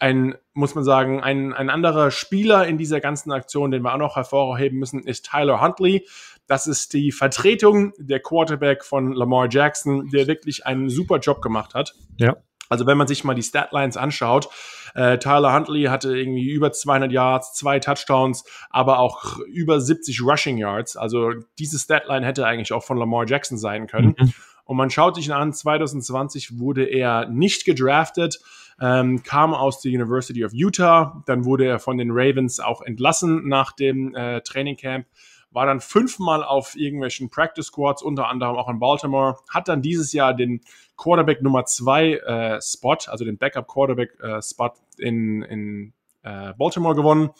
ein, 0.00 0.34
muss 0.54 0.74
man 0.74 0.82
sagen, 0.82 1.22
ein, 1.22 1.52
ein 1.52 1.70
anderer 1.70 2.10
Spieler 2.10 2.66
in 2.66 2.78
dieser 2.78 3.00
ganzen 3.00 3.30
Aktion, 3.32 3.70
den 3.70 3.82
wir 3.82 3.94
auch 3.94 3.98
noch 3.98 4.16
hervorheben 4.16 4.78
müssen, 4.78 5.04
ist 5.04 5.30
Tyler 5.30 5.60
Huntley. 5.60 6.06
Das 6.46 6.66
ist 6.66 6.94
die 6.94 7.12
Vertretung 7.12 7.92
der 7.98 8.20
Quarterback 8.20 8.84
von 8.84 9.12
Lamar 9.12 9.48
Jackson, 9.50 10.08
der 10.08 10.26
wirklich 10.26 10.66
einen 10.66 10.88
super 10.88 11.18
Job 11.18 11.42
gemacht 11.42 11.74
hat. 11.74 11.94
Ja. 12.16 12.36
Also 12.70 12.86
wenn 12.86 12.96
man 12.96 13.08
sich 13.08 13.24
mal 13.24 13.34
die 13.34 13.42
Statlines 13.42 13.96
anschaut, 13.96 14.48
äh, 14.94 15.18
Tyler 15.18 15.52
Huntley 15.52 15.84
hatte 15.84 16.16
irgendwie 16.16 16.48
über 16.48 16.72
200 16.72 17.12
Yards, 17.12 17.54
zwei 17.54 17.78
Touchdowns, 17.78 18.44
aber 18.70 19.00
auch 19.00 19.38
über 19.40 19.80
70 19.80 20.22
Rushing 20.22 20.56
Yards. 20.56 20.96
Also 20.96 21.32
diese 21.58 21.78
Statline 21.78 22.24
hätte 22.24 22.46
eigentlich 22.46 22.72
auch 22.72 22.82
von 22.84 22.96
Lamar 22.96 23.26
Jackson 23.28 23.58
sein 23.58 23.86
können. 23.86 24.16
Mhm. 24.18 24.32
Und 24.64 24.76
man 24.76 24.88
schaut 24.88 25.16
sich 25.16 25.32
an, 25.34 25.52
2020 25.52 26.58
wurde 26.58 26.84
er 26.84 27.28
nicht 27.28 27.64
gedraftet 27.64 28.40
ähm, 28.80 29.22
kam 29.22 29.54
aus 29.54 29.80
der 29.80 29.92
University 29.92 30.44
of 30.44 30.52
Utah. 30.52 31.22
Dann 31.26 31.44
wurde 31.44 31.66
er 31.66 31.78
von 31.78 31.98
den 31.98 32.10
Ravens 32.10 32.60
auch 32.60 32.82
entlassen 32.82 33.46
nach 33.48 33.72
dem 33.72 34.14
äh, 34.14 34.40
Training 34.40 34.76
Camp. 34.76 35.06
War 35.52 35.66
dann 35.66 35.80
fünfmal 35.80 36.44
auf 36.44 36.76
irgendwelchen 36.76 37.28
Practice 37.28 37.66
Squads, 37.66 38.02
unter 38.02 38.28
anderem 38.28 38.56
auch 38.56 38.68
in 38.68 38.78
Baltimore. 38.78 39.36
Hat 39.50 39.68
dann 39.68 39.82
dieses 39.82 40.12
Jahr 40.12 40.32
den 40.32 40.60
Quarterback 40.96 41.42
Nummer 41.42 41.64
zwei 41.66 42.14
äh, 42.14 42.60
Spot, 42.62 42.96
also 43.08 43.24
den 43.24 43.36
Backup 43.36 43.66
Quarterback 43.66 44.18
äh, 44.20 44.40
Spot 44.40 44.72
in, 44.96 45.42
in 45.42 45.92
äh, 46.22 46.52
Baltimore 46.54 46.94
gewonnen. 46.94 47.30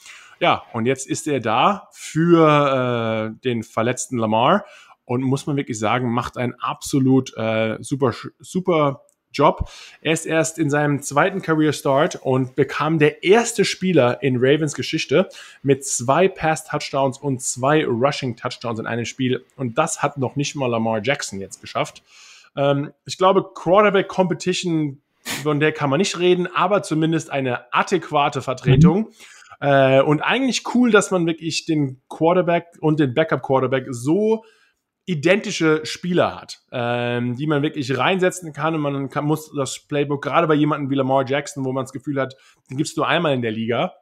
Ja, 0.40 0.64
und 0.72 0.86
jetzt 0.86 1.08
ist 1.08 1.26
er 1.28 1.40
da 1.40 1.88
für 1.92 3.34
äh, 3.36 3.40
den 3.44 3.62
verletzten 3.62 4.18
Lamar 4.18 4.64
und 5.04 5.22
muss 5.22 5.46
man 5.46 5.56
wirklich 5.56 5.78
sagen, 5.78 6.10
macht 6.10 6.36
einen 6.36 6.54
absolut 6.54 7.36
äh, 7.36 7.76
super, 7.80 8.12
super 8.38 9.02
Job. 9.32 9.70
Er 10.00 10.12
ist 10.12 10.26
erst 10.26 10.58
in 10.58 10.70
seinem 10.70 11.02
zweiten 11.02 11.42
Career 11.42 11.72
Start 11.72 12.16
und 12.16 12.56
bekam 12.56 12.98
der 12.98 13.22
erste 13.22 13.64
Spieler 13.64 14.22
in 14.22 14.36
Ravens 14.38 14.74
Geschichte 14.74 15.28
mit 15.62 15.84
zwei 15.84 16.28
Pass 16.28 16.64
Touchdowns 16.64 17.18
und 17.18 17.42
zwei 17.42 17.84
Rushing 17.84 18.36
Touchdowns 18.36 18.78
in 18.78 18.86
einem 18.86 19.04
Spiel. 19.04 19.44
Und 19.56 19.78
das 19.78 20.02
hat 20.02 20.18
noch 20.18 20.36
nicht 20.36 20.56
mal 20.56 20.66
Lamar 20.66 21.00
Jackson 21.02 21.40
jetzt 21.40 21.60
geschafft. 21.60 22.02
Ähm, 22.56 22.92
ich 23.06 23.18
glaube, 23.18 23.44
Quarterback 23.54 24.08
Competition, 24.08 25.00
von 25.42 25.60
der 25.60 25.72
kann 25.72 25.90
man 25.90 25.98
nicht 25.98 26.18
reden, 26.18 26.48
aber 26.54 26.82
zumindest 26.82 27.30
eine 27.30 27.72
adäquate 27.72 28.42
Vertretung. 28.42 28.98
Mhm. 28.98 29.08
Äh, 29.60 30.00
und 30.00 30.20
eigentlich 30.22 30.62
cool, 30.74 30.90
dass 30.90 31.10
man 31.10 31.26
wirklich 31.26 31.66
den 31.66 32.00
Quarterback 32.08 32.66
und 32.80 32.98
den 32.98 33.14
Backup 33.14 33.42
Quarterback 33.42 33.86
so 33.90 34.44
identische 35.10 35.84
Spieler 35.84 36.40
hat, 36.40 36.60
ähm, 36.70 37.36
die 37.36 37.46
man 37.46 37.62
wirklich 37.62 37.96
reinsetzen 37.96 38.52
kann 38.52 38.74
und 38.74 38.80
man 38.80 39.08
kann, 39.08 39.24
muss 39.24 39.52
das 39.54 39.80
Playbook, 39.80 40.22
gerade 40.22 40.46
bei 40.46 40.54
jemandem 40.54 40.90
wie 40.90 40.94
Lamar 40.94 41.26
Jackson, 41.26 41.64
wo 41.64 41.72
man 41.72 41.84
das 41.84 41.92
Gefühl 41.92 42.20
hat, 42.20 42.36
den 42.70 42.76
gibst 42.76 42.96
du 42.96 43.02
einmal 43.02 43.34
in 43.34 43.42
der 43.42 43.50
Liga, 43.50 43.94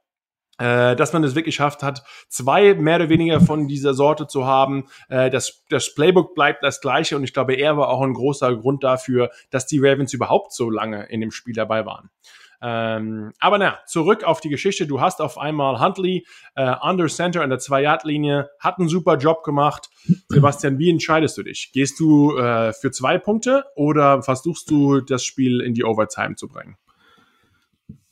äh, 0.58 0.96
dass 0.96 1.12
man 1.12 1.24
es 1.24 1.34
wirklich 1.34 1.54
schafft 1.54 1.82
hat, 1.82 2.02
zwei 2.28 2.74
mehr 2.74 2.96
oder 2.96 3.08
weniger 3.08 3.40
von 3.40 3.68
dieser 3.68 3.94
Sorte 3.94 4.26
zu 4.26 4.44
haben. 4.44 4.88
Äh, 5.08 5.30
das, 5.30 5.64
das 5.70 5.94
Playbook 5.94 6.34
bleibt 6.34 6.62
das 6.62 6.80
gleiche 6.80 7.16
und 7.16 7.24
ich 7.24 7.32
glaube, 7.32 7.54
er 7.54 7.76
war 7.76 7.88
auch 7.88 8.02
ein 8.02 8.12
großer 8.12 8.54
Grund 8.56 8.84
dafür, 8.84 9.30
dass 9.50 9.66
die 9.66 9.78
Ravens 9.78 10.12
überhaupt 10.12 10.52
so 10.52 10.68
lange 10.68 11.06
in 11.06 11.20
dem 11.20 11.30
Spiel 11.30 11.54
dabei 11.54 11.86
waren. 11.86 12.10
Ähm, 12.60 13.32
aber 13.38 13.58
na, 13.58 13.78
zurück 13.86 14.24
auf 14.24 14.40
die 14.40 14.48
Geschichte. 14.48 14.86
Du 14.86 15.00
hast 15.00 15.20
auf 15.20 15.38
einmal 15.38 15.80
Huntley 15.80 16.26
äh, 16.56 16.74
under 16.82 17.06
Center 17.06 17.42
an 17.42 17.50
der 17.50 17.60
2-Yard-Linie, 17.60 18.50
hat 18.58 18.78
einen 18.78 18.88
super 18.88 19.16
Job 19.16 19.44
gemacht. 19.44 19.88
Sebastian, 20.28 20.78
wie 20.78 20.90
entscheidest 20.90 21.38
du 21.38 21.42
dich? 21.42 21.70
Gehst 21.72 22.00
du 22.00 22.36
äh, 22.36 22.72
für 22.72 22.90
zwei 22.90 23.18
Punkte 23.18 23.64
oder 23.76 24.22
versuchst 24.22 24.70
du 24.70 25.00
das 25.00 25.24
Spiel 25.24 25.60
in 25.60 25.74
die 25.74 25.84
Overtime 25.84 26.34
zu 26.34 26.48
bringen? 26.48 26.76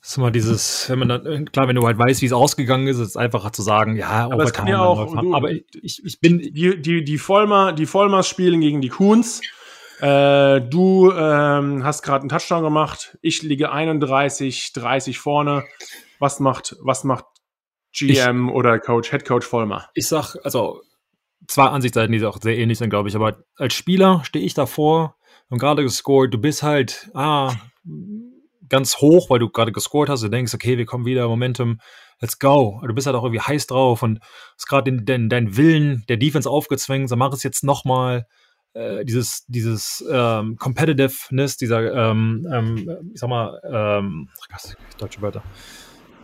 Das 0.07 0.11
ist 0.11 0.17
immer 0.19 0.31
dieses, 0.31 0.89
wenn 0.89 0.99
man 0.99 1.09
dann, 1.09 1.51
klar, 1.51 1.67
wenn 1.67 1.75
du 1.75 1.85
halt 1.85 1.97
weißt, 1.97 2.21
wie 2.21 2.27
es 2.27 2.31
ausgegangen 2.31 2.87
ist, 2.87 2.97
ist 2.97 3.09
es 3.09 3.17
einfacher 3.17 3.51
zu 3.51 3.61
sagen, 3.61 3.97
ja, 3.97 4.29
aber 4.31 4.49
kann 4.51 4.67
ja 4.67 4.79
auch, 4.79 5.13
du, 5.19 5.35
aber 5.35 5.51
ich, 5.51 6.01
ich 6.05 6.19
bin. 6.21 6.39
Die, 6.39 6.81
die, 6.81 7.03
die 7.03 7.17
Vollmer, 7.17 7.73
die 7.73 7.85
Vollmers 7.85 8.29
spielen 8.29 8.61
gegen 8.61 8.79
die 8.79 8.87
Coons. 8.87 9.41
Äh, 9.99 10.61
du 10.61 11.11
ähm, 11.11 11.83
hast 11.83 12.03
gerade 12.03 12.21
einen 12.21 12.29
Touchdown 12.29 12.63
gemacht. 12.63 13.17
Ich 13.21 13.41
liege 13.41 13.71
31, 13.71 14.73
30 14.73 15.19
vorne. 15.19 15.63
Was 16.19 16.39
macht, 16.39 16.75
was 16.81 17.03
macht 17.03 17.25
GM 17.93 18.47
ich, 18.47 18.53
oder 18.53 18.79
Coach, 18.79 19.09
Head 19.09 19.25
Coach 19.25 19.45
Vollmer? 19.45 19.89
Ich 19.93 20.07
sag, 20.07 20.35
also 20.43 20.81
zwei 21.47 21.65
Ansichtsseiten, 21.65 22.11
die 22.11 22.23
auch 22.25 22.39
sehr 22.41 22.57
ähnlich 22.57 22.77
sind, 22.77 22.89
glaube 22.89 23.09
ich, 23.09 23.15
aber 23.15 23.37
als 23.55 23.73
Spieler 23.73 24.21
stehe 24.23 24.45
ich 24.45 24.53
davor 24.53 25.15
und 25.49 25.59
gerade 25.59 25.83
gescored, 25.83 26.33
du 26.33 26.37
bist 26.37 26.63
halt, 26.63 27.09
ah, 27.13 27.55
ganz 28.69 28.97
hoch, 28.97 29.29
weil 29.29 29.39
du 29.39 29.49
gerade 29.49 29.71
gescored 29.71 30.09
hast. 30.09 30.23
Du 30.23 30.29
denkst, 30.29 30.53
okay, 30.53 30.77
wir 30.77 30.85
kommen 30.85 31.05
wieder, 31.05 31.27
Momentum, 31.27 31.79
let's 32.19 32.39
go. 32.39 32.81
Du 32.85 32.93
bist 32.93 33.07
halt 33.07 33.15
auch 33.15 33.23
irgendwie 33.23 33.41
heiß 33.41 33.67
drauf 33.67 34.03
und 34.03 34.19
hast 34.55 34.67
gerade 34.67 34.91
deinen 34.91 35.57
Willen 35.57 36.03
der 36.09 36.17
Defense 36.17 36.49
aufgezwängt, 36.49 37.09
so 37.09 37.15
mach 37.15 37.33
es 37.33 37.43
jetzt 37.43 37.63
nochmal. 37.63 38.27
Äh, 38.77 39.05
dieses, 39.05 39.43
dieses 39.47 40.05
ähm, 40.11 40.55
Competitiveness, 40.57 41.57
dieser, 41.57 42.11
ähm, 42.11 42.47
ähm, 42.51 43.11
ich 43.11 43.19
sag 43.19 43.27
mal, 43.27 43.59
ähm, 43.63 44.29
deutsche 44.99 45.19
Wörter, 45.19 45.41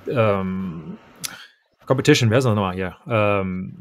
ähm, 0.07 0.97
Competition, 1.87 2.29
wer 2.29 2.37
ist 2.37 2.43
das 2.43 2.53
nochmal 2.53 2.75
hier? 2.75 2.95
Ähm, 3.07 3.73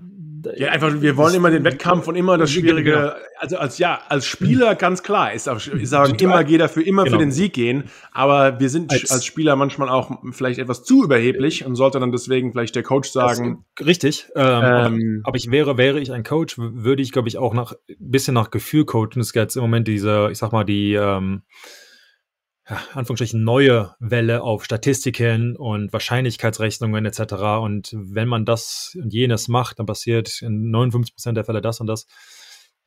ja, 0.57 0.69
einfach, 0.71 1.01
wir 1.01 1.17
wollen 1.17 1.35
immer 1.35 1.51
den 1.51 1.65
Wettkampf 1.65 2.09
und 2.09 2.17
immer 2.17 2.39
das 2.39 2.51
Schwierige. 2.51 2.93
Genau. 2.93 3.13
Also 3.39 3.57
als 3.57 3.79
ja, 3.79 4.01
als 4.09 4.27
Spieler 4.27 4.75
ganz 4.75 5.03
klar 5.03 5.33
ist, 5.33 5.49
ich 5.49 5.89
sage 5.89 6.13
immer, 6.23 6.45
geh 6.45 6.59
dafür 6.59 6.87
immer 6.87 7.05
genau. 7.05 7.17
für 7.17 7.23
den 7.23 7.33
Sieg 7.33 7.53
gehen. 7.53 7.85
Aber 8.13 8.61
wir 8.61 8.69
sind 8.69 8.93
als, 8.93 9.11
als, 9.11 9.25
Spieler 9.25 9.57
manchmal 9.57 9.89
auch 9.89 10.11
vielleicht 10.33 10.59
etwas 10.59 10.85
zu 10.85 11.05
überheblich 11.05 11.65
und 11.65 11.75
sollte 11.75 11.99
dann 12.01 12.13
deswegen 12.13 12.53
vielleicht 12.53 12.75
der 12.75 12.83
Coach 12.83 13.11
sagen. 13.11 13.65
richtig. 13.85 14.29
Ähm, 14.37 14.45
ähm, 14.45 14.53
aber, 14.55 15.29
aber, 15.29 15.37
ich 15.37 15.51
wäre, 15.51 15.77
wäre 15.77 16.01
ich 16.01 16.13
ein 16.13 16.25
Coach, 16.25 16.57
würde 16.59 17.03
ich, 17.03 17.13
glaube 17.13 17.29
ich, 17.29 17.39
auch 17.39 17.55
nach 17.55 17.75
bisschen 17.99 18.35
nach 18.35 18.51
Gefühl 18.51 18.85
coachen. 18.85 19.21
Es 19.21 19.33
gibt 19.33 19.43
jetzt 19.43 19.57
im 19.57 19.63
Moment 19.63 19.89
diese, 19.89 20.29
ich 20.31 20.39
sag 20.39 20.53
mal, 20.53 20.65
die 20.65 20.95
ähm, 20.95 21.43
ja, 22.69 22.81
Anführungsstrichen 22.95 23.43
neue 23.43 23.95
Welle 23.99 24.43
auf 24.43 24.65
Statistiken 24.65 25.57
und 25.57 25.93
Wahrscheinlichkeitsrechnungen 25.93 27.05
etc. 27.05 27.35
Und 27.61 27.91
wenn 27.93 28.29
man 28.29 28.45
das 28.45 28.97
und 29.01 29.13
jenes 29.13 29.49
macht, 29.49 29.79
dann 29.79 29.87
passiert 29.87 30.43
in 30.43 30.71
59 30.71 31.15
Prozent 31.15 31.37
der 31.37 31.45
Fälle 31.45 31.61
das 31.61 31.81
und 31.81 31.87
das. 31.87 32.07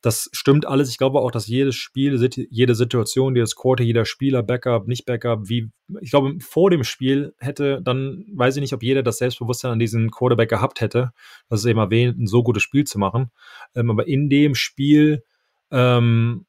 Das 0.02 0.30
stimmt 0.34 0.68
alles. 0.68 0.90
Ich 0.90 1.00
glaube 1.00 1.20
auch, 1.20 1.32
dass 1.32 1.48
jedes 1.48 1.76
Spiel, 1.76 2.30
jede 2.52 2.76
Situation, 2.76 3.36
jedes 3.36 3.56
Quarter, 3.56 3.84
jeder 3.84 4.06
Spieler, 4.06 4.44
Backup, 4.44 4.88
nicht 4.88 5.06
Backup, 5.06 5.50
wie, 5.50 5.72
ich 6.00 6.12
glaube, 6.12 6.38
vor 6.42 6.70
dem 6.70 6.84
Spiel 6.84 7.34
hätte, 7.40 7.82
dann 7.82 8.24
weiß 8.36 8.56
ich 8.56 8.62
nicht, 8.62 8.74
ob 8.74 8.84
jeder 8.84 9.02
das 9.02 9.18
Selbstbewusstsein 9.18 9.72
an 9.72 9.80
diesen 9.80 10.12
Quarterback 10.12 10.50
gehabt 10.50 10.80
hätte, 10.80 11.12
dass 11.50 11.62
es 11.62 11.66
eben 11.66 11.80
erwähnt, 11.80 12.20
ein 12.20 12.28
so 12.28 12.44
gutes 12.44 12.62
Spiel 12.62 12.84
zu 12.84 13.00
machen. 13.00 13.32
Ähm, 13.74 13.90
aber 13.90 14.08
in 14.08 14.30
dem 14.30 14.54
Spiel 14.54 15.24
ähm, 15.72 16.46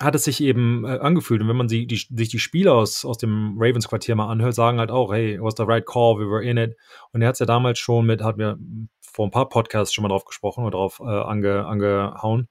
hat 0.00 0.14
es 0.14 0.24
sich 0.24 0.40
eben 0.42 0.84
äh, 0.84 0.98
angefühlt. 0.98 1.42
Und 1.42 1.48
wenn 1.48 1.56
man 1.56 1.68
sie, 1.68 1.86
die, 1.86 1.96
sich 1.96 2.28
die 2.28 2.38
Spieler 2.38 2.74
aus, 2.74 3.04
aus 3.04 3.18
dem 3.18 3.56
Ravens-Quartier 3.58 4.14
mal 4.14 4.28
anhört, 4.28 4.54
sagen 4.54 4.78
halt 4.78 4.90
auch, 4.90 5.12
hey, 5.12 5.34
it 5.34 5.42
was 5.42 5.54
the 5.56 5.64
right 5.64 5.84
call, 5.84 6.18
we 6.18 6.28
were 6.28 6.44
in 6.44 6.56
it. 6.56 6.76
Und 7.12 7.22
er 7.22 7.28
hat 7.28 7.34
es 7.34 7.40
ja 7.40 7.46
damals 7.46 7.78
schon 7.78 8.06
mit, 8.06 8.22
hat 8.22 8.36
mir 8.36 8.58
vor 9.00 9.26
ein 9.26 9.32
paar 9.32 9.48
Podcasts 9.48 9.92
schon 9.92 10.02
mal 10.02 10.08
drauf 10.08 10.24
gesprochen 10.24 10.62
oder 10.62 10.72
drauf 10.72 11.00
äh, 11.00 11.04
ange, 11.04 11.66
angehauen, 11.66 12.48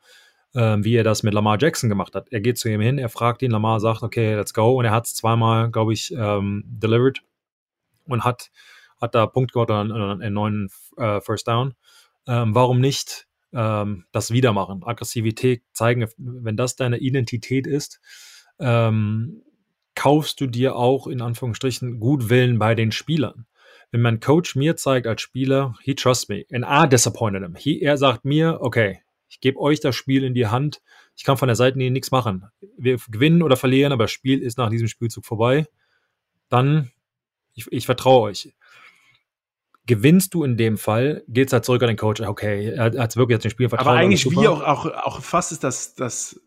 äh, 0.54 0.78
wie 0.80 0.96
er 0.96 1.06
das 1.06 1.24
mit 1.24 1.34
Lamar 1.34 1.58
Jackson 1.60 1.90
gemacht 1.90 2.16
hat. 2.16 2.28
Er 2.32 2.42
geht 2.42 2.58
zu 2.58 2.70
ihm 2.70 2.82
hin, 2.82 2.98
er 2.98 3.10
fragt 3.10 3.42
ihn, 3.42 3.52
Lamar 3.52 3.80
sagt, 3.80 4.04
okay, 4.04 4.36
let's 4.36 4.54
go. 4.54 4.78
Und 4.78 4.84
er 4.84 4.92
hat 4.92 5.06
es 5.06 5.16
zweimal, 5.16 5.72
glaube 5.72 5.94
ich, 5.94 6.12
ähm, 6.12 6.64
delivered 6.66 7.22
und 8.08 8.26
hat, 8.26 8.50
hat 9.00 9.16
da 9.16 9.26
Punkt 9.26 9.54
geholt 9.54 9.72
einen, 9.72 9.92
einen 9.94 10.34
neuen 10.34 10.70
äh, 10.98 11.22
First 11.22 11.48
Down. 11.48 11.76
Ähm, 12.28 12.54
warum 12.54 12.82
nicht 12.82 13.27
ähm, 13.54 14.06
das 14.12 14.32
wieder 14.32 14.54
machen. 14.54 14.84
Aggressivität 14.84 15.64
zeigen, 15.74 16.08
wenn 16.18 16.58
das 16.58 16.76
deine 16.76 16.98
Identität 16.98 17.68
ist, 17.68 18.02
ähm, 18.60 19.44
kaufst 19.96 20.40
du 20.42 20.48
dir 20.48 20.76
auch 20.76 21.08
in 21.08 21.22
Anführungsstrichen 21.22 22.00
Gutwillen 22.00 22.60
bei 22.60 22.76
den 22.76 22.92
Spielern. 22.92 23.46
Wenn 23.92 24.02
mein 24.02 24.20
Coach 24.20 24.56
mir 24.56 24.76
zeigt 24.76 25.08
als 25.08 25.22
Spieler, 25.22 25.76
he 25.82 25.96
trusts 25.96 26.28
me, 26.28 26.46
and 26.52 26.66
I 26.68 26.88
disappointed 26.88 27.42
him. 27.42 27.56
He, 27.56 27.82
er 27.82 27.98
sagt 27.98 28.26
mir, 28.26 28.60
okay, 28.62 29.02
ich 29.30 29.40
gebe 29.40 29.60
euch 29.60 29.80
das 29.80 29.96
Spiel 29.96 30.24
in 30.24 30.34
die 30.34 30.48
Hand. 30.48 30.82
Ich 31.16 31.24
kann 31.24 31.38
von 31.38 31.48
der 31.48 31.56
Seite 31.56 31.78
nichts 31.78 32.12
machen. 32.12 32.46
Wir 32.78 32.98
gewinnen 33.10 33.42
oder 33.42 33.58
verlieren, 33.58 33.92
aber 33.92 34.06
das 34.06 34.12
Spiel 34.12 34.42
ist 34.42 34.58
nach 34.58 34.70
diesem 34.70 34.88
Spielzug 34.88 35.26
vorbei. 35.26 35.66
Dann, 36.50 36.92
ich, 37.54 37.66
ich 37.72 37.86
vertraue 37.86 38.30
euch 38.30 38.54
gewinnst 39.88 40.34
du 40.34 40.44
in 40.44 40.58
dem 40.58 40.78
Fall, 40.78 41.24
geht 41.28 41.48
es 41.48 41.54
halt 41.54 41.66
zurück 41.66 41.82
an 41.82 41.88
den 41.88 41.98
Coach. 41.98 42.22
Okay, 42.22 42.70
er 42.70 42.92
hat 43.02 43.16
wirklich 43.16 43.36
jetzt 43.36 43.44
den 43.44 43.52
Spiel 43.52 43.70
vertraut. 43.70 43.88
Aber 43.88 43.98
eigentlich 43.98 44.30
wie 44.30 44.48
auch, 44.48 44.62
auch, 44.62 44.86
auch 44.86 45.22
fast 45.22 45.52
ist 45.52 45.64
das, 45.64 45.96
das, 45.96 46.40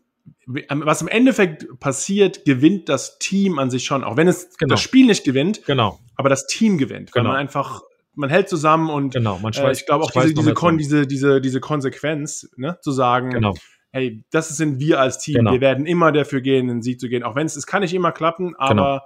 was 0.45 1.01
im 1.01 1.07
Endeffekt 1.07 1.67
passiert, 1.79 2.45
gewinnt 2.45 2.87
das 2.87 3.19
Team 3.19 3.59
an 3.59 3.69
sich 3.69 3.83
schon. 3.83 4.03
Auch 4.03 4.15
wenn 4.15 4.27
es 4.27 4.57
genau. 4.57 4.75
das 4.75 4.81
Spiel 4.81 5.07
nicht 5.07 5.23
gewinnt, 5.23 5.65
genau. 5.65 5.99
aber 6.15 6.29
das 6.29 6.47
Team 6.47 6.77
gewinnt. 6.77 7.13
Weil 7.13 7.23
genau. 7.23 7.33
man 7.33 7.39
einfach, 7.39 7.81
man 8.13 8.29
hält 8.29 8.47
zusammen 8.47 8.89
und 8.89 9.13
genau, 9.13 9.39
man 9.39 9.53
schweißt, 9.53 9.81
äh, 9.81 9.81
ich 9.81 9.87
glaube 9.87 10.05
auch 10.05 10.11
diese, 10.11 10.33
diese, 10.33 10.53
Kon, 10.53 10.77
diese, 10.77 11.07
diese, 11.07 11.41
diese 11.41 11.59
Konsequenz, 11.59 12.49
ne, 12.57 12.77
zu 12.81 12.91
sagen, 12.91 13.31
genau. 13.31 13.55
hey, 13.91 14.23
das 14.31 14.49
sind 14.55 14.79
wir 14.79 14.99
als 14.99 15.17
Team. 15.17 15.37
Genau. 15.37 15.53
Wir 15.53 15.61
werden 15.61 15.85
immer 15.87 16.11
dafür 16.11 16.41
gehen, 16.41 16.67
den 16.67 16.81
Sieg 16.83 16.99
zu 16.99 17.09
gehen. 17.09 17.23
Auch 17.23 17.35
wenn 17.35 17.47
es, 17.47 17.55
es 17.55 17.65
kann 17.65 17.81
nicht 17.81 17.93
immer 17.93 18.11
klappen, 18.11 18.55
aber 18.57 18.73
genau. 18.73 19.01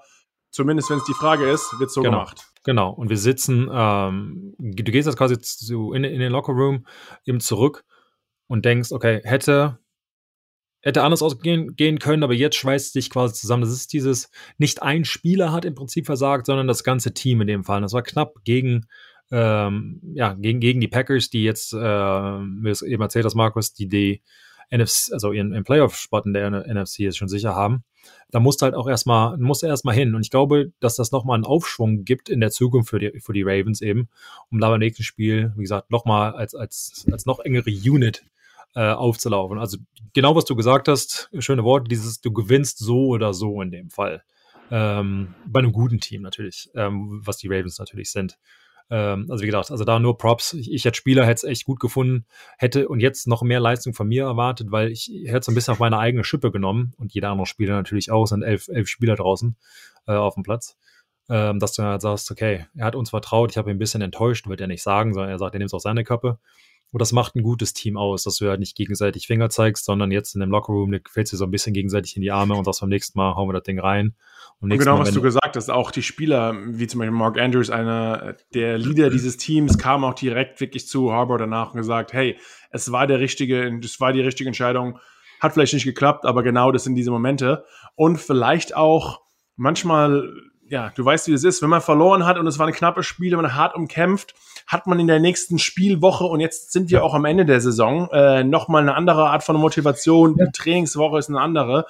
zumindest 0.52 0.90
wenn 0.90 0.98
es 0.98 1.06
die 1.06 1.14
Frage 1.14 1.50
ist, 1.50 1.80
wird 1.80 1.90
so 1.90 2.02
genau. 2.02 2.20
gemacht. 2.20 2.48
Genau, 2.66 2.90
und 2.90 3.10
wir 3.10 3.18
sitzen, 3.18 3.70
ähm, 3.72 4.56
du 4.58 4.92
gehst 4.92 5.06
jetzt 5.06 5.18
quasi 5.18 5.40
zu, 5.40 5.94
in, 5.94 6.04
in 6.04 6.20
den 6.20 6.32
Lockerroom 6.32 6.88
eben 7.24 7.40
zurück 7.40 7.86
und 8.48 8.66
denkst, 8.66 8.92
okay, 8.92 9.22
hätte, 9.24 9.78
hätte 10.82 11.04
anders 11.04 11.22
ausgehen 11.22 11.76
gehen 11.76 12.00
können, 12.00 12.24
aber 12.24 12.34
jetzt 12.34 12.56
schweißt 12.56 12.96
dich 12.96 13.12
quasi 13.12 13.36
zusammen. 13.36 13.62
Das 13.62 13.72
ist 13.72 13.94
dieses, 13.94 14.32
nicht 14.58 14.82
ein 14.82 15.06
Spieler 15.06 15.52
hat 15.52 15.64
im 15.64 15.76
Prinzip 15.76 16.08
versagt, 16.08 16.48
sondern 16.48 16.68
das 16.68 16.84
ganze 16.84 17.14
Team 17.14 17.40
in 17.42 17.48
dem 17.48 17.64
Fall. 17.64 17.82
Das 17.82 17.94
war 17.94 18.02
knapp 18.02 18.34
gegen, 18.44 18.88
ähm, 19.32 20.02
ja, 20.16 20.34
gegen, 20.34 20.60
gegen 20.60 20.82
die 20.82 20.88
Packers, 20.88 21.30
die 21.30 21.44
jetzt, 21.44 21.72
äh, 21.72 21.78
wie 21.78 22.70
es 22.70 22.82
eben 22.82 23.04
erzählt 23.04 23.26
hast, 23.26 23.36
Markus, 23.36 23.74
die 23.74 23.88
die 23.88 24.24
NFC, 24.72 25.14
also 25.14 25.32
ihren, 25.32 25.54
ihren 25.54 25.64
Playoff-Spot 25.64 26.22
in 26.26 26.34
der 26.34 26.50
NFC 26.50 27.00
jetzt 27.00 27.18
schon 27.18 27.28
sicher 27.28 27.56
haben 27.56 27.84
da 28.32 28.40
musst 28.40 28.62
du 28.62 28.66
halt 28.66 28.76
auch 28.76 28.88
erstmal, 28.88 29.38
musst 29.38 29.64
du 29.64 29.68
erstmal 29.68 29.96
hin. 29.96 30.16
Und 30.16 30.22
ich 30.22 30.30
glaube, 30.30 30.72
dass 30.80 30.96
das 30.96 31.12
nochmal 31.12 31.36
einen 31.36 31.46
Aufschwung 31.46 32.04
gibt 32.04 32.30
in 32.30 32.40
der 32.40 32.52
Zukunft 32.52 32.90
für 32.90 33.00
die, 33.00 33.20
für 33.20 33.34
die 33.34 33.44
Ravens 33.44 33.82
eben, 33.82 34.10
um 34.52 34.60
da 34.60 34.70
beim 34.70 34.80
nächsten 34.80 35.04
Spiel, 35.04 35.54
wie 35.56 35.62
gesagt, 35.62 35.92
nochmal 35.92 36.34
als, 36.34 36.56
als, 36.56 37.06
als 37.12 37.26
noch 37.26 37.40
engere 37.40 37.70
Unit 37.70 38.26
äh, 38.76 38.92
aufzulaufen. 38.92 39.58
Also 39.58 39.78
genau, 40.14 40.36
was 40.36 40.46
du 40.46 40.56
gesagt 40.56 40.88
hast, 40.88 41.30
schöne 41.40 41.64
Worte, 41.64 41.88
dieses, 41.88 42.22
du 42.22 42.32
gewinnst 42.32 42.80
so 42.80 43.08
oder 43.08 43.34
so 43.34 43.62
in 43.62 43.72
dem 43.72 43.90
Fall. 43.90 44.24
Ähm, 44.72 45.36
bei 45.46 45.60
einem 45.60 45.72
guten 45.72 46.00
Team 46.00 46.22
natürlich, 46.22 46.70
ähm, 46.76 47.22
was 47.24 47.38
die 47.38 47.48
Ravens 47.48 47.78
natürlich 47.78 48.12
sind. 48.12 48.38
Ähm, 48.90 49.28
also 49.30 49.42
wie 49.42 49.48
gesagt, 49.48 49.72
also 49.72 49.84
da 49.84 50.00
nur 50.00 50.18
Props. 50.18 50.54
Ich, 50.54 50.72
ich 50.72 50.86
als 50.86 50.98
Spieler 50.98 51.26
hätte 51.26 51.34
es 51.34 51.44
echt 51.44 51.66
gut 51.66 51.80
gefunden, 51.80 52.26
hätte 52.58 52.88
und 52.88 53.00
jetzt 53.00 53.28
noch 53.28 53.42
mehr 53.42 53.60
Leistung 53.60 53.94
von 53.94 54.08
mir 54.08 54.26
erwartet, 54.26 54.72
weil 54.72 54.92
ich 54.92 55.12
hätte 55.26 55.40
es 55.40 55.48
ein 55.48 55.56
bisschen 55.56 55.74
auf 55.74 55.80
meine 55.80 55.98
eigene 55.98 56.24
Schippe 56.24 56.52
genommen 56.52 56.94
und 56.98 57.14
jeder 57.14 57.30
andere 57.30 57.48
Spieler 57.48 57.76
natürlich 57.76 58.12
auch, 58.12 58.26
sind 58.26 58.44
elf, 58.44 58.68
elf 58.68 58.88
Spieler 58.88 59.16
draußen 59.16 59.56
äh, 60.08 60.14
auf 60.14 60.36
dem 60.36 60.44
Platz. 60.44 60.78
Ähm, 61.28 61.58
dass 61.58 61.74
du 61.74 61.82
halt 61.82 62.04
sagst, 62.04 62.30
okay, 62.30 62.68
er 62.76 62.86
hat 62.86 62.96
uns 62.96 63.10
vertraut, 63.10 63.50
ich 63.50 63.58
habe 63.58 63.72
ihn 63.72 63.78
ein 63.78 63.80
bisschen 63.80 64.02
enttäuscht, 64.02 64.48
wird 64.48 64.62
er 64.62 64.68
nicht 64.68 64.84
sagen, 64.84 65.14
sondern 65.16 65.32
er 65.32 65.40
sagt, 65.40 65.56
er 65.56 65.58
nimmt 65.58 65.70
es 65.70 65.74
auf 65.74 65.82
seine 65.82 66.04
Kappe. 66.04 66.38
Und 66.96 67.02
das 67.02 67.12
macht 67.12 67.36
ein 67.36 67.44
gutes 67.44 67.74
Team 67.74 67.98
aus, 67.98 68.24
dass 68.24 68.38
du 68.38 68.48
halt 68.48 68.62
nicht 68.62 68.74
gegenseitig 68.74 69.28
Finger 69.28 69.50
zeigst, 69.50 69.84
sondern 69.84 70.12
jetzt 70.12 70.34
in 70.34 70.40
dem 70.40 70.50
Lockerroom 70.50 70.98
fällst 71.12 71.34
du 71.34 71.36
so 71.36 71.44
ein 71.44 71.52
bisschen 71.52 71.74
gegenseitig 71.74 72.16
in 72.16 72.22
die 72.22 72.32
Arme 72.32 72.56
und 72.56 72.64
sagst 72.64 72.80
beim 72.80 72.88
nächsten 72.88 73.20
Mal 73.20 73.36
hauen 73.36 73.50
wir 73.50 73.54
das 73.54 73.64
Ding 73.64 73.82
rein. 73.82 74.16
Und, 74.62 74.72
und 74.72 74.80
genau, 74.80 74.96
Mal, 74.96 75.02
was 75.02 75.12
du 75.12 75.22
gesagt 75.22 75.58
hast, 75.58 75.70
auch 75.70 75.92
die 75.92 76.04
Spieler, 76.04 76.56
wie 76.68 76.88
zum 76.88 77.00
Beispiel 77.00 77.12
Mark 77.12 77.38
Andrews, 77.38 77.70
einer 77.70 78.38
der 78.54 78.78
Leader 78.78 79.10
dieses 79.10 79.36
Teams, 79.36 79.78
kam 79.78 80.06
auch 80.06 80.14
direkt 80.14 80.62
wirklich 80.62 80.88
zu 80.88 81.12
Harbour 81.12 81.38
danach 81.38 81.74
und 81.74 81.80
gesagt, 81.80 82.14
hey, 82.14 82.38
es 82.72 82.90
war 82.94 83.08
der 83.08 83.20
richtige, 83.20 83.78
es 83.84 84.00
war 84.00 84.14
die 84.14 84.22
richtige 84.22 84.48
Entscheidung, 84.48 84.98
hat 85.42 85.52
vielleicht 85.52 85.74
nicht 85.74 85.84
geklappt, 85.84 86.24
aber 86.24 86.44
genau 86.44 86.72
das 86.72 86.86
sind 86.86 86.96
diese 86.96 87.12
Momente. 87.12 87.66
Und 87.96 88.22
vielleicht 88.22 88.74
auch 88.74 89.20
manchmal 89.58 90.32
ja, 90.68 90.92
du 90.96 91.06
weißt, 91.06 91.28
wie 91.28 91.34
es 91.34 91.44
ist, 91.44 91.62
wenn 91.62 91.70
man 91.70 91.82
verloren 91.82 92.26
hat 92.26 92.38
und 92.38 92.48
es 92.48 92.58
war 92.58 92.68
ein 92.68 92.74
knappes 92.74 93.06
Spiel, 93.06 93.32
wenn 93.32 93.42
man 93.42 93.54
hart 93.54 93.76
umkämpft, 93.76 94.34
hat 94.68 94.88
man 94.88 95.00
in 95.00 95.08
der 95.08 95.20
nächsten 95.20 95.60
Spielwoche 95.60 96.26
und 96.26 96.40
jetzt 96.40 96.72
sind 96.72 96.90
wir 96.90 97.04
auch 97.04 97.14
am 97.14 97.26
Ende 97.26 97.46
der 97.46 97.62
Saison 97.62 98.10
äh, 98.12 98.44
nochmal 98.44 98.82
eine 98.82 98.96
andere 98.96 99.30
Art 99.30 99.44
von 99.44 99.58
Motivation. 99.58 100.36
Die 100.36 100.52
Trainingswoche 100.52 101.20
ist 101.20 101.30
eine 101.30 101.40
andere. 101.40 101.86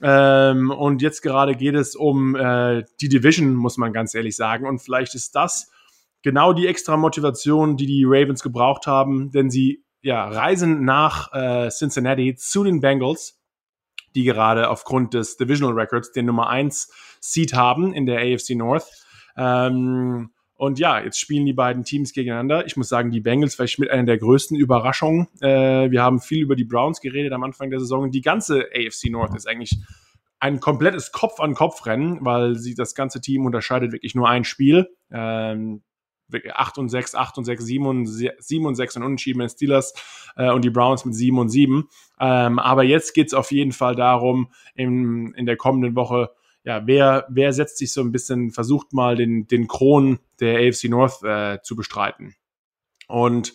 Ähm, 0.00 0.70
und 0.70 1.02
jetzt 1.02 1.22
gerade 1.22 1.54
geht 1.54 1.74
es 1.74 1.96
um 1.96 2.34
äh, 2.34 2.84
die 3.00 3.08
Division, 3.08 3.54
muss 3.54 3.76
man 3.76 3.92
ganz 3.92 4.14
ehrlich 4.14 4.36
sagen. 4.36 4.66
Und 4.66 4.80
vielleicht 4.80 5.14
ist 5.14 5.34
das 5.34 5.70
genau 6.22 6.52
die 6.52 6.66
extra 6.66 6.96
Motivation, 6.96 7.76
die 7.76 7.86
die 7.86 8.04
Ravens 8.04 8.42
gebraucht 8.42 8.86
haben, 8.86 9.30
denn 9.30 9.50
sie 9.50 9.84
ja, 10.00 10.26
reisen 10.26 10.84
nach 10.84 11.32
äh, 11.32 11.68
Cincinnati 11.70 12.36
zu 12.36 12.64
den 12.64 12.80
Bengals, 12.80 13.40
die 14.14 14.24
gerade 14.24 14.70
aufgrund 14.70 15.14
des 15.14 15.36
Divisional 15.36 15.74
Records 15.74 16.12
den 16.12 16.26
Nummer 16.26 16.48
1 16.48 16.90
Seed 17.20 17.54
haben 17.54 17.92
in 17.92 18.06
der 18.06 18.20
AFC 18.20 18.50
North. 18.50 18.86
Ähm, 19.36 20.30
und 20.58 20.80
ja, 20.80 21.00
jetzt 21.00 21.20
spielen 21.20 21.46
die 21.46 21.52
beiden 21.52 21.84
Teams 21.84 22.12
gegeneinander. 22.12 22.66
Ich 22.66 22.76
muss 22.76 22.88
sagen, 22.88 23.12
die 23.12 23.20
Bengals 23.20 23.54
vielleicht 23.54 23.78
mit 23.78 23.90
einer 23.90 24.02
der 24.02 24.18
größten 24.18 24.56
Überraschungen. 24.56 25.28
Äh, 25.40 25.92
wir 25.92 26.02
haben 26.02 26.20
viel 26.20 26.42
über 26.42 26.56
die 26.56 26.64
Browns 26.64 27.00
geredet 27.00 27.32
am 27.32 27.44
Anfang 27.44 27.70
der 27.70 27.78
Saison. 27.78 28.10
Die 28.10 28.22
ganze 28.22 28.66
AFC 28.74 29.08
North 29.08 29.36
ist 29.36 29.46
eigentlich 29.46 29.78
ein 30.40 30.58
komplettes 30.58 31.12
Kopf-an-Kopf-Rennen, 31.12 32.18
weil 32.22 32.56
sie 32.56 32.74
das 32.74 32.96
ganze 32.96 33.20
Team 33.20 33.46
unterscheidet 33.46 33.92
wirklich 33.92 34.16
nur 34.16 34.28
ein 34.28 34.42
Spiel. 34.42 34.88
Ähm, 35.12 35.82
8 36.52 36.78
und 36.78 36.88
6, 36.88 37.14
8 37.14 37.38
und 37.38 37.44
6, 37.44 37.64
7 37.64 37.86
und 37.86 38.06
7 38.06 38.66
und 38.66 38.74
6 38.74 38.96
und 38.96 39.02
unentschieden 39.04 39.38
mit 39.38 39.52
Steelers 39.52 39.94
äh, 40.36 40.50
und 40.50 40.64
die 40.64 40.70
Browns 40.70 41.04
mit 41.04 41.14
7 41.14 41.38
und 41.38 41.50
7. 41.50 41.88
Ähm, 42.18 42.58
aber 42.58 42.82
jetzt 42.82 43.14
geht 43.14 43.28
es 43.28 43.34
auf 43.34 43.52
jeden 43.52 43.72
Fall 43.72 43.94
darum, 43.94 44.50
in, 44.74 45.32
in 45.34 45.46
der 45.46 45.56
kommenden 45.56 45.94
Woche 45.94 46.30
ja, 46.68 46.86
wer, 46.86 47.24
wer 47.30 47.54
setzt 47.54 47.78
sich 47.78 47.94
so 47.94 48.02
ein 48.02 48.12
bisschen, 48.12 48.50
versucht 48.50 48.92
mal 48.92 49.16
den, 49.16 49.48
den 49.48 49.68
Kron 49.68 50.18
der 50.38 50.58
AFC 50.58 50.90
North 50.90 51.22
äh, 51.24 51.62
zu 51.62 51.74
bestreiten. 51.76 52.34
Und 53.06 53.54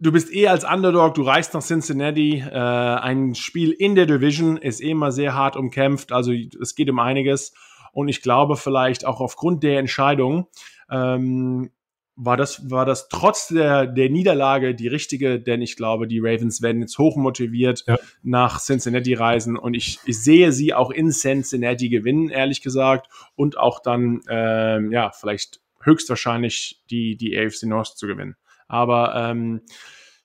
du 0.00 0.10
bist 0.10 0.34
eh 0.34 0.48
als 0.48 0.64
Underdog, 0.64 1.14
du 1.14 1.22
reist 1.22 1.54
nach 1.54 1.62
Cincinnati. 1.62 2.40
Äh, 2.40 2.52
ein 2.52 3.36
Spiel 3.36 3.70
in 3.70 3.94
der 3.94 4.06
Division 4.06 4.56
ist 4.56 4.80
eh 4.80 4.90
immer 4.90 5.12
sehr 5.12 5.34
hart 5.34 5.54
umkämpft, 5.54 6.10
also 6.10 6.32
es 6.32 6.74
geht 6.74 6.90
um 6.90 6.98
einiges. 6.98 7.54
Und 7.92 8.08
ich 8.08 8.22
glaube 8.22 8.56
vielleicht 8.56 9.06
auch 9.06 9.20
aufgrund 9.20 9.62
der 9.62 9.78
Entscheidung, 9.78 10.48
ähm, 10.90 11.70
war 12.16 12.36
das, 12.36 12.70
war 12.70 12.84
das 12.84 13.08
trotz 13.08 13.48
der, 13.48 13.86
der 13.86 14.10
Niederlage 14.10 14.74
die 14.74 14.88
richtige, 14.88 15.40
denn 15.40 15.62
ich 15.62 15.76
glaube, 15.76 16.06
die 16.06 16.20
Ravens 16.20 16.60
werden 16.60 16.82
jetzt 16.82 16.98
hochmotiviert 16.98 17.84
ja. 17.86 17.98
nach 18.22 18.60
Cincinnati 18.60 19.14
reisen 19.14 19.56
und 19.56 19.74
ich, 19.74 19.98
ich 20.04 20.22
sehe 20.22 20.52
sie 20.52 20.74
auch 20.74 20.90
in 20.90 21.10
Cincinnati 21.10 21.88
gewinnen, 21.88 22.28
ehrlich 22.28 22.62
gesagt, 22.62 23.08
und 23.34 23.56
auch 23.56 23.80
dann, 23.80 24.20
ähm, 24.28 24.92
ja, 24.92 25.10
vielleicht 25.10 25.60
höchstwahrscheinlich 25.80 26.82
die, 26.90 27.16
die 27.16 27.36
AFC 27.36 27.64
North 27.64 27.96
zu 27.96 28.06
gewinnen. 28.06 28.36
Aber 28.68 29.14
ähm, 29.16 29.62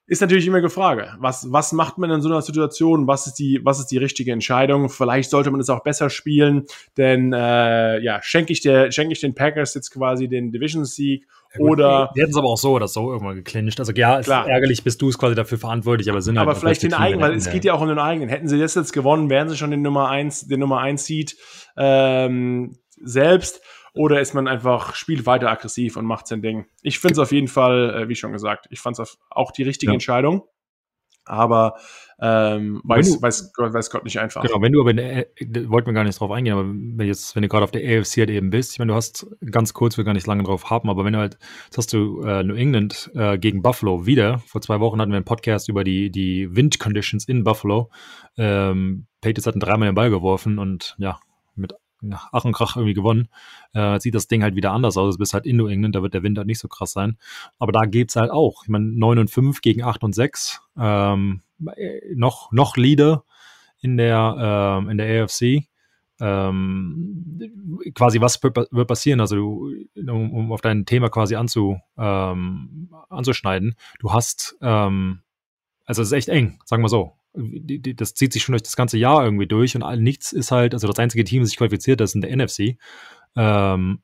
ist 0.10 0.22
natürlich 0.22 0.48
immer 0.48 0.60
eine 0.60 0.70
Frage. 0.70 1.16
Was, 1.20 1.52
was 1.52 1.74
macht 1.74 1.98
man 1.98 2.10
in 2.12 2.22
so 2.22 2.30
einer 2.30 2.42
Situation? 2.42 3.08
Was 3.08 3.28
ist 3.28 3.36
die, 3.36 3.60
was 3.64 3.80
ist 3.80 3.88
die 3.88 3.98
richtige 3.98 4.32
Entscheidung? 4.32 4.88
Vielleicht 4.90 5.30
sollte 5.30 5.52
man 5.52 5.60
es 5.60 5.70
auch 5.70 5.84
besser 5.84 6.10
spielen, 6.10 6.66
denn 6.96 7.34
äh, 7.34 8.00
ja, 8.00 8.22
schenke 8.22 8.54
ich, 8.54 8.62
der, 8.62 8.92
schenke 8.92 9.14
ich 9.14 9.20
den 9.20 9.36
Packers 9.36 9.74
jetzt 9.74 9.92
quasi 9.92 10.30
den 10.30 10.52
Division-Sieg 10.52 11.26
ja, 11.26 11.28
oder. 11.58 12.12
Die 12.16 12.22
hätten 12.22 12.32
es 12.32 12.38
aber 12.38 12.50
auch 12.50 12.58
so 12.58 12.74
oder 12.74 12.88
so 12.88 13.12
irgendwann 13.12 13.36
geklincht. 13.36 13.80
Also 13.80 13.91
ja, 13.93 14.18
ist 14.18 14.28
ärgerlich, 14.28 14.84
bist 14.84 15.02
du 15.02 15.10
es 15.10 15.18
quasi 15.18 15.36
dafür 15.36 15.58
verantwortlich, 15.58 16.10
aber 16.10 16.22
sind 16.22 16.38
halt. 16.38 16.48
Aber 16.48 16.58
vielleicht 16.58 16.84
den 16.84 16.93
eigenen, 16.93 17.22
weil 17.22 17.34
es 17.34 17.50
geht 17.50 17.66
ja 17.66 17.74
auch 17.74 17.82
um 17.82 17.88
den 17.88 18.00
eigenen. 18.00 18.30
Hätten 18.30 18.48
sie 18.48 18.60
das 18.60 18.76
jetzt 18.76 18.93
gewonnen, 18.93 19.30
wären 19.30 19.50
sie 19.50 19.58
schon 19.58 19.72
den 19.72 19.82
Nummer 19.82 20.10
1, 20.10 20.48
den 20.48 20.60
Nummer 20.60 20.80
1 20.80 21.06
Seed 21.06 21.38
ähm, 21.78 22.78
selbst. 23.02 23.62
Oder 23.93 24.22
ist 24.22 24.36
man 24.36 24.48
einfach, 24.48 24.93
spielt 24.93 25.26
weiter 25.26 25.50
aggressiv 25.50 25.98
und 25.98 26.06
macht 26.06 26.28
sein 26.28 26.41
Ding? 26.43 26.68
Ich 26.84 27.00
finde 27.00 27.14
es 27.14 27.20
auf 27.20 27.32
jeden 27.32 27.48
Fall, 27.48 28.04
äh, 28.04 28.10
wie 28.10 28.16
schon 28.16 28.32
gesagt, 28.32 28.68
ich 28.70 28.80
fand 28.80 29.00
es 29.00 29.18
auch 29.30 29.52
die 29.52 29.64
richtige 29.64 29.91
ja. 29.91 29.95
Entscheidung. 29.95 30.43
Aber 31.28 31.76
ähm, 32.20 32.82
weiß, 32.84 33.18
du, 33.18 33.22
weiß, 33.22 33.52
weiß 33.58 33.90
Gott 33.92 34.04
nicht 34.04 34.20
einfach. 34.20 34.42
Genau, 34.42 34.60
wenn 34.62 34.72
du 34.72 34.82
aber, 34.82 34.94
der, 34.94 35.28
wollten 35.70 35.88
wir 35.88 35.94
gar 35.94 36.04
nicht 36.04 36.20
drauf 36.20 36.32
eingehen, 36.32 36.54
aber 36.54 36.68
wenn, 36.68 37.08
jetzt, 37.08 37.36
wenn 37.36 37.44
du 37.44 37.48
gerade 37.48 37.64
auf 37.64 37.72
der 37.72 37.82
AFC 37.82 38.18
halt 38.18 38.32
eben 38.32 38.50
bist, 38.50 38.72
ich 38.72 38.80
meine, 38.80 38.92
du 38.92 38.96
hast 38.96 39.28
ganz 39.52 39.74
kurz, 39.74 39.98
wir 39.98 40.04
gar 40.04 40.14
nicht 40.14 40.26
lange 40.26 40.44
drauf 40.44 40.70
haben, 40.70 40.90
aber 40.90 41.06
wenn 41.06 41.14
du 41.14 41.20
halt, 41.20 41.38
jetzt 41.66 41.78
hast 41.78 41.94
du 41.94 42.22
äh, 42.24 42.44
New 42.44 42.56
England 42.56 43.12
äh, 43.14 43.38
gegen 43.38 43.62
Buffalo 43.62 44.08
wieder. 44.08 44.40
Vor 44.48 44.62
zwei 44.62 44.80
Wochen 44.80 45.00
hatten 45.00 45.12
wir 45.12 45.18
einen 45.18 45.26
Podcast 45.26 45.70
über 45.70 45.84
die, 45.84 46.10
die 46.10 46.56
Wind 46.56 46.80
Conditions 46.80 47.28
in 47.28 47.44
Buffalo. 47.44 47.92
Ähm, 48.38 49.06
Patriots 49.22 49.46
hatten 49.46 49.60
dreimal 49.60 49.90
den 49.90 49.96
Ball 49.96 50.10
geworfen 50.10 50.58
und 50.58 50.96
ja, 50.98 51.20
Ach 52.32 52.45
und 52.45 52.54
Krach 52.54 52.76
irgendwie 52.76 52.93
gewonnen, 52.93 53.28
äh, 53.74 54.00
sieht 54.00 54.16
das 54.16 54.28
Ding 54.28 54.43
halt 54.43 54.56
wieder 54.56 54.72
anders 54.72 54.98
aus. 54.98 55.16
Du 55.16 55.20
bist 55.20 55.34
halt 55.34 55.45
in 55.45 55.58
New 55.58 55.68
England, 55.68 55.95
da 55.95 56.04
wird 56.04 56.14
der 56.14 56.24
Wind 56.24 56.38
halt 56.38 56.48
nicht 56.48 56.60
so 56.60 56.68
krass 56.68 56.91
sein. 56.91 57.18
Aber 57.60 57.72
da 57.72 57.86
geht's 57.86 58.16
halt 58.16 58.32
auch. 58.32 58.64
Ich 58.64 58.70
meine, 58.70 58.86
9 58.86 59.20
und 59.20 59.32
5 59.32 59.62
gegen 59.62 59.84
8 59.84 60.04
und 60.04 60.14
6. 60.14 60.62
Ähm, 60.78 61.41
noch, 62.14 62.52
noch 62.52 62.78
Leader 62.78 63.24
in 63.80 63.98
der, 63.98 64.80
ähm, 64.80 64.89
in 64.89 64.98
der 64.98 65.24
AFC. 65.24 65.68
Ähm, 66.20 67.91
quasi 67.93 68.20
was 68.22 68.41
wird 68.41 68.88
passieren, 68.88 69.20
also 69.20 69.70
um, 69.95 70.34
um, 70.34 70.52
auf 70.52 70.62
dein 70.62 70.86
Thema 70.86 71.10
quasi 71.10 71.36
anzu, 71.36 71.80
ähm, 71.98 72.89
anzuschneiden. 73.10 73.76
Du 74.00 74.14
hast, 74.14 74.58
ähm, 74.62 75.22
also 75.86 76.02
es 76.02 76.10
ist 76.10 76.14
echt 76.14 76.30
eng, 76.30 76.60
sagen 76.66 76.84
wir 76.84 76.89
so 76.89 77.14
das 77.96 78.14
zieht 78.14 78.34
sich 78.34 78.44
schon 78.44 78.54
durch 78.54 78.64
das 78.64 78.76
ganze 78.76 78.98
Jahr 78.98 79.24
irgendwie 79.24 79.48
durch 79.48 79.76
und 79.76 80.02
nichts 80.02 80.32
ist 80.32 80.52
halt, 80.52 80.74
also 80.74 80.88
das 80.88 81.00
einzige 81.00 81.24
Team, 81.24 81.42
das 81.42 81.50
sich 81.50 81.58
qualifiziert, 81.58 82.00
das 82.00 82.12
ist 82.12 82.16
in 82.16 82.22
der 82.22 82.36
NFC. 82.36 82.78
Ähm, 83.36 84.02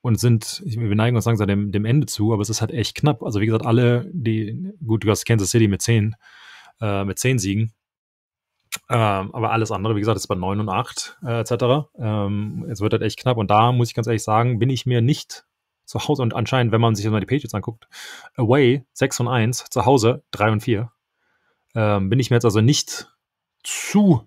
und 0.00 0.20
sind, 0.20 0.62
wir 0.64 0.94
neigen 0.94 1.16
uns 1.16 1.24
langsam 1.24 1.48
dem, 1.48 1.72
dem 1.72 1.84
Ende 1.84 2.06
zu, 2.06 2.32
aber 2.32 2.40
es 2.40 2.48
ist 2.48 2.60
halt 2.60 2.70
echt 2.70 2.94
knapp. 2.94 3.24
Also 3.24 3.40
wie 3.40 3.46
gesagt, 3.46 3.66
alle, 3.66 4.08
die, 4.12 4.72
gut, 4.86 5.02
du 5.02 5.10
hast 5.10 5.24
Kansas 5.24 5.50
City 5.50 5.66
mit 5.66 5.82
zehn, 5.82 6.14
äh, 6.80 7.04
mit 7.04 7.18
zehn 7.18 7.40
Siegen. 7.40 7.72
Ähm, 8.88 9.34
aber 9.34 9.50
alles 9.50 9.72
andere, 9.72 9.96
wie 9.96 10.00
gesagt, 10.00 10.16
ist 10.16 10.28
bei 10.28 10.36
neun 10.36 10.60
und 10.60 10.68
acht 10.68 11.18
äh, 11.24 11.40
etc. 11.40 11.88
Ähm, 11.98 12.66
es 12.70 12.80
wird 12.80 12.92
halt 12.92 13.02
echt 13.02 13.18
knapp. 13.18 13.36
Und 13.36 13.50
da 13.50 13.72
muss 13.72 13.88
ich 13.88 13.94
ganz 13.94 14.06
ehrlich 14.06 14.22
sagen, 14.22 14.60
bin 14.60 14.70
ich 14.70 14.86
mir 14.86 15.00
nicht 15.00 15.44
zu 15.86 16.06
Hause 16.06 16.22
und 16.22 16.34
anscheinend, 16.34 16.72
wenn 16.72 16.80
man 16.80 16.94
sich 16.94 17.04
jetzt 17.04 17.12
mal 17.12 17.20
die 17.20 17.26
Pages 17.26 17.54
anguckt, 17.54 17.88
away 18.36 18.84
6 18.92 19.20
und 19.20 19.28
1, 19.28 19.66
zu 19.70 19.86
Hause 19.86 20.22
3 20.32 20.52
und 20.52 20.60
4 20.60 20.92
ähm, 21.76 22.08
bin 22.08 22.18
ich 22.18 22.30
mir 22.30 22.36
jetzt 22.36 22.44
also 22.44 22.60
nicht 22.60 23.12
zu 23.62 24.26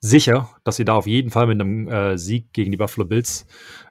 sicher, 0.00 0.48
dass 0.64 0.76
sie 0.76 0.84
da 0.84 0.94
auf 0.94 1.06
jeden 1.06 1.30
Fall 1.30 1.46
mit 1.46 1.60
einem 1.60 1.88
äh, 1.88 2.16
Sieg 2.16 2.52
gegen 2.52 2.70
die 2.70 2.78
Buffalo 2.78 3.06
Bills 3.06 3.46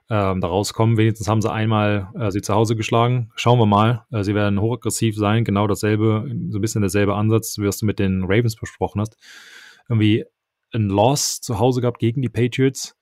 ähm, 0.08 0.40
da 0.40 0.48
rauskommen. 0.48 0.96
Wenigstens 0.96 1.28
haben 1.28 1.42
sie 1.42 1.52
einmal 1.52 2.10
äh, 2.18 2.30
sie 2.30 2.42
zu 2.42 2.54
Hause 2.54 2.74
geschlagen. 2.74 3.30
Schauen 3.36 3.60
wir 3.60 3.66
mal. 3.66 4.06
Äh, 4.10 4.24
sie 4.24 4.34
werden 4.34 4.60
hochaggressiv 4.60 5.14
sein. 5.14 5.44
Genau 5.44 5.68
dasselbe, 5.68 6.24
so 6.48 6.58
ein 6.58 6.60
bisschen 6.60 6.80
derselbe 6.80 7.14
Ansatz, 7.14 7.58
wie 7.58 7.68
du 7.68 7.86
mit 7.86 8.00
den 8.00 8.24
Ravens 8.24 8.56
besprochen 8.56 9.00
hast. 9.00 9.16
Irgendwie 9.88 10.24
ein 10.72 10.88
Loss 10.88 11.40
zu 11.40 11.58
Hause 11.58 11.80
gehabt 11.80 12.00
gegen 12.00 12.22
die 12.22 12.28
Patriots 12.28 12.96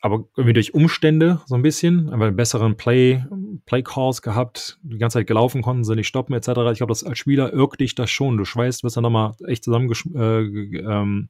aber 0.00 0.24
irgendwie 0.36 0.52
durch 0.52 0.74
Umstände 0.74 1.40
so 1.46 1.54
ein 1.54 1.62
bisschen, 1.62 2.10
einfach 2.10 2.26
einen 2.26 2.36
besseren 2.36 2.76
Play, 2.76 3.24
Play 3.64 3.82
Calls 3.82 4.22
gehabt, 4.22 4.78
die 4.82 4.98
ganze 4.98 5.18
Zeit 5.18 5.26
gelaufen 5.26 5.62
konnten 5.62 5.84
sie 5.84 5.96
nicht 5.96 6.08
stoppen 6.08 6.34
etc. 6.34 6.48
Ich 6.72 6.78
glaube, 6.78 6.92
als 6.92 7.18
Spieler 7.18 7.52
irrt 7.52 7.80
dich 7.80 7.94
das 7.94 8.10
schon. 8.10 8.36
Du 8.36 8.44
schweißt, 8.44 8.84
wirst 8.84 8.96
dann 8.96 9.02
nochmal 9.02 9.34
echt 9.46 9.64
zusammen 9.64 9.90
äh, 10.14 10.40
ähm, 10.40 11.28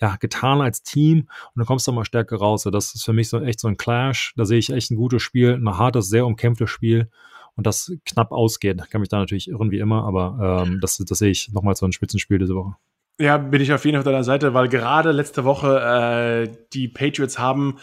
ja, 0.00 0.16
getan 0.16 0.60
als 0.60 0.82
Team 0.82 1.20
und 1.20 1.56
dann 1.56 1.66
kommst 1.66 1.86
du 1.86 1.92
mal 1.92 2.04
stärker 2.04 2.36
raus. 2.36 2.64
Das 2.64 2.94
ist 2.94 3.04
für 3.04 3.12
mich 3.12 3.28
so 3.28 3.40
echt 3.40 3.60
so 3.60 3.68
ein 3.68 3.76
Clash. 3.76 4.34
Da 4.36 4.44
sehe 4.44 4.58
ich 4.58 4.70
echt 4.70 4.90
ein 4.90 4.96
gutes 4.96 5.22
Spiel, 5.22 5.54
ein 5.54 5.78
hartes, 5.78 6.08
sehr 6.08 6.26
umkämpftes 6.26 6.70
Spiel 6.70 7.10
und 7.54 7.66
das 7.66 7.92
knapp 8.04 8.32
ausgeht. 8.32 8.82
Kann 8.90 9.00
mich 9.00 9.08
da 9.08 9.18
natürlich 9.18 9.48
irren 9.48 9.70
wie 9.70 9.78
immer, 9.78 10.04
aber 10.04 10.64
ähm, 10.66 10.78
das, 10.80 10.96
das 10.96 11.18
sehe 11.18 11.30
ich 11.30 11.52
nochmal 11.52 11.76
so 11.76 11.86
ein 11.86 11.92
Spitzenspiel 11.92 12.38
diese 12.38 12.54
Woche. 12.54 12.74
Ja, 13.20 13.36
bin 13.36 13.60
ich 13.60 13.72
auf 13.72 13.84
jeden 13.84 13.94
Fall 13.94 14.00
auf 14.00 14.04
deiner 14.04 14.24
Seite, 14.24 14.54
weil 14.54 14.68
gerade 14.68 15.12
letzte 15.12 15.44
Woche 15.44 16.48
äh, 16.48 16.52
die 16.72 16.88
Patriots 16.88 17.38
haben, 17.38 17.78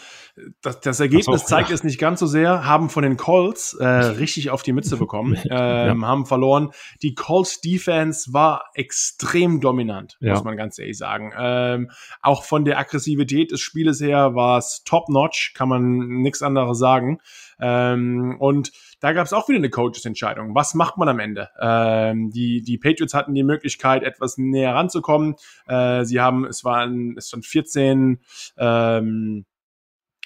das, 0.60 0.80
das 0.80 1.00
Ergebnis 1.00 1.40
so, 1.40 1.46
zeigt 1.46 1.70
ja. 1.70 1.74
es 1.74 1.84
nicht 1.84 1.98
ganz 1.98 2.20
so 2.20 2.26
sehr, 2.26 2.66
haben 2.66 2.90
von 2.90 3.02
den 3.02 3.16
Colts 3.16 3.72
äh, 3.72 3.86
richtig 3.86 4.50
auf 4.50 4.62
die 4.62 4.74
Mütze 4.74 4.98
bekommen, 4.98 5.34
ähm, 5.50 6.00
ja. 6.02 6.06
haben 6.06 6.26
verloren. 6.26 6.72
Die 7.00 7.14
Colts 7.14 7.62
Defense 7.62 8.34
war 8.34 8.64
extrem 8.74 9.62
dominant, 9.62 10.18
ja. 10.20 10.34
muss 10.34 10.44
man 10.44 10.58
ganz 10.58 10.78
ehrlich 10.78 10.98
sagen. 10.98 11.32
Ähm, 11.34 11.90
auch 12.20 12.44
von 12.44 12.66
der 12.66 12.78
Aggressivität 12.78 13.52
des 13.52 13.62
Spieles 13.62 14.02
her 14.02 14.34
war 14.34 14.58
es 14.58 14.82
top-notch, 14.84 15.54
kann 15.54 15.70
man 15.70 16.08
nichts 16.20 16.42
anderes 16.42 16.78
sagen. 16.78 17.20
Ähm, 17.62 18.36
und 18.40 18.72
da 19.00 19.12
gab 19.12 19.24
es 19.24 19.32
auch 19.32 19.48
wieder 19.48 19.58
eine 19.58 19.70
Coaches-Entscheidung. 19.70 20.54
Was 20.54 20.74
macht 20.74 20.98
man 20.98 21.08
am 21.08 21.20
Ende? 21.20 21.48
Ähm, 21.60 22.30
die, 22.30 22.62
die 22.62 22.76
Patriots 22.76 23.14
hatten 23.14 23.34
die 23.34 23.44
Möglichkeit, 23.44 24.02
etwas 24.02 24.36
näher 24.36 24.74
ranzukommen. 24.74 25.36
Äh, 25.66 26.04
sie 26.04 26.20
haben, 26.20 26.44
es 26.44 26.64
waren, 26.64 27.16
es 27.16 27.32
waren 27.32 27.42
14, 27.42 28.20
ähm, 28.58 29.44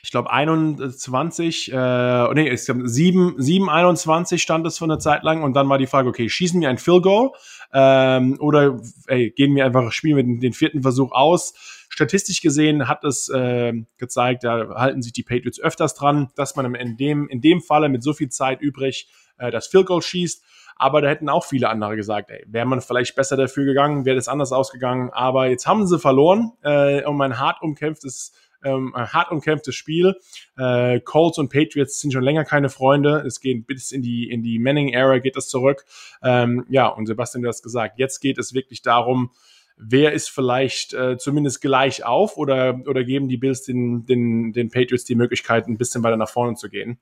ich 0.03 0.13
glaube 0.13 0.31
21, 0.31 1.73
äh, 1.73 2.35
nee, 2.35 2.49
es 2.49 2.65
7, 2.65 3.35
7, 3.39 3.69
21 3.69 4.41
stand 4.41 4.65
es 4.65 4.79
für 4.79 4.85
eine 4.85 4.99
Zeit 4.99 5.25
lang 5.25 5.43
und 5.43 5.55
dann 5.55 5.69
war 5.69 5.79
die 5.79 5.89
Frage, 5.89 6.09
okay, 6.09 6.29
schießen 6.29 6.61
wir 6.61 6.69
ein 6.69 6.79
Field 6.79 7.03
Goal 7.03 7.33
Ähm, 7.75 8.37
oder 8.39 8.81
ey, 9.09 9.31
gehen 9.31 9.57
wir 9.57 9.67
einfach, 9.67 9.91
spielen 9.91 10.17
wir 10.17 10.23
den, 10.23 10.39
den 10.39 10.53
vierten 10.53 10.83
Versuch 10.83 11.11
aus. 11.11 11.76
Statistisch 11.97 12.43
gesehen 12.43 12.89
hat 12.89 13.05
es 13.05 13.31
äh, 13.31 13.73
gezeigt, 13.97 14.45
da 14.45 14.75
halten 14.75 15.01
sich 15.01 15.15
die 15.15 15.23
Patriots 15.23 15.59
öfters 15.59 15.95
dran, 15.95 16.29
dass 16.37 16.55
man 16.55 16.75
in 16.75 16.99
dem, 16.99 17.27
in 17.27 17.41
dem 17.41 17.63
Falle 17.63 17.89
mit 17.89 18.03
so 18.03 18.13
viel 18.13 18.29
Zeit 18.29 18.61
übrig 18.61 19.09
äh, 19.39 19.51
das 19.51 19.67
Field 19.67 19.87
Goal 19.87 20.03
schießt. 20.03 20.45
Aber 20.77 21.01
da 21.01 21.09
hätten 21.09 21.31
auch 21.31 21.47
viele 21.47 21.71
andere 21.71 21.97
gesagt, 21.97 22.31
ey, 22.31 22.45
wäre 22.49 22.67
man 22.67 22.83
vielleicht 22.83 23.17
besser 23.17 23.39
dafür 23.39 23.65
gegangen, 23.65 24.05
wäre 24.05 24.17
das 24.17 24.29
anders 24.29 24.53
ausgegangen. 24.53 25.09
Aber 25.15 25.47
jetzt 25.47 25.67
haben 25.67 25.87
sie 25.87 25.99
verloren 25.99 26.53
äh, 26.63 27.03
um 27.05 27.19
ein 27.23 27.39
hart 27.39 27.63
umkämpftes 27.63 28.35
ähm, 28.63 28.95
ein 28.95 29.11
hart 29.11 29.31
umkämpftes 29.31 29.75
Spiel. 29.75 30.17
Äh, 30.59 31.01
Colts 31.01 31.39
und 31.39 31.49
Patriots 31.49 32.01
sind 32.01 32.13
schon 32.13 32.23
länger 32.23 32.45
keine 32.45 32.69
Freunde. 32.69 33.23
Es 33.27 33.41
geht 33.41 33.67
bis 33.67 33.91
in 33.91 34.03
die, 34.03 34.29
in 34.29 34.43
die 34.43 34.59
Manning-Era 34.59 35.19
geht 35.19 35.37
es 35.37 35.49
zurück. 35.49 35.87
Ähm, 36.23 36.67
ja, 36.69 36.89
und 36.89 37.07
Sebastian, 37.07 37.43
du 37.43 37.49
hast 37.49 37.63
gesagt, 37.63 37.99
jetzt 37.99 38.21
geht 38.21 38.37
es 38.37 38.53
wirklich 38.53 38.83
darum, 38.83 39.31
wer 39.77 40.13
ist 40.13 40.31
vielleicht 40.31 40.95
äh, 40.95 41.19
zumindest 41.19 41.61
gleich 41.61 42.05
auf 42.05 42.37
oder, 42.37 42.81
oder 42.87 43.05
geben 43.05 43.29
die 43.29 43.37
Bills 43.37 43.63
den, 43.63 44.07
den, 44.07 44.53
den 44.53 44.71
Patriots 44.71 45.05
die 45.05 45.15
Möglichkeit, 45.15 45.69
ein 45.69 45.79
bisschen 45.79 46.03
weiter 46.03 46.17
nach 46.17 46.29
vorne 46.29 46.55
zu 46.55 46.69
gehen. 46.69 46.99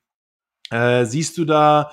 Äh, 0.71 1.05
siehst 1.05 1.39
du 1.39 1.45
da 1.45 1.93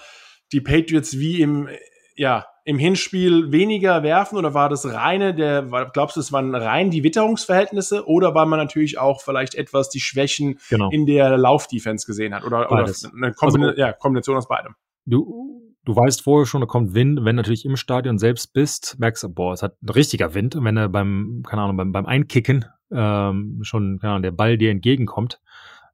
die 0.52 0.62
Patriots 0.62 1.20
wie 1.20 1.42
im, 1.42 1.70
ja, 2.16 2.48
im 2.64 2.78
Hinspiel 2.78 3.52
weniger 3.52 4.04
werfen 4.04 4.38
oder 4.38 4.54
war 4.54 4.70
das 4.70 4.86
reine 4.86 5.34
der, 5.34 5.64
glaubst 5.94 6.16
du, 6.16 6.20
es 6.20 6.32
waren 6.32 6.54
rein 6.54 6.92
die 6.92 7.04
Witterungsverhältnisse 7.04 8.08
oder 8.08 8.36
war 8.36 8.46
man 8.46 8.60
natürlich 8.60 9.00
auch 9.00 9.22
vielleicht 9.22 9.56
etwas 9.56 9.90
die 9.90 10.00
Schwächen 10.00 10.60
genau. 10.70 10.90
in 10.92 11.06
der 11.06 11.38
Laufdefense 11.38 12.06
gesehen 12.06 12.36
hat 12.36 12.44
oder, 12.44 12.72
oder 12.72 12.92
eine 13.16 13.34
Kombina 13.34 13.70
also, 13.70 13.80
ja, 13.80 13.94
Kombination 13.94 14.38
aus 14.38 14.48
beidem? 14.48 14.76
Du, 15.06 15.71
du 15.86 15.96
weißt 15.96 16.22
vorher 16.22 16.46
schon, 16.46 16.62
da 16.62 16.68
kommt 16.68 16.94
Wind, 16.94 17.20
wenn 17.20 17.36
du 17.36 17.42
natürlich 17.42 17.66
im 17.66 17.76
Stadion 17.76 18.18
selbst 18.18 18.54
bist, 18.54 18.98
merkst 19.00 19.24
du, 19.24 19.30
boah, 19.30 19.54
es 19.54 19.64
hat 19.64 19.82
ein 19.82 19.90
richtiger 19.90 20.34
Wind, 20.34 20.58
wenn 20.60 20.78
er 20.78 20.90
beim, 20.90 21.44
keine 21.48 21.64
Ahnung, 21.64 21.78
beim, 21.78 21.92
beim 21.92 22.06
Einkicken 22.06 22.66
ähm, 22.92 23.60
schon, 23.64 24.00
keine 24.00 24.14
Ahnung, 24.14 24.24
der 24.24 24.32
Ball 24.32 24.58
dir 24.58 24.72
entgegenkommt, 24.72 25.40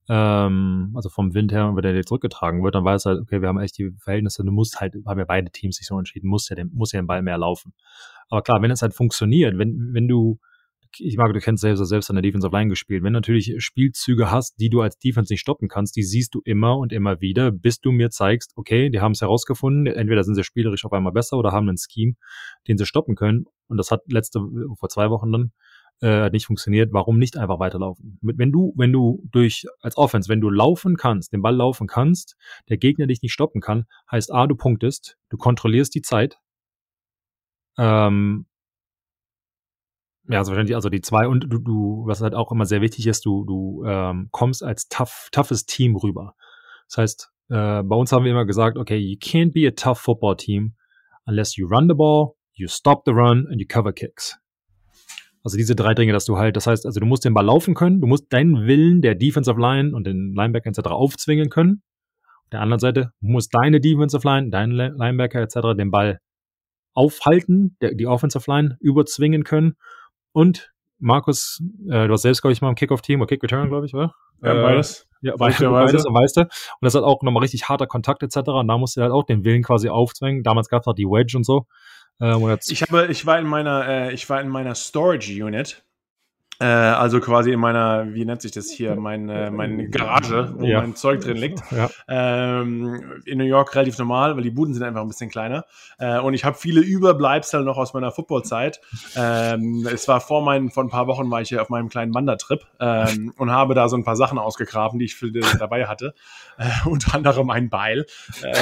ähm, 0.09 0.91
also 0.95 1.09
vom 1.09 1.33
Wind 1.33 1.51
her, 1.51 1.71
wenn 1.75 1.81
der 1.81 1.93
dir 1.93 2.05
zurückgetragen 2.05 2.63
wird, 2.63 2.75
dann 2.75 2.85
weiß 2.85 3.05
halt, 3.05 3.19
okay, 3.19 3.41
wir 3.41 3.47
haben 3.49 3.59
echt 3.59 3.77
die 3.77 3.91
Verhältnisse, 3.99 4.43
du 4.43 4.51
musst 4.51 4.79
halt, 4.79 4.95
haben 5.05 5.19
ja 5.19 5.25
beide 5.25 5.51
Teams 5.51 5.77
sich 5.77 5.87
so 5.87 5.97
entschieden, 5.97 6.27
muss 6.27 6.49
ja 6.49 6.55
den, 6.55 6.71
muss 6.73 6.91
ja 6.91 7.01
den 7.01 7.07
Ball 7.07 7.21
mehr 7.21 7.37
laufen. 7.37 7.73
Aber 8.29 8.41
klar, 8.41 8.61
wenn 8.61 8.71
es 8.71 8.81
halt 8.81 8.93
funktioniert, 8.93 9.57
wenn, 9.57 9.93
wenn 9.93 10.07
du, 10.07 10.39
ich 10.99 11.17
mag, 11.17 11.33
du 11.33 11.39
kennst 11.39 11.61
selbst, 11.61 11.83
selbst 11.85 12.09
an 12.09 12.15
der 12.15 12.23
Defensive 12.23 12.51
Line 12.55 12.69
gespielt, 12.69 13.03
wenn 13.03 13.13
du 13.13 13.17
natürlich 13.17 13.55
Spielzüge 13.59 14.31
hast, 14.31 14.59
die 14.59 14.69
du 14.69 14.81
als 14.81 14.97
Defense 14.97 15.31
nicht 15.31 15.41
stoppen 15.41 15.67
kannst, 15.67 15.95
die 15.95 16.03
siehst 16.03 16.33
du 16.35 16.41
immer 16.43 16.77
und 16.77 16.93
immer 16.93 17.21
wieder, 17.21 17.51
bis 17.51 17.79
du 17.79 17.91
mir 17.91 18.09
zeigst, 18.09 18.53
okay, 18.55 18.89
die 18.89 18.99
haben 18.99 19.11
es 19.11 19.21
herausgefunden, 19.21 19.87
entweder 19.87 20.23
sind 20.23 20.35
sie 20.35 20.43
spielerisch 20.43 20.85
auf 20.85 20.93
einmal 20.93 21.13
besser 21.13 21.37
oder 21.37 21.51
haben 21.51 21.67
einen 21.67 21.77
Scheme, 21.77 22.13
den 22.67 22.77
sie 22.77 22.85
stoppen 22.85 23.15
können. 23.15 23.45
Und 23.67 23.77
das 23.77 23.91
hat 23.91 24.01
letzte, 24.11 24.39
vor 24.77 24.89
zwei 24.89 25.09
Wochen 25.09 25.31
dann 25.31 25.51
äh, 26.01 26.29
nicht 26.29 26.45
funktioniert, 26.45 26.93
warum 26.93 27.17
nicht 27.17 27.37
einfach 27.37 27.59
weiterlaufen? 27.59 28.19
Wenn 28.21 28.51
du, 28.51 28.73
wenn 28.77 28.91
du 28.91 29.23
durch, 29.31 29.65
als 29.81 29.97
Offense, 29.97 30.29
wenn 30.29 30.41
du 30.41 30.49
laufen 30.49 30.95
kannst, 30.95 31.33
den 31.33 31.41
Ball 31.41 31.55
laufen 31.55 31.87
kannst, 31.87 32.35
der 32.69 32.77
Gegner 32.77 33.07
dich 33.07 33.21
nicht 33.21 33.33
stoppen 33.33 33.61
kann, 33.61 33.85
heißt 34.11 34.31
A, 34.31 34.47
du 34.47 34.55
punktest, 34.55 35.17
du 35.29 35.37
kontrollierst 35.37 35.95
die 35.95 36.01
Zeit, 36.01 36.37
ähm, 37.77 38.45
ja, 40.29 40.39
also 40.39 40.51
wahrscheinlich, 40.51 40.75
also 40.75 40.89
die 40.89 41.01
zwei 41.01 41.27
und 41.27 41.45
du, 41.49 41.59
du, 41.59 42.03
was 42.05 42.21
halt 42.21 42.35
auch 42.35 42.51
immer 42.51 42.65
sehr 42.65 42.81
wichtig 42.81 43.07
ist, 43.07 43.25
du, 43.25 43.45
du 43.45 43.83
ähm, 43.85 44.29
kommst 44.31 44.63
als 44.63 44.89
tough, 44.89 45.29
toughes 45.31 45.65
Team 45.65 45.95
rüber. 45.95 46.35
Das 46.89 46.97
heißt, 46.97 47.31
äh, 47.49 47.83
bei 47.83 47.95
uns 47.95 48.11
haben 48.11 48.25
wir 48.25 48.31
immer 48.31 48.45
gesagt, 48.45 48.77
okay, 48.77 48.97
you 48.97 49.17
can't 49.17 49.53
be 49.53 49.67
a 49.67 49.71
tough 49.71 49.99
football 49.99 50.35
team 50.35 50.75
unless 51.25 51.55
you 51.55 51.67
run 51.67 51.87
the 51.87 51.95
ball, 51.95 52.35
you 52.53 52.67
stop 52.67 53.03
the 53.05 53.11
run 53.11 53.47
and 53.47 53.61
you 53.61 53.67
cover 53.67 53.93
kicks. 53.93 54.37
Also 55.43 55.55
diese 55.57 55.75
drei 55.75 55.93
Dinge, 55.93 56.11
dass 56.11 56.25
du 56.25 56.37
halt, 56.37 56.57
das 56.57 56.67
heißt, 56.67 56.85
also 56.85 56.99
du 56.99 57.05
musst 57.05 57.23
den 57.23 57.33
Ball 57.33 57.45
laufen 57.45 57.73
können, 57.73 58.01
du 58.01 58.07
musst 58.07 58.33
deinen 58.33 58.67
Willen 58.67 59.01
der 59.01 59.15
Defensive 59.15 59.59
Line 59.59 59.95
und 59.95 60.05
den 60.05 60.33
Linebacker 60.33 60.69
etc. 60.69 60.89
aufzwingen 60.89 61.49
können. 61.49 61.83
Auf 62.43 62.49
der 62.51 62.61
anderen 62.61 62.79
Seite 62.79 63.11
muss 63.21 63.47
deine 63.47 63.79
Defensive 63.79 64.27
Line, 64.27 64.49
dein 64.49 64.71
Linebacker 64.71 65.41
etc. 65.41 65.77
den 65.77 65.91
Ball 65.91 66.19
aufhalten, 66.93 67.77
der, 67.79 67.93
die 67.93 68.07
Offensive 68.07 68.49
Line 68.51 68.77
überzwingen 68.79 69.43
können. 69.43 69.77
Und 70.37 70.71
Markus, 70.99 71.63
äh, 71.89 72.05
du 72.05 72.13
hast 72.13 72.21
selbst, 72.21 72.43
glaube 72.43 72.53
ich, 72.53 72.61
mal 72.61 72.69
im 72.69 72.75
Kickoff-Team 72.75 73.21
oder 73.21 73.27
Kick-Return, 73.27 73.69
glaube 73.69 73.87
ich, 73.87 73.95
oder? 73.95 74.13
Ja, 74.43 74.53
beides. 74.53 75.07
Ja, 75.21 75.35
beides, 75.35 75.57
beides, 75.57 76.05
weißt 76.05 76.37
du. 76.37 76.41
Und 76.41 76.51
das 76.81 76.93
hat 76.93 77.01
auch 77.01 77.23
nochmal 77.23 77.41
richtig 77.41 77.67
harter 77.67 77.87
Kontakt 77.87 78.21
etc. 78.21 78.37
Und 78.49 78.67
da 78.67 78.77
musst 78.77 78.97
du 78.97 79.01
halt 79.01 79.11
auch 79.11 79.23
den 79.23 79.43
Willen 79.43 79.63
quasi 79.63 79.89
aufzwingen. 79.89 80.43
Damals 80.43 80.69
gab 80.69 80.81
es 80.81 80.85
noch 80.85 80.93
die 80.93 81.07
Wedge 81.07 81.35
und 81.37 81.43
so. 81.43 81.65
Ähm, 82.21 82.55
ich 82.67 82.83
habe, 82.83 83.07
ich 83.07 83.25
war 83.25 83.39
in 83.39 83.47
meiner, 83.47 83.87
äh, 83.87 84.13
ich 84.13 84.29
war 84.29 84.39
in 84.39 84.49
meiner 84.49 84.75
Storage 84.75 85.43
Unit 85.43 85.83
äh, 86.59 86.65
also 86.65 87.19
quasi 87.19 87.51
in 87.51 87.59
meiner, 87.59 88.13
wie 88.13 88.25
nennt 88.25 88.41
sich 88.41 88.51
das 88.51 88.71
hier, 88.71 88.95
meine, 88.95 89.51
meine 89.51 89.89
Garage, 89.89 90.53
wo 90.57 90.65
ja. 90.65 90.81
mein 90.81 90.95
Zeug 90.95 91.21
drin 91.21 91.37
liegt. 91.37 91.61
Ja. 91.71 91.89
Ähm, 92.07 93.21
in 93.25 93.37
New 93.37 93.43
York 93.43 93.75
relativ 93.75 93.97
normal, 93.99 94.35
weil 94.35 94.43
die 94.43 94.49
Buden 94.49 94.73
sind 94.73 94.83
einfach 94.83 95.01
ein 95.01 95.07
bisschen 95.07 95.29
kleiner. 95.29 95.65
Äh, 95.99 96.19
und 96.19 96.33
ich 96.33 96.45
habe 96.45 96.57
viele 96.57 96.81
Überbleibsel 96.81 97.63
noch 97.63 97.77
aus 97.77 97.93
meiner 97.93 98.11
Footballzeit. 98.11 98.81
Ähm, 99.15 99.87
es 99.91 100.07
war 100.07 100.19
vor 100.19 100.43
meinen, 100.43 100.71
vor 100.71 100.83
ein 100.83 100.89
paar 100.89 101.07
Wochen 101.07 101.29
war 101.29 101.41
ich 101.41 101.49
hier 101.49 101.61
auf 101.61 101.69
meinem 101.69 101.89
kleinen 101.89 102.13
Wandertrip 102.13 102.65
ähm, 102.79 103.33
und 103.37 103.51
habe 103.51 103.75
da 103.75 103.87
so 103.87 103.95
ein 103.95 104.03
paar 104.03 104.15
Sachen 104.15 104.39
ausgegraben, 104.39 104.97
die 104.97 105.05
ich 105.05 105.15
für, 105.15 105.31
dabei 105.31 105.85
hatte. 105.85 106.13
Äh, 106.57 106.69
unter 106.89 107.13
anderem 107.15 107.49
ein 107.51 107.69
Beil, 107.69 108.05
äh, 108.41 108.53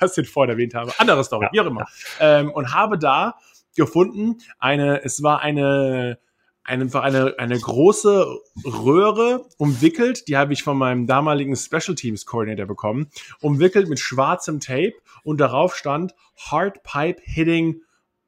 was 0.00 0.18
ich 0.18 0.28
vorher 0.28 0.52
erwähnt 0.52 0.74
habe. 0.74 0.92
Andere 0.98 1.24
Story, 1.24 1.46
ja. 1.46 1.50
wie 1.52 1.60
auch 1.60 1.70
immer. 1.70 1.86
Ähm, 2.20 2.50
und 2.50 2.74
habe 2.74 2.98
da 2.98 3.36
gefunden, 3.74 4.38
eine, 4.58 5.02
es 5.02 5.22
war 5.22 5.40
eine 5.40 6.18
einfach 6.64 7.02
eine, 7.02 7.34
eine 7.38 7.58
große 7.58 8.26
Röhre 8.64 9.46
umwickelt, 9.58 10.28
die 10.28 10.36
habe 10.36 10.52
ich 10.52 10.62
von 10.62 10.76
meinem 10.76 11.06
damaligen 11.06 11.56
Special 11.56 11.94
Teams 11.94 12.26
Coordinator 12.26 12.66
bekommen, 12.66 13.08
umwickelt 13.40 13.88
mit 13.88 13.98
schwarzem 13.98 14.60
Tape 14.60 14.94
und 15.24 15.40
darauf 15.40 15.76
stand 15.76 16.14
Hard 16.36 16.82
Pipe 16.82 17.20
Hitting 17.24 17.82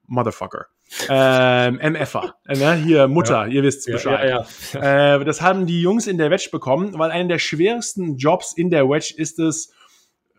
Motherfucker. 0.06 0.66
Ähm, 1.08 1.76
MFer, 1.76 2.34
ne? 2.46 2.74
hier 2.76 3.08
Mutter, 3.08 3.46
ja. 3.46 3.52
ihr 3.52 3.62
wisst 3.62 3.86
Bescheid. 3.86 4.28
Ja, 4.28 4.46
ja, 4.80 5.16
äh, 5.16 5.24
das 5.24 5.40
haben 5.40 5.66
die 5.66 5.80
Jungs 5.80 6.06
in 6.06 6.18
der 6.18 6.30
Wedge 6.30 6.50
bekommen, 6.52 6.96
weil 6.98 7.10
einer 7.10 7.28
der 7.28 7.38
schwersten 7.38 8.16
Jobs 8.16 8.52
in 8.52 8.70
der 8.70 8.88
Wedge 8.88 9.14
ist 9.16 9.38
es, 9.38 9.72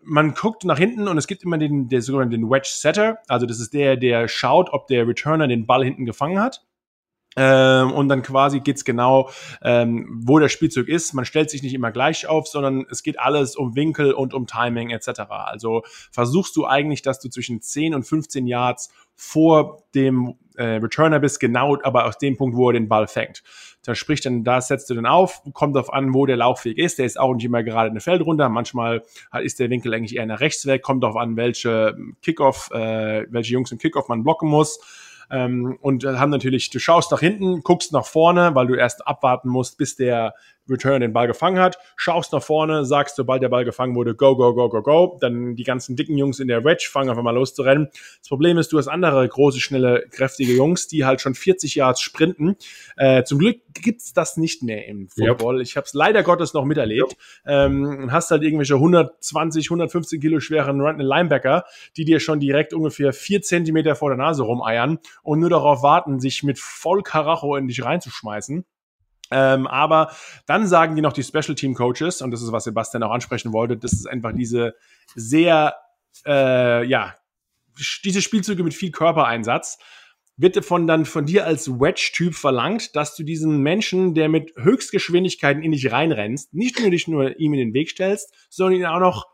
man 0.02 0.34
guckt 0.34 0.64
nach 0.64 0.78
hinten 0.78 1.08
und 1.08 1.18
es 1.18 1.26
gibt 1.26 1.42
immer 1.42 1.58
den, 1.58 1.88
der 1.88 2.00
sogenannten 2.00 2.48
Wedge 2.48 2.68
Setter, 2.70 3.18
also 3.26 3.44
das 3.44 3.58
ist 3.58 3.74
der, 3.74 3.96
der 3.96 4.28
schaut, 4.28 4.70
ob 4.72 4.86
der 4.86 5.06
Returner 5.06 5.48
den 5.48 5.66
Ball 5.66 5.84
hinten 5.84 6.06
gefangen 6.06 6.40
hat. 6.40 6.64
Ähm, 7.36 7.92
und 7.92 8.08
dann 8.08 8.22
quasi 8.22 8.60
geht's 8.60 8.84
genau, 8.84 9.30
ähm, 9.62 10.22
wo 10.24 10.38
der 10.38 10.48
Spielzug 10.48 10.88
ist. 10.88 11.12
Man 11.12 11.26
stellt 11.26 11.50
sich 11.50 11.62
nicht 11.62 11.74
immer 11.74 11.92
gleich 11.92 12.26
auf, 12.26 12.48
sondern 12.48 12.86
es 12.90 13.02
geht 13.02 13.18
alles 13.18 13.56
um 13.56 13.76
Winkel 13.76 14.12
und 14.12 14.32
um 14.32 14.46
Timing 14.46 14.90
etc. 14.90 15.20
Also 15.28 15.82
versuchst 16.10 16.56
du 16.56 16.66
eigentlich, 16.66 17.02
dass 17.02 17.20
du 17.20 17.28
zwischen 17.28 17.60
10 17.60 17.94
und 17.94 18.04
15 18.04 18.46
Yards 18.46 18.90
vor 19.14 19.82
dem 19.94 20.34
äh, 20.56 20.76
Returner 20.76 21.20
bist, 21.20 21.40
genau 21.40 21.78
aber 21.82 22.06
aus 22.06 22.18
dem 22.18 22.36
Punkt, 22.36 22.56
wo 22.56 22.70
er 22.70 22.74
den 22.74 22.88
Ball 22.88 23.06
fängt. 23.06 23.42
Da 23.82 23.94
spricht 23.94 24.26
dann, 24.26 24.42
da 24.42 24.60
setzt 24.60 24.90
du 24.90 24.94
dann 24.94 25.06
auf, 25.06 25.42
kommt 25.52 25.76
darauf 25.76 25.92
an, 25.92 26.12
wo 26.12 26.26
der 26.26 26.36
Laufweg 26.36 26.78
ist. 26.78 26.98
Der 26.98 27.06
ist 27.06 27.18
auch 27.20 27.34
nicht 27.34 27.44
immer 27.44 27.62
gerade 27.62 27.90
eine 27.90 28.00
Feld 28.00 28.22
runter. 28.22 28.48
Manchmal 28.48 29.02
ist 29.42 29.60
der 29.60 29.70
Winkel 29.70 29.94
eigentlich 29.94 30.16
eher 30.16 30.26
nach 30.26 30.40
rechts 30.40 30.66
weg. 30.66 30.82
Kommt 30.82 31.02
darauf 31.04 31.16
an, 31.16 31.36
welche 31.36 31.96
Kickoff, 32.22 32.70
äh, 32.72 33.26
welche 33.30 33.52
Jungs 33.52 33.70
im 33.72 33.78
Kickoff 33.78 34.08
man 34.08 34.22
blocken 34.22 34.48
muss. 34.48 34.80
Ähm, 35.30 35.76
und 35.80 36.04
haben 36.04 36.30
natürlich, 36.30 36.70
du 36.70 36.78
schaust 36.78 37.10
nach 37.10 37.20
hinten, 37.20 37.62
guckst 37.62 37.92
nach 37.92 38.06
vorne, 38.06 38.54
weil 38.54 38.66
du 38.66 38.74
erst 38.74 39.06
abwarten 39.06 39.48
musst, 39.48 39.78
bis 39.78 39.96
der 39.96 40.34
Return 40.68 41.00
den 41.00 41.12
Ball 41.12 41.26
gefangen 41.26 41.58
hat, 41.58 41.78
schaust 41.96 42.32
nach 42.32 42.42
vorne, 42.42 42.84
sagst, 42.84 43.16
sobald 43.16 43.42
der 43.42 43.48
Ball 43.48 43.64
gefangen 43.64 43.94
wurde, 43.94 44.14
go, 44.14 44.36
go, 44.36 44.54
go, 44.54 44.68
go, 44.68 44.82
go. 44.82 45.18
Dann 45.20 45.54
die 45.54 45.64
ganzen 45.64 45.96
dicken 45.96 46.16
Jungs 46.16 46.40
in 46.40 46.48
der 46.48 46.64
Wedge 46.64 46.88
fangen 46.90 47.10
einfach 47.10 47.22
mal 47.22 47.34
los 47.34 47.54
zu 47.54 47.62
rennen. 47.62 47.88
Das 48.18 48.28
Problem 48.28 48.58
ist, 48.58 48.72
du 48.72 48.78
hast 48.78 48.88
andere 48.88 49.26
große, 49.26 49.60
schnelle, 49.60 50.04
kräftige 50.10 50.54
Jungs, 50.54 50.88
die 50.88 51.04
halt 51.04 51.20
schon 51.20 51.34
40 51.34 51.74
Yards 51.74 52.00
sprinten. 52.00 52.56
Äh, 52.96 53.24
zum 53.24 53.38
Glück 53.38 53.60
gibt's 53.74 54.12
das 54.12 54.36
nicht 54.36 54.62
mehr 54.62 54.86
im 54.86 55.08
Football. 55.08 55.56
Yep. 55.56 55.66
Ich 55.66 55.76
habe 55.76 55.84
es 55.86 55.94
leider 55.94 56.22
Gottes 56.22 56.54
noch 56.54 56.64
miterlebt. 56.64 57.12
Yep. 57.12 57.18
Ähm, 57.46 58.12
hast 58.12 58.30
halt 58.30 58.42
irgendwelche 58.42 58.74
120, 58.74 59.66
115 59.66 60.20
Kilo 60.20 60.40
schweren 60.40 60.80
Linebacker, 60.98 61.64
die 61.96 62.04
dir 62.04 62.20
schon 62.20 62.40
direkt 62.40 62.74
ungefähr 62.74 63.12
vier 63.12 63.42
Zentimeter 63.42 63.94
vor 63.94 64.10
der 64.10 64.18
Nase 64.18 64.42
rumeiern 64.42 64.98
und 65.22 65.40
nur 65.40 65.50
darauf 65.50 65.82
warten, 65.82 66.20
sich 66.20 66.42
mit 66.42 66.58
voll 66.58 67.02
Karacho 67.02 67.56
in 67.56 67.68
dich 67.68 67.84
reinzuschmeißen. 67.84 68.64
Ähm, 69.30 69.66
aber 69.66 70.12
dann 70.46 70.66
sagen 70.66 70.94
die 70.94 71.02
noch 71.02 71.12
die 71.12 71.24
Special 71.24 71.54
Team 71.54 71.74
Coaches, 71.74 72.22
und 72.22 72.30
das 72.30 72.42
ist, 72.42 72.52
was 72.52 72.64
Sebastian 72.64 73.02
auch 73.02 73.10
ansprechen 73.10 73.52
wollte, 73.52 73.76
das 73.76 73.92
ist 73.92 74.06
einfach 74.06 74.32
diese 74.32 74.74
sehr, 75.14 75.74
äh, 76.24 76.86
ja, 76.86 77.14
diese 78.04 78.22
Spielzüge 78.22 78.62
mit 78.62 78.74
viel 78.74 78.90
Körpereinsatz. 78.90 79.78
Wird 80.38 80.62
von 80.66 80.86
dann 80.86 81.06
von 81.06 81.24
dir 81.24 81.46
als 81.46 81.66
Wedge-Typ 81.80 82.34
verlangt, 82.34 82.94
dass 82.94 83.16
du 83.16 83.22
diesen 83.22 83.62
Menschen, 83.62 84.12
der 84.12 84.28
mit 84.28 84.52
Höchstgeschwindigkeiten 84.56 85.62
in 85.62 85.72
dich 85.72 85.90
reinrennst, 85.90 86.52
nicht 86.52 86.78
nur 86.78 86.90
dich 86.90 87.08
nur 87.08 87.38
ihm 87.38 87.54
in 87.54 87.58
den 87.58 87.74
Weg 87.74 87.88
stellst, 87.88 88.34
sondern 88.50 88.80
ihn 88.80 88.86
auch 88.86 89.00
noch 89.00 89.26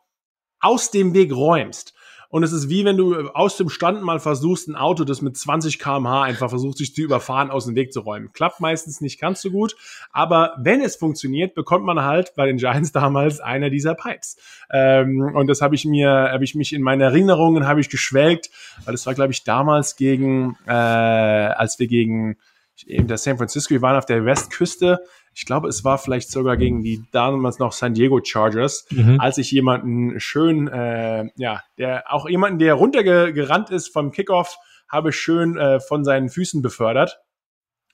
aus 0.60 0.92
dem 0.92 1.12
Weg 1.12 1.32
räumst. 1.32 1.92
Und 2.32 2.44
es 2.44 2.52
ist 2.52 2.70
wie 2.70 2.86
wenn 2.86 2.96
du 2.96 3.28
aus 3.32 3.58
dem 3.58 3.68
Stand 3.68 4.02
mal 4.02 4.18
versuchst, 4.18 4.66
ein 4.66 4.74
Auto, 4.74 5.04
das 5.04 5.20
mit 5.20 5.36
20 5.36 5.78
km/h 5.78 6.22
einfach 6.22 6.48
versucht, 6.48 6.78
sich 6.78 6.94
zu 6.94 7.02
überfahren, 7.02 7.50
aus 7.50 7.66
dem 7.66 7.74
Weg 7.74 7.92
zu 7.92 8.00
räumen. 8.00 8.32
Klappt 8.32 8.58
meistens 8.58 9.02
nicht 9.02 9.20
ganz 9.20 9.42
so 9.42 9.50
gut. 9.50 9.76
Aber 10.12 10.54
wenn 10.58 10.80
es 10.80 10.96
funktioniert, 10.96 11.54
bekommt 11.54 11.84
man 11.84 12.00
halt 12.00 12.32
bei 12.34 12.46
den 12.46 12.56
Giants 12.56 12.90
damals 12.92 13.40
einer 13.40 13.68
dieser 13.68 13.94
Pipes. 13.94 14.38
Ähm, 14.70 15.20
und 15.34 15.46
das 15.46 15.60
habe 15.60 15.74
ich 15.74 15.84
mir, 15.84 16.08
habe 16.08 16.42
ich 16.42 16.54
mich 16.54 16.72
in 16.72 16.80
meinen 16.80 17.02
Erinnerungen, 17.02 17.66
habe 17.66 17.82
ich 17.82 17.90
geschwelgt, 17.90 18.48
weil 18.86 18.94
es 18.94 19.04
war, 19.04 19.12
glaube 19.12 19.32
ich, 19.32 19.44
damals 19.44 19.96
gegen, 19.96 20.56
äh, 20.66 20.72
als 20.72 21.78
wir 21.78 21.86
gegen 21.86 22.38
in 22.86 23.08
der 23.08 23.18
San 23.18 23.36
Francisco, 23.36 23.74
wir 23.74 23.82
waren 23.82 23.98
auf 23.98 24.06
der 24.06 24.24
Westküste, 24.24 25.00
ich 25.34 25.46
glaube, 25.46 25.68
es 25.68 25.84
war 25.84 25.98
vielleicht 25.98 26.30
sogar 26.30 26.56
gegen 26.56 26.82
die 26.82 27.04
damals 27.10 27.58
noch 27.58 27.72
San 27.72 27.94
Diego 27.94 28.20
Chargers, 28.22 28.86
mhm. 28.90 29.18
als 29.18 29.38
ich 29.38 29.50
jemanden 29.50 30.20
schön, 30.20 30.68
äh, 30.68 31.30
ja, 31.36 31.62
der 31.78 32.12
auch 32.12 32.28
jemanden, 32.28 32.58
der 32.58 32.74
runtergerannt 32.74 33.70
ist 33.70 33.88
vom 33.92 34.10
Kickoff, 34.10 34.56
habe 34.88 35.10
ich 35.10 35.16
schön 35.16 35.56
äh, 35.56 35.80
von 35.80 36.04
seinen 36.04 36.28
Füßen 36.28 36.60
befördert. 36.60 37.20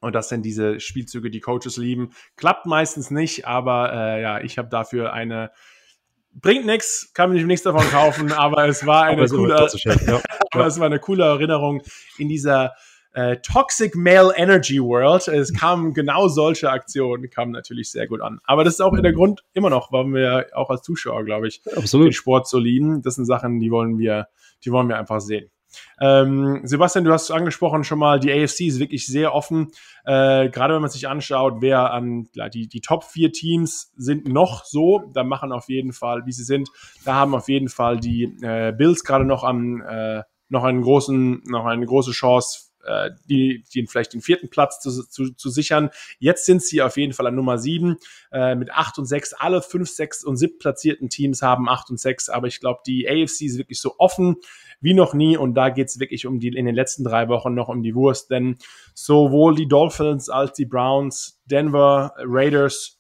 Und 0.01 0.15
das 0.15 0.29
sind 0.29 0.45
diese 0.45 0.81
Spielzüge, 0.81 1.31
die 1.31 1.41
Coaches 1.41 1.77
lieben. 1.77 2.11
Klappt 2.37 2.67
meistens 2.67 3.11
nicht, 3.11 3.47
aber 3.47 3.93
äh, 3.93 4.23
ja, 4.23 4.41
ich 4.41 4.59
habe 4.59 4.69
dafür 4.69 5.13
eine 5.13 5.51
bringt 6.41 6.67
nichts, 6.67 7.13
kann 7.15 7.33
mir 7.33 7.45
nichts 7.45 7.65
davon 7.65 7.89
kaufen, 7.91 8.33
aber 8.33 8.69
es 8.69 8.87
war 8.87 9.03
eine 9.05 9.27
coole, 9.27 9.69
ja. 10.07 10.21
aber 10.53 10.67
es 10.67 10.79
war 10.79 10.87
eine 10.87 11.01
coole 11.01 11.25
Erinnerung 11.25 11.83
in 12.17 12.29
dieser 12.29 12.75
äh, 13.19 13.37
Toxic 13.39 13.97
Male 13.97 14.33
Energy 14.37 14.81
World. 14.81 15.27
Es 15.27 15.53
kamen 15.53 15.93
genau 15.93 16.29
solche 16.29 16.71
Aktionen, 16.71 17.29
kamen 17.29 17.51
natürlich 17.51 17.91
sehr 17.91 18.07
gut 18.07 18.21
an. 18.21 18.39
Aber 18.45 18.63
das 18.63 18.75
ist 18.75 18.81
auch 18.81 18.97
der 18.97 19.13
Grund 19.13 19.43
immer 19.55 19.71
noch, 19.71 19.91
warum 19.91 20.15
wir 20.15 20.47
auch 20.55 20.71
als 20.71 20.83
Zuschauer, 20.83 21.25
glaube 21.25 21.49
ich, 21.49 21.61
Absolut. 21.75 22.07
den 22.07 22.13
Sport 22.13 22.49
so 22.49 22.59
lieben. 22.59 23.03
Das 23.03 23.17
sind 23.17 23.25
Sachen, 23.25 23.59
die 23.59 23.73
wollen 23.73 23.99
wir, 23.99 24.29
die 24.65 24.71
wollen 24.71 24.89
wir 24.89 24.99
einfach 24.99 25.21
sehen. 25.21 25.51
Ähm, 26.01 26.61
Sebastian, 26.63 27.05
du 27.05 27.13
hast 27.13 27.31
angesprochen 27.33 27.83
schon 27.83 27.99
mal, 27.99 28.21
die 28.21 28.33
AFC 28.33 28.61
ist 28.63 28.79
wirklich 28.79 29.07
sehr 29.07 29.35
offen. 29.35 29.73
Äh, 30.05 30.49
gerade 30.49 30.75
wenn 30.75 30.81
man 30.81 30.91
sich 30.91 31.09
anschaut, 31.09 31.57
wer 31.59 31.93
an 31.93 32.29
die, 32.55 32.69
die 32.69 32.81
Top 32.81 33.03
4 33.03 33.33
Teams 33.33 33.93
sind 33.97 34.29
noch 34.29 34.65
so, 34.65 35.11
da 35.13 35.25
machen 35.25 35.51
auf 35.51 35.69
jeden 35.69 35.93
Fall, 35.93 36.25
wie 36.25 36.33
sie 36.33 36.45
sind, 36.45 36.71
da 37.05 37.15
haben 37.15 37.35
auf 37.35 37.49
jeden 37.49 37.69
Fall 37.69 37.99
die 37.99 38.37
äh, 38.43 38.73
Bills 38.73 39.03
gerade 39.03 39.25
noch 39.25 39.43
am 39.43 39.83
äh, 39.83 40.23
noch 40.51 40.65
einen 40.65 40.81
großen, 40.81 41.43
noch 41.47 41.67
eine 41.67 41.85
große 41.85 42.13
Chance 42.13 42.68
äh, 42.85 43.11
die, 43.29 43.65
die 43.75 43.87
vielleicht 43.87 44.13
den 44.13 44.21
vierten 44.21 44.49
Platz 44.49 44.81
zu, 44.81 44.91
zu, 45.05 45.33
zu 45.35 45.51
sichern. 45.51 45.91
Jetzt 46.19 46.47
sind 46.47 46.63
sie 46.63 46.83
auf 46.83 46.97
jeden 46.97 47.13
Fall 47.13 47.27
an 47.27 47.35
Nummer 47.35 47.59
sieben 47.59 47.97
äh, 48.33 48.55
mit 48.55 48.73
acht 48.73 48.99
und 48.99 49.07
sechs. 49.07 49.33
Alle 49.33 49.63
fünf, 49.63 49.89
sechs 49.91 50.25
und 50.25 50.37
sieben 50.37 50.59
platzierten 50.59 51.09
Teams 51.09 51.43
haben 51.43 51.69
acht 51.69 51.91
und 51.91 52.01
sechs, 52.01 52.29
aber 52.29 52.47
ich 52.47 52.61
glaube, 52.61 52.81
die 52.87 53.09
AFC 53.09 53.43
ist 53.43 53.59
wirklich 53.59 53.81
so 53.81 53.95
offen 53.99 54.37
wie 54.81 54.95
noch 54.95 55.15
nie 55.15 55.37
und 55.37 55.55
da 55.55 55.71
geht 55.71 55.89
es 55.89 55.99
wirklich 55.99 56.27
um 56.27 56.39
die 56.39 56.49
in 56.49 56.67
den 56.67 56.75
letzten 56.75 57.05
drei 57.05 57.29
Wochen 57.29 57.55
noch 57.55 57.69
um 57.69 57.83
die 57.83 57.95
Wurst, 57.95 58.31
denn 58.31 58.59
sowohl 58.95 59.55
die 59.55 59.67
Dolphins 59.67 60.29
als 60.29 60.53
die 60.53 60.67
Browns, 60.67 61.41
Denver, 61.47 62.15
Raiders, 62.19 62.99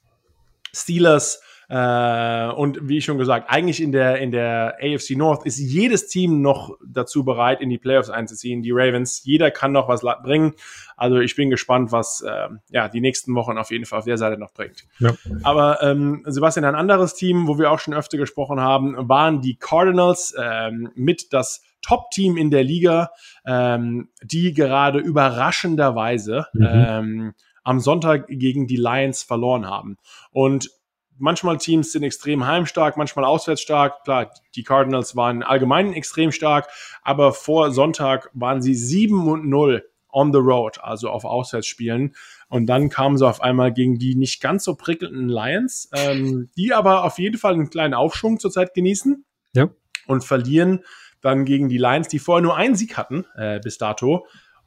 Steelers, 0.72 1.40
äh, 1.70 2.48
und 2.52 2.88
wie 2.88 2.98
ich 2.98 3.04
schon 3.04 3.18
gesagt, 3.18 3.50
eigentlich 3.50 3.82
in 3.82 3.92
der, 3.92 4.18
in 4.18 4.30
der 4.30 4.78
AFC 4.82 5.10
North 5.16 5.44
ist 5.44 5.58
jedes 5.58 6.08
Team 6.08 6.40
noch 6.40 6.78
dazu 6.86 7.24
bereit, 7.24 7.60
in 7.60 7.68
die 7.68 7.76
Playoffs 7.76 8.08
einzuziehen. 8.08 8.62
Die 8.62 8.70
Ravens, 8.72 9.22
jeder 9.24 9.50
kann 9.50 9.72
noch 9.72 9.86
was 9.86 10.00
bringen. 10.22 10.54
Also 10.96 11.18
ich 11.18 11.36
bin 11.36 11.50
gespannt, 11.50 11.92
was 11.92 12.22
äh, 12.22 12.48
ja 12.70 12.88
die 12.88 13.02
nächsten 13.02 13.34
Wochen 13.34 13.58
auf 13.58 13.70
jeden 13.70 13.84
Fall 13.84 13.98
auf 13.98 14.06
der 14.06 14.16
Seite 14.16 14.38
noch 14.38 14.54
bringt. 14.54 14.86
Ja. 14.98 15.12
Aber 15.42 15.82
ähm, 15.82 16.22
Sebastian, 16.26 16.64
ein 16.64 16.74
anderes 16.74 17.14
Team, 17.14 17.46
wo 17.46 17.58
wir 17.58 17.70
auch 17.70 17.80
schon 17.80 17.92
öfter 17.92 18.16
gesprochen 18.16 18.60
haben, 18.60 18.96
waren 19.08 19.42
die 19.42 19.56
Cardinals 19.56 20.34
ähm, 20.40 20.90
mit 20.94 21.34
das 21.34 21.62
Top-Team 21.82 22.38
in 22.38 22.50
der 22.50 22.64
Liga, 22.64 23.10
ähm, 23.46 24.08
die 24.22 24.54
gerade 24.54 25.00
überraschenderweise 25.00 26.46
mhm. 26.54 26.66
ähm, 26.66 27.34
am 27.62 27.80
Sonntag 27.80 28.26
gegen 28.28 28.66
die 28.66 28.76
Lions 28.76 29.22
verloren 29.22 29.66
haben. 29.66 29.98
Und 30.32 30.70
manchmal 31.18 31.58
Teams 31.58 31.92
sind 31.92 32.02
extrem 32.02 32.46
heimstark, 32.46 32.96
manchmal 32.96 33.24
auswärts 33.24 33.60
stark. 33.60 34.04
Klar, 34.04 34.32
die 34.54 34.62
Cardinals 34.62 35.16
waren 35.16 35.42
allgemein 35.42 35.92
extrem 35.92 36.32
stark, 36.32 36.68
aber 37.02 37.32
vor 37.32 37.72
Sonntag 37.72 38.30
waren 38.34 38.62
sie 38.62 38.74
7 38.74 39.28
und 39.28 39.48
0 39.48 39.84
on 40.10 40.32
the 40.32 40.38
road, 40.38 40.78
also 40.82 41.10
auf 41.10 41.24
Auswärtsspielen. 41.24 42.14
Und 42.48 42.66
dann 42.66 42.88
kamen 42.88 43.18
sie 43.18 43.26
auf 43.26 43.42
einmal 43.42 43.72
gegen 43.72 43.98
die 43.98 44.14
nicht 44.14 44.40
ganz 44.40 44.64
so 44.64 44.74
prickelnden 44.74 45.28
Lions, 45.28 45.90
ähm, 45.94 46.48
die 46.56 46.72
aber 46.72 47.04
auf 47.04 47.18
jeden 47.18 47.38
Fall 47.38 47.54
einen 47.54 47.70
kleinen 47.70 47.94
Aufschwung 47.94 48.40
zurzeit 48.40 48.74
genießen. 48.74 49.24
Ja. 49.54 49.68
Und 50.06 50.24
verlieren 50.24 50.84
dann 51.20 51.44
gegen 51.44 51.68
die 51.68 51.78
Lions, 51.78 52.08
die 52.08 52.18
vorher 52.18 52.42
nur 52.42 52.56
einen 52.56 52.76
Sieg 52.76 52.96
hatten 52.96 53.26
äh, 53.36 53.60
bis 53.60 53.76
dato. 53.76 54.26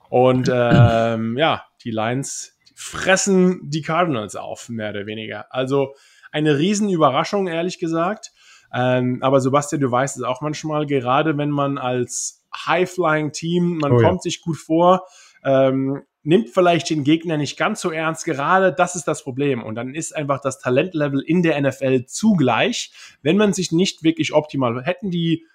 Und 0.10 0.49
ähm, 0.54 1.38
ja, 1.38 1.64
die 1.84 1.91
Lions 1.91 2.60
fressen 2.76 3.70
die 3.70 3.82
Cardinals 3.82 4.36
auf, 4.36 4.70
mehr 4.70 4.89
oder 4.89 5.06
weniger. 5.06 5.54
Also 5.54 5.95
eine 6.32 6.58
Riesenüberraschung, 6.58 7.48
ehrlich 7.48 7.80
gesagt. 7.80 8.32
Ähm, 8.74 9.20
aber 9.22 9.42
Sebastian, 9.42 9.82
du 9.82 9.92
weißt 9.92 10.18
es 10.18 10.24
auch 10.24 10.42
manchmal, 10.42 10.86
gerade 10.86 11.38
wenn 11.38 11.52
man 11.52 11.78
als 11.78 12.46
High-Flying-Team, 12.66 13.78
man 13.78 13.92
oh, 13.92 13.98
kommt 13.98 14.20
ja. 14.20 14.22
sich 14.22 14.42
gut 14.42 14.58
vor, 14.58 15.06
ähm, 15.44 16.04
nimmt 16.24 16.50
vielleicht 16.50 16.90
den 16.90 17.04
Gegner 17.04 17.38
nicht 17.38 17.58
ganz 17.58 17.82
so 17.82 17.92
ernst. 17.92 18.26
Gerade 18.26 18.74
das 18.74 18.96
ist 18.96 19.08
das 19.08 19.24
Problem. 19.24 19.64
Und 19.64 19.76
dann 19.76 19.96
ist 19.96 20.16
einfach 20.16 20.40
das 20.40 20.60
Talentlevel 20.60 21.22
in 21.22 21.42
der 21.42 21.60
NFL 21.60 22.06
zugleich, 22.06 22.92
wenn 23.22 23.38
man 23.38 23.54
sich 23.54 23.72
nicht 23.72 24.04
wirklich 24.04 24.34
optimal 24.34 24.84
hätten 24.84 25.12
die 25.12 25.46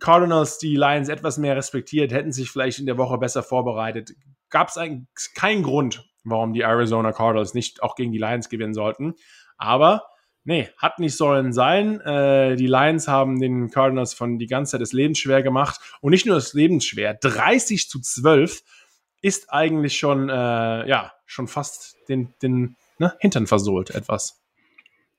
Cardinals 0.00 0.58
die 0.58 0.76
Lions 0.76 1.08
etwas 1.08 1.38
mehr 1.38 1.56
respektiert, 1.56 2.12
hätten 2.12 2.32
sich 2.32 2.50
vielleicht 2.50 2.78
in 2.78 2.86
der 2.86 2.98
Woche 2.98 3.18
besser 3.18 3.42
vorbereitet. 3.42 4.12
Gab 4.48 4.68
es 4.68 4.78
eigentlich 4.78 5.08
keinen 5.34 5.62
Grund, 5.62 6.08
warum 6.24 6.52
die 6.52 6.60
Arizona 6.60 7.12
Cardinals 7.12 7.52
nicht 7.54 7.82
auch 7.82 7.96
gegen 7.96 8.12
die 8.12 8.18
Lions 8.18 8.48
gewinnen 8.48 8.74
sollten. 8.74 9.14
Aber 9.58 10.04
nee, 10.44 10.68
hat 10.78 10.98
nicht 10.98 11.16
sollen 11.16 11.52
sein. 11.52 12.00
Äh, 12.00 12.56
die 12.56 12.66
Lions 12.66 13.06
haben 13.06 13.38
den 13.38 13.70
Cardinals 13.70 14.14
von 14.14 14.38
die 14.38 14.46
ganze 14.46 14.72
Zeit 14.72 14.80
das 14.80 14.92
Leben 14.92 15.14
schwer 15.14 15.42
gemacht. 15.42 15.80
Und 16.00 16.12
nicht 16.12 16.24
nur 16.24 16.36
das 16.36 16.54
Leben 16.54 16.80
schwer, 16.80 17.14
30 17.14 17.88
zu 17.88 18.00
12 18.00 18.62
ist 19.20 19.52
eigentlich 19.52 19.98
schon, 19.98 20.28
äh, 20.28 20.88
ja, 20.88 21.12
schon 21.26 21.48
fast 21.48 21.96
den, 22.08 22.32
den 22.40 22.76
ne, 22.98 23.14
Hintern 23.20 23.46
versohlt 23.46 23.90
etwas. 23.90 24.40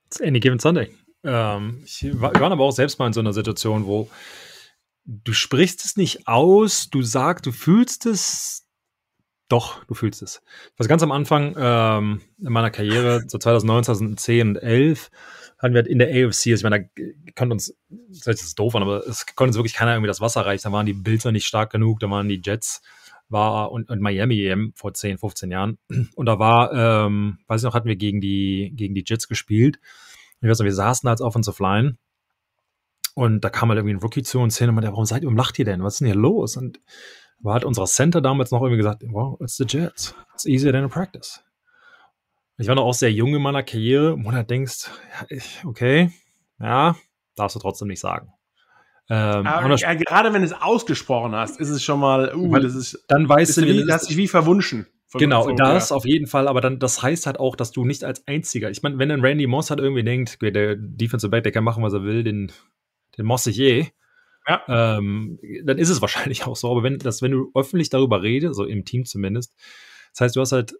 It's 0.08 0.22
any 0.22 0.40
given 0.40 0.60
Sunday. 0.60 0.90
Ähm, 1.24 1.84
wir 2.00 2.22
waren 2.22 2.52
aber 2.52 2.64
auch 2.64 2.72
selbst 2.72 2.98
mal 2.98 3.08
in 3.08 3.14
so 3.14 3.20
einer 3.20 3.34
Situation, 3.34 3.86
wo 3.86 4.10
du 5.06 5.34
sprichst 5.34 5.84
es 5.86 5.98
nicht 5.98 6.28
aus, 6.28 6.90
du 6.90 7.02
sagst, 7.02 7.46
du 7.46 7.52
fühlst 7.52 8.06
es, 8.06 8.68
doch, 9.50 9.84
du 9.86 9.93
fühlst 9.93 10.22
es. 10.22 10.41
Was 10.78 10.88
ganz 10.88 11.04
am 11.04 11.12
Anfang 11.12 11.56
ähm, 11.58 12.22
in 12.39 12.54
meiner 12.54 12.72
Karriere, 12.72 13.24
so 13.28 13.38
2009, 13.38 13.84
2010 13.84 14.47
und 14.47 14.56
11, 14.58 15.12
hatten 15.58 15.74
wir 15.74 15.82
halt 15.82 15.88
in 15.88 16.00
der 16.00 16.10
AFC, 16.10 16.47
also 16.47 16.54
ich 16.54 16.64
meine, 16.64 16.89
da 16.95 17.32
konnte 17.36 17.54
uns, 17.54 17.76
das 17.89 18.41
ist 18.41 18.58
doof 18.58 18.76
aber 18.76 19.06
es 19.08 19.26
konnte 19.26 19.50
uns 19.50 19.58
wirklich 19.58 19.74
keiner 19.74 19.93
irgendwie 19.93 20.08
das 20.08 20.22
Wasser 20.22 20.45
reichen. 20.45 20.64
Da 20.64 20.72
waren 20.72 20.86
die 20.86 20.93
Bills 20.93 21.26
nicht 21.26 21.45
stark 21.45 21.72
genug, 21.72 22.00
da 22.00 22.10
waren 22.10 22.30
die 22.30 22.41
Jets 22.43 22.82
war 23.28 23.72
und, 23.72 23.89
und 23.89 24.02
Miami 24.02 24.41
EM 24.43 24.74
vor 24.76 24.93
10, 24.93 25.18
15 25.20 25.52
Jahren. 25.52 25.78
Und 26.16 26.26
da 26.26 26.39
war, 26.39 26.74
ähm, 26.74 27.39
weiß 27.47 27.62
ich 27.62 27.66
noch, 27.66 27.74
hatten 27.74 27.88
wir 27.88 27.95
gegen 27.95 28.22
die, 28.22 28.72
gegen 28.76 28.95
die 28.95 29.04
Jets 29.06 29.28
gespielt. 29.28 29.80
Ich 30.41 30.50
weiß 30.50 30.60
noch, 30.60 30.66
wir 30.66 30.74
saßen 30.74 31.08
als 31.08 31.22
Offensive 31.22 31.62
Line 31.62 31.97
und 33.14 33.41
da 33.41 33.50
kam 33.50 33.70
halt 33.70 33.78
irgendwie 33.78 33.95
ein 33.95 34.02
Rookie 34.02 34.24
zu 34.24 34.39
uns 34.39 34.58
hin 34.58 34.70
und 34.70 34.76
meinte, 34.76 34.91
warum 34.91 35.06
seid 35.06 35.24
ihr, 35.24 35.28
warum 35.28 35.38
lacht 35.38 35.60
ihr 35.60 35.66
denn? 35.66 35.84
Was 35.84 35.95
ist 35.95 36.00
denn 36.00 36.08
hier 36.08 36.16
los? 36.16 36.58
Und 36.58 36.80
war 37.42 37.56
hat 37.56 37.66
unser 37.66 37.86
Center 37.86 38.22
damals 38.22 38.52
noch 38.52 38.62
irgendwie 38.62 38.78
gesagt, 38.78 39.04
wow, 39.08 39.40
it's 39.42 39.58
the 39.58 39.66
Jets. 39.68 40.16
It's 40.34 40.46
easier 40.46 40.72
than 40.72 40.84
a 40.84 40.88
practice. 40.88 41.44
Ich 42.58 42.68
war 42.68 42.76
noch 42.76 42.84
auch 42.84 42.94
sehr 42.94 43.12
jung 43.12 43.34
in 43.34 43.42
meiner 43.42 43.64
Karriere, 43.64 44.18
wo 44.22 44.32
du 44.32 44.44
denkst, 44.44 44.90
okay, 45.66 46.12
ja, 46.60 46.96
darfst 47.36 47.56
du 47.56 47.60
trotzdem 47.60 47.88
nicht 47.88 48.02
sagen. 48.02 48.34
Ähm, 49.10 49.48
Aber, 49.48 49.74
ja, 49.76 49.94
gerade 49.94 50.34
wenn 50.34 50.42
du 50.42 50.48
es 50.48 50.54
ausgesprochen 50.54 51.34
hast, 51.34 51.60
ist 51.60 51.70
es 51.70 51.82
schon 51.82 52.00
mal, 52.00 52.36
uh, 52.36 52.60
das 52.60 52.76
ist, 52.76 53.06
dann 53.08 53.28
weißt 53.28 53.58
du, 53.58 53.62
wie, 53.66 53.86
das 53.86 54.10
ist 54.10 54.18
wie 54.18 54.28
verwunschen. 54.28 54.88
Genau, 55.14 55.44
so, 55.44 55.54
das 55.54 55.90
ja. 55.90 55.96
auf 55.96 56.06
jeden 56.06 56.28
Fall, 56.28 56.48
aber 56.48 56.62
dann, 56.62 56.78
das 56.78 57.02
heißt 57.02 57.26
halt 57.26 57.40
auch, 57.40 57.56
dass 57.56 57.72
du 57.72 57.86
nicht 57.86 58.04
als 58.04 58.28
einziger, 58.28 58.70
ich 58.70 58.84
meine, 58.84 59.00
wenn 59.00 59.10
ein 59.10 59.22
Randy 59.22 59.48
Moss 59.48 59.72
halt 59.72 59.80
irgendwie 59.80 60.04
denkt, 60.04 60.40
der 60.42 60.76
Defensive 60.76 61.32
Back, 61.32 61.44
der 61.44 61.52
kann 61.52 61.64
machen, 61.64 61.82
was 61.82 61.94
er 61.94 62.04
will, 62.04 62.24
den, 62.24 62.52
den 63.18 63.26
Moss 63.26 63.48
ich 63.48 63.60
eh, 63.60 63.92
ja. 64.50 64.97
ähm, 64.97 65.39
dann 65.64 65.78
ist 65.78 65.89
es 65.89 66.02
wahrscheinlich 66.02 66.45
auch 66.45 66.56
so. 66.56 66.72
Aber 66.72 66.84
wenn, 66.84 66.97
das, 66.97 67.22
wenn 67.22 67.32
du 67.32 67.52
öffentlich 67.54 67.89
darüber 67.89 68.24
redest, 68.24 68.56
so 68.56 68.66
im 68.66 68.86
Team 68.86 69.06
zumindest, 69.06 69.54
das 70.14 70.22
heißt, 70.22 70.36
du 70.36 70.41
hast 70.41 70.52
halt, 70.52 70.72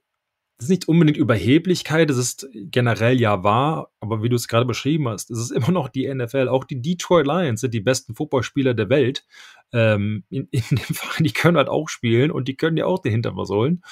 das 0.58 0.66
ist 0.66 0.70
nicht 0.70 0.88
unbedingt 0.90 1.18
Überheblichkeit, 1.18 2.10
das 2.10 2.18
ist 2.18 2.50
generell 2.54 3.20
ja 3.20 3.44
wahr, 3.44 3.92
aber 4.02 4.24
wie 4.24 4.30
du 4.30 4.36
es 4.36 4.50
gerade 4.50 4.66
beschrieben 4.66 5.08
hast, 5.08 5.32
es 5.32 5.40
ist 5.40 5.52
immer 5.56 5.72
noch 5.72 5.90
die 5.90 6.14
NFL. 6.14 6.50
Auch 6.50 6.64
die 6.64 6.82
Detroit 6.82 7.28
Lions 7.28 7.62
sind 7.62 7.74
die 7.74 7.80
besten 7.80 8.16
Footballspieler 8.16 8.74
der 8.74 8.90
Welt. 8.90 9.26
Ähm, 9.72 10.24
in, 10.30 10.48
in 10.52 10.64
dem 10.70 10.96
Fall, 10.96 11.24
die 11.24 11.32
können 11.34 11.58
halt 11.58 11.70
auch 11.70 11.90
spielen 11.90 12.32
und 12.32 12.48
die 12.48 12.56
können 12.56 12.78
ja 12.78 12.86
auch 12.86 13.00
den 13.00 13.12
Hintern 13.12 13.36
versohlen. 13.36 13.84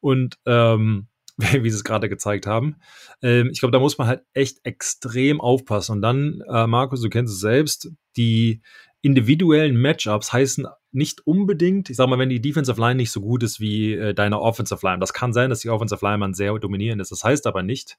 Und 0.00 0.38
ähm, 0.46 1.08
wie 1.36 1.70
sie 1.70 1.76
es 1.76 1.84
gerade 1.84 2.08
gezeigt 2.08 2.46
haben. 2.46 2.76
Ähm, 3.22 3.50
ich 3.52 3.60
glaube, 3.60 3.72
da 3.72 3.80
muss 3.80 3.98
man 3.98 4.06
halt 4.06 4.22
echt 4.34 4.58
extrem 4.64 5.40
aufpassen. 5.40 5.96
Und 5.96 6.02
dann, 6.02 6.42
äh, 6.48 6.66
Markus, 6.66 7.00
du 7.00 7.08
kennst 7.08 7.34
es 7.34 7.40
selbst, 7.40 7.90
die 8.16 8.62
individuellen 9.04 9.76
Matchups 9.76 10.32
heißen 10.32 10.66
nicht 10.92 11.26
unbedingt, 11.26 11.90
ich 11.90 11.96
sag 11.96 12.08
mal, 12.08 12.18
wenn 12.18 12.30
die 12.30 12.40
Defensive 12.40 12.80
Line 12.80 12.94
nicht 12.94 13.10
so 13.10 13.20
gut 13.20 13.42
ist 13.42 13.60
wie 13.60 13.92
äh, 13.92 14.14
deine 14.14 14.40
Offensive 14.40 14.80
Line. 14.86 14.98
Das 14.98 15.12
kann 15.12 15.32
sein, 15.32 15.50
dass 15.50 15.60
die 15.60 15.68
Offensive 15.68 16.04
Line 16.04 16.18
man 16.18 16.32
sehr 16.32 16.58
dominierend 16.58 17.02
ist. 17.02 17.12
Das 17.12 17.22
heißt 17.22 17.46
aber 17.46 17.62
nicht, 17.62 17.98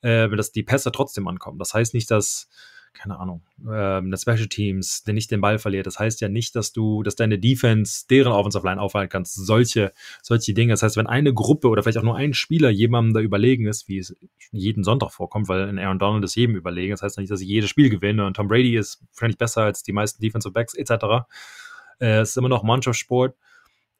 äh, 0.00 0.28
dass 0.28 0.52
die 0.52 0.62
Pässe 0.62 0.92
trotzdem 0.92 1.28
ankommen. 1.28 1.58
Das 1.58 1.74
heißt 1.74 1.92
nicht, 1.92 2.10
dass 2.10 2.48
keine 2.96 3.18
Ahnung, 3.18 3.42
ähm, 3.70 4.10
das 4.10 4.22
Special 4.22 4.46
Teams, 4.46 5.04
der 5.04 5.14
nicht 5.14 5.30
den 5.30 5.40
Ball 5.40 5.58
verliert. 5.58 5.86
Das 5.86 5.98
heißt 5.98 6.20
ja 6.20 6.28
nicht, 6.28 6.56
dass 6.56 6.72
du, 6.72 7.02
dass 7.02 7.16
deine 7.16 7.38
Defense 7.38 8.06
deren 8.08 8.32
Offensive 8.32 8.66
Line 8.66 8.80
aufhalten 8.80 9.10
kannst. 9.10 9.34
Solche, 9.34 9.92
solche 10.22 10.54
Dinge. 10.54 10.72
Das 10.72 10.82
heißt, 10.82 10.96
wenn 10.96 11.06
eine 11.06 11.32
Gruppe 11.32 11.68
oder 11.68 11.82
vielleicht 11.82 11.98
auch 11.98 12.02
nur 12.02 12.16
ein 12.16 12.34
Spieler 12.34 12.70
jemandem 12.70 13.14
da 13.14 13.20
überlegen 13.20 13.66
ist, 13.66 13.88
wie 13.88 13.98
es 13.98 14.14
jeden 14.50 14.84
Sonntag 14.84 15.12
vorkommt, 15.12 15.48
weil 15.48 15.68
in 15.68 15.78
Aaron 15.78 15.98
Donald 15.98 16.24
ist 16.24 16.34
jedem 16.34 16.56
überlegen. 16.56 16.92
Das 16.92 17.02
heißt 17.02 17.18
nicht, 17.18 17.30
dass 17.30 17.40
ich 17.40 17.48
jedes 17.48 17.70
Spiel 17.70 17.90
gewinne 17.90 18.26
und 18.26 18.34
Tom 18.34 18.48
Brady 18.48 18.76
ist 18.76 19.02
wahrscheinlich 19.12 19.38
besser 19.38 19.62
als 19.62 19.82
die 19.82 19.92
meisten 19.92 20.20
Defensive 20.22 20.52
Backs 20.52 20.74
etc. 20.74 21.26
Äh, 21.98 22.20
es 22.20 22.30
ist 22.30 22.36
immer 22.36 22.48
noch 22.48 22.62
Mannschaftssport 22.62 23.36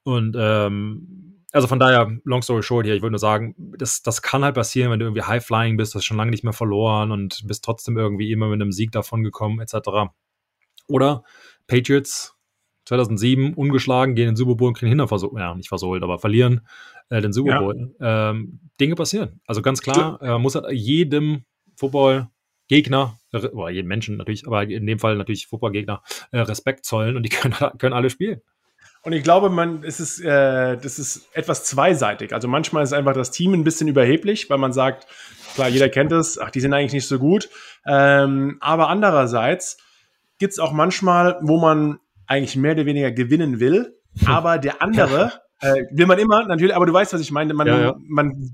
und 0.02 0.36
ähm, 0.38 1.25
also 1.52 1.68
von 1.68 1.78
daher, 1.78 2.18
long 2.24 2.42
story 2.42 2.62
short 2.62 2.86
hier, 2.86 2.94
ich 2.94 3.02
würde 3.02 3.12
nur 3.12 3.18
sagen, 3.18 3.54
das, 3.78 4.02
das 4.02 4.22
kann 4.22 4.44
halt 4.44 4.54
passieren, 4.54 4.90
wenn 4.90 4.98
du 4.98 5.06
irgendwie 5.06 5.22
high-flying 5.22 5.76
bist, 5.76 5.94
hast 5.94 6.04
schon 6.04 6.16
lange 6.16 6.30
nicht 6.30 6.44
mehr 6.44 6.52
verloren 6.52 7.12
und 7.12 7.46
bist 7.46 7.64
trotzdem 7.64 7.96
irgendwie 7.96 8.32
immer 8.32 8.48
mit 8.48 8.60
einem 8.60 8.72
Sieg 8.72 8.92
davon 8.92 9.22
gekommen, 9.22 9.60
etc. 9.60 10.10
Oder 10.88 11.24
Patriots 11.66 12.34
2007 12.86 13.54
ungeschlagen, 13.54 14.14
gehen 14.14 14.28
in 14.28 14.30
den 14.32 14.36
Super 14.36 14.54
Bowl 14.54 14.68
und 14.68 14.74
kriegen 14.74 14.90
hinter 14.90 15.08
versohlt, 15.08 15.34
ja, 15.36 15.54
nicht 15.54 15.68
versohlt, 15.68 16.02
aber 16.02 16.18
verlieren 16.18 16.66
äh, 17.10 17.20
den 17.20 17.32
Super 17.32 17.60
Bowl. 17.60 17.94
Ja. 18.00 18.30
Ähm, 18.30 18.60
Dinge 18.80 18.94
passieren. 18.94 19.40
Also 19.46 19.62
ganz 19.62 19.82
klar, 19.82 20.20
äh, 20.22 20.38
muss 20.38 20.54
halt 20.54 20.70
jedem 20.72 21.44
Football 21.76 22.28
Gegner, 22.68 23.18
oder 23.32 23.70
jedem 23.70 23.88
Menschen 23.88 24.16
natürlich, 24.16 24.46
aber 24.46 24.64
in 24.64 24.86
dem 24.86 24.98
Fall 24.98 25.16
natürlich 25.16 25.46
Footballgegner, 25.46 26.02
äh, 26.32 26.40
Respekt 26.40 26.84
zollen 26.84 27.16
und 27.16 27.22
die 27.22 27.28
können, 27.30 27.54
können 27.78 27.94
alle 27.94 28.10
spielen. 28.10 28.40
Und 29.06 29.12
ich 29.12 29.22
glaube, 29.22 29.50
man, 29.50 29.84
es 29.84 30.00
ist, 30.00 30.18
äh, 30.18 30.76
das 30.76 30.98
ist 30.98 31.28
etwas 31.32 31.62
zweiseitig. 31.62 32.34
Also 32.34 32.48
manchmal 32.48 32.82
ist 32.82 32.92
einfach 32.92 33.12
das 33.12 33.30
Team 33.30 33.52
ein 33.52 33.62
bisschen 33.62 33.86
überheblich, 33.86 34.50
weil 34.50 34.58
man 34.58 34.72
sagt, 34.72 35.06
klar, 35.54 35.68
jeder 35.68 35.88
kennt 35.88 36.10
es, 36.10 36.40
ach, 36.40 36.50
die 36.50 36.58
sind 36.58 36.74
eigentlich 36.74 36.92
nicht 36.92 37.06
so 37.06 37.20
gut. 37.20 37.48
Ähm, 37.86 38.56
aber 38.58 38.88
andererseits 38.88 39.76
gibt 40.38 40.54
es 40.54 40.58
auch 40.58 40.72
manchmal, 40.72 41.38
wo 41.40 41.56
man 41.56 42.00
eigentlich 42.26 42.56
mehr 42.56 42.72
oder 42.72 42.84
weniger 42.84 43.12
gewinnen 43.12 43.60
will, 43.60 43.96
aber 44.24 44.58
der 44.58 44.82
andere 44.82 45.34
äh, 45.60 45.84
will 45.92 46.06
man 46.06 46.18
immer, 46.18 46.44
natürlich, 46.44 46.74
aber 46.74 46.86
du 46.86 46.92
weißt, 46.92 47.12
was 47.12 47.20
ich 47.20 47.30
meine. 47.30 47.54
Man, 47.54 47.68
ja, 47.68 47.80
ja. 47.80 47.96
man 48.08 48.50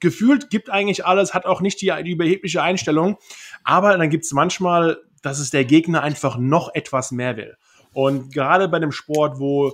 gefühlt 0.00 0.50
gibt 0.50 0.68
eigentlich 0.68 1.06
alles, 1.06 1.32
hat 1.32 1.46
auch 1.46 1.60
nicht 1.60 1.80
die, 1.80 1.92
die 2.02 2.10
überhebliche 2.10 2.60
Einstellung, 2.60 3.18
aber 3.62 3.96
dann 3.96 4.10
gibt 4.10 4.24
es 4.24 4.32
manchmal, 4.32 4.98
dass 5.22 5.38
es 5.38 5.50
der 5.50 5.64
Gegner 5.64 6.02
einfach 6.02 6.38
noch 6.38 6.74
etwas 6.74 7.12
mehr 7.12 7.36
will. 7.36 7.56
Und 7.92 8.32
gerade 8.32 8.68
bei 8.68 8.78
dem 8.78 8.92
Sport, 8.92 9.38
wo 9.38 9.72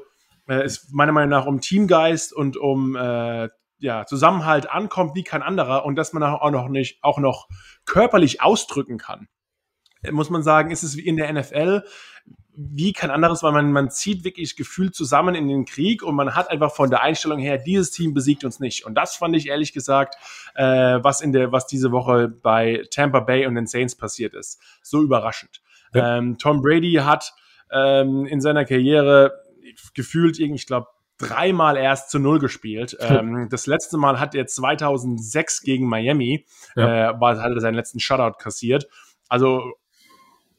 äh, 0.49 0.62
es 0.62 0.91
meiner 0.93 1.12
Meinung 1.12 1.31
nach 1.31 1.47
um 1.47 1.61
Teamgeist 1.61 2.33
und 2.33 2.57
um 2.57 2.97
äh, 2.97 3.49
ja, 3.79 4.07
Zusammenhalt 4.07 4.71
ankommt 4.71 5.14
wie 5.14 5.25
kein 5.25 5.43
anderer 5.43 5.85
und 5.85 5.97
dass 5.97 6.12
man 6.12 6.23
auch 6.23 6.51
noch 6.51 6.69
nicht 6.69 6.99
auch 7.03 7.19
noch 7.19 7.49
körperlich 7.85 8.41
ausdrücken 8.41 8.97
kann, 8.97 9.29
muss 10.11 10.31
man 10.31 10.43
sagen, 10.43 10.71
ist 10.71 10.83
es 10.83 10.97
wie 10.97 11.07
in 11.07 11.17
der 11.17 11.33
NFL 11.33 11.83
wie 12.59 12.95
kein 12.95 13.11
anderes, 13.11 13.43
weil 13.43 13.53
man, 13.53 13.71
man 13.71 13.91
zieht 13.91 14.25
wirklich 14.25 14.57
gefühlt 14.57 14.95
zusammen 14.95 15.35
in 15.35 15.47
den 15.47 15.67
Krieg 15.67 16.03
und 16.03 16.14
man 16.14 16.35
hat 16.35 16.51
einfach 16.51 16.73
von 16.75 16.89
der 16.89 17.03
Einstellung 17.03 17.39
her, 17.39 17.59
dieses 17.59 17.91
Team 17.91 18.14
besiegt 18.14 18.45
uns 18.45 18.61
nicht. 18.61 18.87
Und 18.87 18.95
das 18.95 19.14
fand 19.14 19.37
ich 19.37 19.49
ehrlich 19.49 19.75
gesagt, 19.75 20.17
äh, 20.55 20.64
was 21.03 21.21
in 21.21 21.33
der, 21.33 21.53
was 21.53 21.67
diese 21.67 21.93
Woche 21.93 22.29
bei 22.29 22.83
Tampa 22.91 23.21
Bay 23.21 23.47
und 23.47 23.57
den 23.57 23.67
Saints 23.67 23.95
passiert 23.95 24.33
ist. 24.33 24.59
So 24.83 25.03
überraschend. 25.03 25.61
Ja. 25.93 26.17
Ähm, 26.17 26.39
Tom 26.39 26.62
Brady 26.62 26.95
hat 26.95 27.35
ähm, 27.71 28.27
in 28.27 28.41
seiner 28.41 28.64
Karriere 28.64 29.33
gefühlt 29.95 30.39
irgendwie, 30.39 30.61
ich 30.61 30.67
glaube, 30.67 30.89
dreimal 31.19 31.77
erst 31.77 32.11
zu 32.11 32.19
Null 32.19 32.39
gespielt. 32.39 32.97
Ähm, 33.07 33.49
das 33.51 33.67
letzte 33.67 33.99
Mal 33.99 34.19
hat 34.19 34.35
er 34.35 34.47
2006 34.47 35.62
gegen 35.62 35.89
Miami, 35.89 36.45
ja. 36.75 37.11
äh, 37.11 37.21
war, 37.21 37.41
hat 37.41 37.53
er 37.53 37.61
seinen 37.61 37.75
letzten 37.75 38.01
Shutout 38.01 38.39
kassiert. 38.39 38.89
Also 39.29 39.62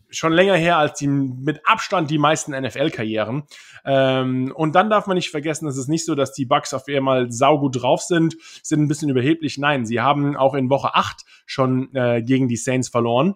schon 0.10 0.34
länger 0.34 0.56
her 0.56 0.78
als 0.78 0.98
die 0.98 1.08
mit 1.08 1.62
Abstand 1.66 2.10
die 2.10 2.18
meisten 2.18 2.52
NFL-Karrieren. 2.52 3.44
Ähm, 3.86 4.54
und 4.56 4.76
dann 4.76 4.90
darf 4.90 5.08
man 5.08 5.16
nicht 5.16 5.30
vergessen, 5.30 5.68
es 5.68 5.78
ist 5.78 5.90
nicht 5.90 6.06
so, 6.06 6.16
dass 6.16 6.34
die 6.34 6.46
Bucks 6.46 6.74
auf 6.74 6.88
einmal 6.88 7.32
saugut 7.32 7.82
drauf 7.82 8.02
sind, 8.02 8.38
sind 8.64 8.82
ein 8.82 8.88
bisschen 8.88 9.10
überheblich. 9.10 9.58
Nein, 9.58 9.86
sie 9.86 10.00
haben 10.00 10.36
auch 10.38 10.54
in 10.54 10.70
Woche 10.70 10.96
8 10.96 11.24
schon 11.46 11.94
äh, 11.94 12.22
gegen 12.22 12.48
die 12.48 12.58
Saints 12.58 12.90
verloren. 12.90 13.36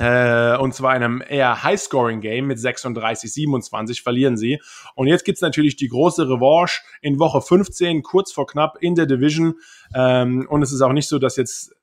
Äh, 0.00 0.56
und 0.56 0.74
zwar 0.74 0.96
in 0.96 1.02
einem 1.02 1.22
eher 1.26 1.62
High-Scoring-Game 1.62 2.46
mit 2.46 2.58
36, 2.58 3.30
27 3.32 4.02
verlieren 4.02 4.38
sie. 4.38 4.58
Und 4.94 5.08
jetzt 5.08 5.26
gibt's 5.26 5.42
natürlich 5.42 5.76
die 5.76 5.88
große 5.88 6.26
Revanche 6.26 6.80
in 7.02 7.18
Woche 7.18 7.42
15, 7.42 8.02
kurz 8.02 8.32
vor 8.32 8.46
knapp 8.46 8.78
in 8.80 8.94
der 8.94 9.04
Division. 9.04 9.56
Ähm, 9.94 10.46
und 10.48 10.62
es 10.62 10.72
ist 10.72 10.80
auch 10.80 10.94
nicht 10.94 11.06
so, 11.06 11.18
dass 11.18 11.36
jetzt, 11.36 11.74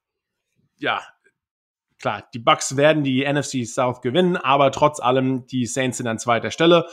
ja, 0.80 1.00
klar, 2.00 2.28
die 2.34 2.40
Bucks 2.40 2.76
werden 2.76 3.04
die 3.04 3.24
NFC 3.24 3.68
South 3.68 4.02
gewinnen, 4.02 4.36
aber 4.36 4.72
trotz 4.72 5.00
allem, 5.00 5.46
die 5.46 5.68
Saints 5.68 5.98
sind 5.98 6.08
an 6.08 6.18
zweiter 6.18 6.50
Stelle. 6.50 6.88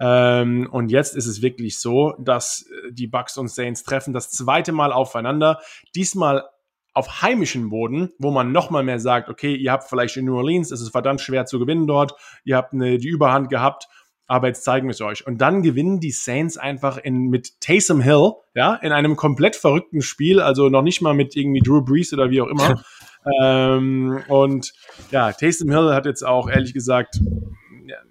Ähm, 0.00 0.66
und 0.72 0.90
jetzt 0.90 1.14
ist 1.14 1.26
es 1.26 1.42
wirklich 1.42 1.78
so, 1.78 2.14
dass 2.18 2.64
die 2.90 3.06
Bucks 3.06 3.36
und 3.36 3.48
Saints 3.48 3.82
treffen 3.82 4.14
das 4.14 4.30
zweite 4.30 4.72
Mal 4.72 4.94
aufeinander. 4.94 5.60
Diesmal 5.94 6.44
auf 6.92 7.22
heimischem 7.22 7.70
Boden, 7.70 8.10
wo 8.18 8.30
man 8.30 8.52
nochmal 8.52 8.82
mehr 8.82 8.98
sagt, 8.98 9.28
okay, 9.28 9.54
ihr 9.54 9.72
habt 9.72 9.88
vielleicht 9.88 10.16
in 10.16 10.24
New 10.24 10.36
Orleans, 10.36 10.70
es 10.70 10.80
ist 10.80 10.90
verdammt 10.90 11.20
schwer 11.20 11.46
zu 11.46 11.58
gewinnen 11.58 11.86
dort, 11.86 12.14
ihr 12.44 12.56
habt 12.56 12.72
eine, 12.72 12.98
die 12.98 13.08
Überhand 13.08 13.48
gehabt, 13.48 13.88
aber 14.26 14.48
jetzt 14.48 14.64
zeigen 14.64 14.86
wir 14.86 14.92
es 14.92 15.00
euch. 15.00 15.26
Und 15.26 15.38
dann 15.38 15.62
gewinnen 15.62 16.00
die 16.00 16.12
Saints 16.12 16.56
einfach 16.56 16.98
in, 16.98 17.28
mit 17.28 17.60
Taysom 17.60 18.00
Hill, 18.00 18.32
ja, 18.54 18.74
in 18.76 18.92
einem 18.92 19.16
komplett 19.16 19.56
verrückten 19.56 20.02
Spiel, 20.02 20.40
also 20.40 20.68
noch 20.68 20.82
nicht 20.82 21.00
mal 21.00 21.14
mit 21.14 21.36
irgendwie 21.36 21.60
Drew 21.60 21.82
Brees 21.82 22.12
oder 22.12 22.30
wie 22.30 22.40
auch 22.40 22.48
immer. 22.48 22.82
ähm, 23.42 24.22
und 24.28 24.72
ja, 25.10 25.32
Taysom 25.32 25.70
Hill 25.70 25.94
hat 25.94 26.06
jetzt 26.06 26.24
auch 26.24 26.48
ehrlich 26.48 26.74
gesagt, 26.74 27.20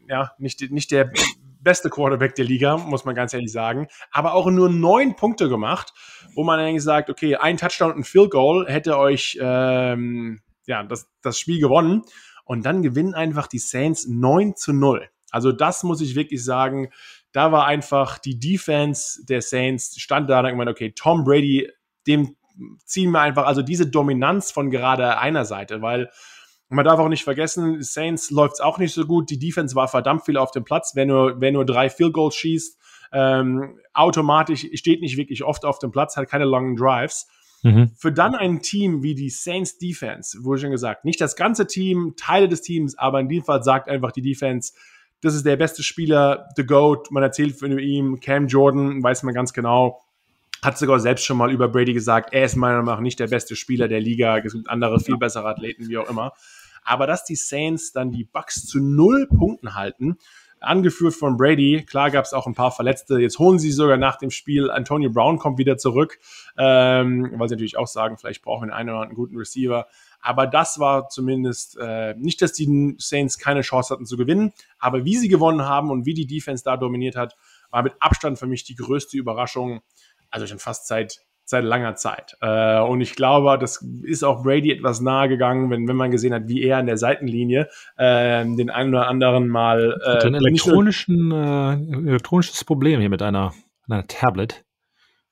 ja, 0.09 0.32
nicht, 0.39 0.71
nicht 0.71 0.91
der 0.91 1.11
beste 1.60 1.89
Quarterback 1.89 2.36
der 2.36 2.45
Liga, 2.45 2.78
muss 2.78 3.05
man 3.05 3.16
ganz 3.16 3.34
ehrlich 3.34 3.51
sagen, 3.51 3.88
aber 4.12 4.34
auch 4.34 4.49
nur 4.49 4.70
neun 4.70 5.16
Punkte 5.16 5.49
gemacht, 5.49 5.93
wo 6.36 6.43
man 6.43 6.60
eigentlich 6.60 6.84
sagt, 6.84 7.10
okay, 7.10 7.36
ein 7.36 7.57
Touchdown 7.57 7.91
und 7.91 7.99
ein 7.99 8.03
Field 8.03 8.32
Goal 8.32 8.66
hätte 8.68 8.97
euch 8.97 9.38
ähm, 9.41 10.41
ja, 10.70 10.84
das, 10.84 11.10
das 11.22 11.38
Spiel 11.38 11.60
gewonnen. 11.60 12.03
Und 12.45 12.66
dann 12.66 12.82
gewinnen 12.82 13.14
einfach 13.14 13.47
die 13.47 13.60
Saints 13.60 14.07
9 14.07 14.55
zu 14.55 14.74
0. 14.74 15.10
Also 15.32 15.51
das 15.51 15.84
muss 15.84 16.01
ich 16.01 16.16
wirklich 16.16 16.43
sagen, 16.43 16.89
da 17.32 17.51
war 17.51 17.66
einfach 17.66 18.18
die 18.18 18.39
Defense 18.39 19.24
der 19.26 19.41
Saints, 19.41 19.99
stand 19.99 20.30
da 20.30 20.39
und 20.39 20.47
gemeint, 20.47 20.70
okay, 20.70 20.93
Tom 20.95 21.24
Brady, 21.24 21.70
dem 22.07 22.36
ziehen 22.86 23.12
wir 23.12 23.22
einfach, 23.22 23.45
also 23.45 23.62
diese 23.62 23.88
Dominanz 23.88 24.51
von 24.51 24.72
gerade 24.72 25.18
einer 25.18 25.45
Seite, 25.45 25.82
weil 25.82 26.10
man 26.70 26.86
darf 26.86 26.99
auch 26.99 27.09
nicht 27.09 27.24
vergessen, 27.24 27.82
Saints 27.82 28.30
läuft 28.30 28.55
es 28.55 28.59
auch 28.61 28.78
nicht 28.78 28.93
so 28.93 29.05
gut. 29.05 29.30
Die 29.30 29.39
Defense 29.39 29.76
war 29.76 29.88
verdammt 29.88 30.26
viel 30.26 30.38
auf 30.38 30.51
dem 30.51 30.63
Platz. 30.63 30.91
Wer 30.95 31.05
nur, 31.05 31.41
wer 31.41 31.51
nur 31.51 31.65
drei 31.65 31.89
Field 31.89 32.13
Goals 32.13 32.36
schießt, 32.36 32.78
ähm, 33.11 33.80
automatisch 33.93 34.67
steht 34.76 35.01
nicht 35.01 35.17
wirklich 35.17 35.43
oft 35.43 35.65
auf 35.65 35.80
dem 35.80 35.91
Platz, 35.91 36.15
hat 36.15 36.30
keine 36.30 36.45
langen 36.45 36.76
Drives. 36.76 37.28
Mhm. 37.63 37.91
Für 37.97 38.11
dann 38.11 38.36
ein 38.36 38.61
Team 38.61 39.03
wie 39.03 39.15
die 39.15 39.30
Saints 39.30 39.78
Defense, 39.78 40.43
wurde 40.43 40.61
schon 40.61 40.72
gesagt, 40.72 41.05
nicht 41.05 41.20
das 41.20 41.36
ganze 41.36 41.67
Team, 41.67 42.13
Teile 42.15 42.47
des 42.47 42.61
Teams, 42.61 42.97
aber 42.97 43.20
in 43.20 43.28
dem 43.28 43.43
Fall 43.43 43.63
sagt 43.63 43.89
einfach 43.89 44.11
die 44.11 44.22
Defense, 44.22 44.74
das 45.22 45.36
ist 45.36 45.45
der 45.45 45.57
beste 45.57 45.84
Spieler, 45.84 46.47
The 46.55 46.65
GOAT, 46.65 47.11
man 47.11 47.24
erzählt 47.24 47.59
von 47.59 47.78
ihm, 47.78 48.20
Cam 48.22 48.47
Jordan, 48.47 49.03
weiß 49.03 49.24
man 49.24 49.34
ganz 49.34 49.51
genau, 49.51 50.01
hat 50.61 50.78
sogar 50.78 50.99
selbst 50.99 51.26
schon 51.26 51.38
mal 51.38 51.51
über 51.51 51.67
Brady 51.67 51.93
gesagt, 51.93 52.34
er 52.34 52.45
ist 52.45 52.55
meiner 52.55 52.76
Meinung 52.76 52.95
nach 52.95 53.01
nicht 53.01 53.20
der 53.20 53.28
beste 53.28 53.55
Spieler 53.55 53.88
der 53.88 53.99
Liga, 53.99 54.38
es 54.38 54.53
gibt 54.53 54.70
andere, 54.70 54.99
viel 54.99 55.17
bessere 55.17 55.47
Athleten, 55.47 55.89
wie 55.89 55.97
auch 55.97 56.09
immer. 56.09 56.34
Aber 56.89 57.05
dass 57.05 57.23
die 57.23 57.35
Saints 57.35 57.91
dann 57.91 58.11
die 58.11 58.23
Bucks 58.23 58.65
zu 58.65 58.79
null 58.79 59.27
Punkten 59.27 59.75
halten, 59.75 60.17
angeführt 60.59 61.13
von 61.13 61.37
Brady. 61.37 61.85
Klar 61.87 62.09
gab 62.09 62.25
es 62.25 62.33
auch 62.33 62.47
ein 62.47 62.55
paar 62.55 62.71
Verletzte. 62.71 63.19
Jetzt 63.19 63.37
holen 63.37 63.59
sie 63.59 63.71
sogar 63.71 63.97
nach 63.97 64.17
dem 64.17 64.31
Spiel. 64.31 64.71
Antonio 64.71 65.11
Brown 65.11 65.37
kommt 65.37 65.59
wieder 65.59 65.77
zurück, 65.77 66.17
ähm, 66.57 67.31
weil 67.35 67.47
sie 67.47 67.53
natürlich 67.53 67.77
auch 67.77 67.85
sagen, 67.85 68.17
vielleicht 68.17 68.41
brauchen 68.41 68.69
wir 68.69 68.75
einen 68.75 68.89
oder 68.89 69.01
anderen 69.01 69.15
guten 69.15 69.37
Receiver. 69.37 69.85
Aber 70.19 70.47
das 70.47 70.79
war 70.79 71.09
zumindest 71.09 71.77
äh, 71.79 72.15
nicht, 72.15 72.41
dass 72.41 72.53
die 72.53 72.95
Saints 72.97 73.37
keine 73.37 73.61
Chance 73.61 73.93
hatten 73.93 74.07
zu 74.07 74.17
gewinnen, 74.17 74.51
aber 74.79 75.05
wie 75.05 75.15
sie 75.15 75.29
gewonnen 75.29 75.61
haben 75.61 75.91
und 75.91 76.07
wie 76.07 76.15
die 76.15 76.25
Defense 76.25 76.63
da 76.63 76.75
dominiert 76.75 77.15
hat, 77.15 77.35
war 77.69 77.83
mit 77.83 77.93
Abstand 77.99 78.39
für 78.39 78.47
mich 78.47 78.63
die 78.63 78.75
größte 78.75 79.15
Überraschung. 79.15 79.81
Also 80.31 80.47
schon 80.47 80.57
fast 80.57 80.87
seit 80.87 81.21
seit 81.49 81.63
langer 81.63 81.95
Zeit. 81.95 82.37
Äh, 82.41 82.79
und 82.79 83.01
ich 83.01 83.15
glaube, 83.15 83.57
das 83.59 83.85
ist 84.03 84.23
auch 84.23 84.43
Brady 84.43 84.71
etwas 84.71 85.01
nahe 85.01 85.27
gegangen, 85.27 85.69
wenn, 85.69 85.87
wenn 85.87 85.95
man 85.95 86.11
gesehen 86.11 86.33
hat, 86.33 86.47
wie 86.47 86.63
er 86.63 86.77
an 86.77 86.85
der 86.85 86.97
Seitenlinie 86.97 87.69
äh, 87.97 88.45
den 88.45 88.69
einen 88.69 88.93
oder 88.93 89.07
anderen 89.07 89.47
mal. 89.47 89.99
Äh, 90.03 90.27
ein 90.27 90.35
elektronischen, 90.35 91.31
äh, 91.31 92.07
elektronisches 92.09 92.63
Problem 92.63 92.99
hier 92.99 93.09
mit 93.09 93.21
einer, 93.21 93.53
einer 93.87 94.05
Tablet. 94.07 94.63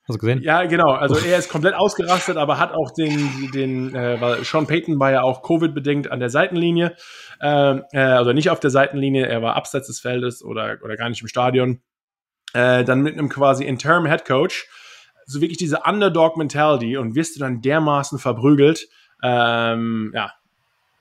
Hast 0.08 0.16
du 0.16 0.20
gesehen? 0.20 0.42
Ja, 0.42 0.64
genau. 0.64 0.92
Also 0.92 1.18
er 1.18 1.38
ist 1.38 1.50
komplett 1.50 1.76
ausgerastet, 1.76 2.38
aber 2.38 2.58
hat 2.60 2.72
auch 2.72 2.92
den, 2.92 3.52
den 3.54 3.94
äh, 3.94 4.20
weil 4.22 4.44
Sean 4.46 4.66
Payton 4.66 5.00
war 5.00 5.12
ja 5.12 5.22
auch 5.22 5.44
Covid-bedingt 5.44 6.10
an 6.10 6.22
der 6.22 6.30
Seitenlinie. 6.30 6.96
Ähm, 7.42 7.84
äh, 7.92 8.00
also 8.00 8.32
nicht 8.32 8.50
auf 8.50 8.62
der 8.62 8.70
Seitenlinie, 8.70 9.28
er 9.28 9.42
war 9.42 9.56
abseits 9.56 9.88
des 9.88 10.00
Feldes 10.00 10.44
oder, 10.44 10.78
oder 10.82 10.96
gar 10.96 11.10
nicht 11.10 11.22
im 11.22 11.28
Stadion. 11.28 11.82
Äh, 12.54 12.86
dann 12.86 13.02
mit 13.02 13.14
einem 13.14 13.28
quasi 13.28 13.66
Interim 13.66 14.06
Head 14.06 14.24
Coach. 14.24 14.70
So 15.28 15.42
wirklich 15.42 15.58
diese 15.58 15.82
Underdog-Mentality 15.86 16.98
und 16.98 17.14
wirst 17.14 17.36
du 17.36 17.40
dann 17.40 17.62
dermaßen 17.62 18.18
verprügelt. 18.18 18.88
Ähm, 19.22 20.12
ja, 20.16 20.32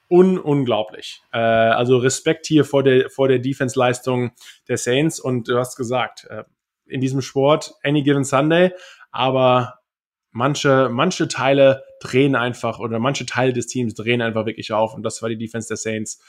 un 0.08 0.38
unglaublich. 0.38 1.22
Äh, 1.32 1.38
also 1.38 1.98
Respekt 1.98 2.46
hier 2.46 2.64
vor 2.64 2.82
der, 2.82 3.10
vor 3.10 3.28
der 3.28 3.38
Defense-Leistung 3.38 4.32
der 4.68 4.78
Saints 4.78 5.20
und 5.20 5.48
du 5.48 5.58
hast 5.58 5.76
gesagt, 5.76 6.26
äh, 6.30 6.44
in 6.86 7.00
diesem 7.00 7.22
Sport, 7.22 7.74
any 7.82 8.02
given 8.02 8.24
Sunday, 8.24 8.72
aber 9.10 9.80
manche, 10.30 10.88
manche 10.90 11.28
Teile 11.28 11.82
drehen 12.00 12.36
einfach 12.36 12.78
oder 12.78 12.98
manche 12.98 13.26
Teile 13.26 13.52
des 13.52 13.66
Teams 13.66 13.94
drehen 13.94 14.22
einfach 14.22 14.46
wirklich 14.46 14.72
auf 14.72 14.94
und 14.94 15.02
das 15.02 15.22
war 15.22 15.28
die 15.28 15.38
Defense 15.38 15.68
der 15.68 15.76
Saints. 15.76 16.22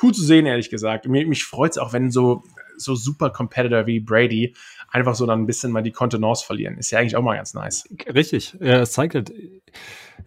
Cool 0.00 0.12
zu 0.12 0.24
sehen, 0.24 0.46
ehrlich 0.46 0.70
gesagt. 0.70 1.06
Mich, 1.06 1.26
mich 1.26 1.44
freut 1.44 1.72
es 1.72 1.78
auch, 1.78 1.92
wenn 1.92 2.10
so, 2.10 2.42
so 2.76 2.94
super 2.94 3.30
Competitor 3.30 3.86
wie 3.86 4.00
Brady 4.00 4.54
einfach 4.88 5.14
so 5.14 5.26
dann 5.26 5.40
ein 5.40 5.46
bisschen 5.46 5.72
mal 5.72 5.82
die 5.82 5.90
Kontenance 5.90 6.44
verlieren. 6.44 6.78
Ist 6.78 6.90
ja 6.90 6.98
eigentlich 6.98 7.16
auch 7.16 7.22
mal 7.22 7.36
ganz 7.36 7.54
nice. 7.54 7.84
Richtig. 8.12 8.56
Ja, 8.60 8.80
es 8.80 8.92
zeigt 8.92 9.14
halt, 9.14 9.32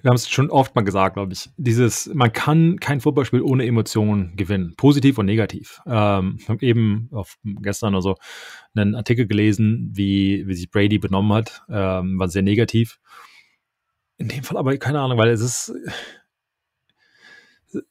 wir 0.01 0.09
haben 0.09 0.15
es 0.15 0.29
schon 0.29 0.49
oft 0.49 0.75
mal 0.75 0.83
gesagt, 0.83 1.15
glaube 1.15 1.33
ich, 1.33 1.49
dieses, 1.57 2.07
man 2.13 2.31
kann 2.31 2.79
kein 2.79 3.01
Footballspiel 3.01 3.41
ohne 3.41 3.65
Emotionen 3.65 4.35
gewinnen, 4.35 4.73
positiv 4.77 5.17
und 5.17 5.25
negativ. 5.25 5.81
Ähm, 5.85 6.37
ich 6.39 6.49
habe 6.49 6.65
eben 6.65 7.09
auf, 7.11 7.37
gestern 7.43 7.95
oder 7.95 8.01
so 8.01 8.15
einen 8.75 8.95
Artikel 8.95 9.27
gelesen, 9.27 9.89
wie, 9.93 10.47
wie 10.47 10.53
sich 10.53 10.69
Brady 10.69 10.99
benommen 10.99 11.33
hat, 11.33 11.63
ähm, 11.69 12.19
war 12.19 12.29
sehr 12.29 12.43
negativ. 12.43 12.99
In 14.17 14.27
dem 14.27 14.43
Fall 14.43 14.57
aber 14.57 14.77
keine 14.77 14.99
Ahnung, 14.99 15.17
weil 15.17 15.29
es 15.29 15.41
ist, 15.41 15.73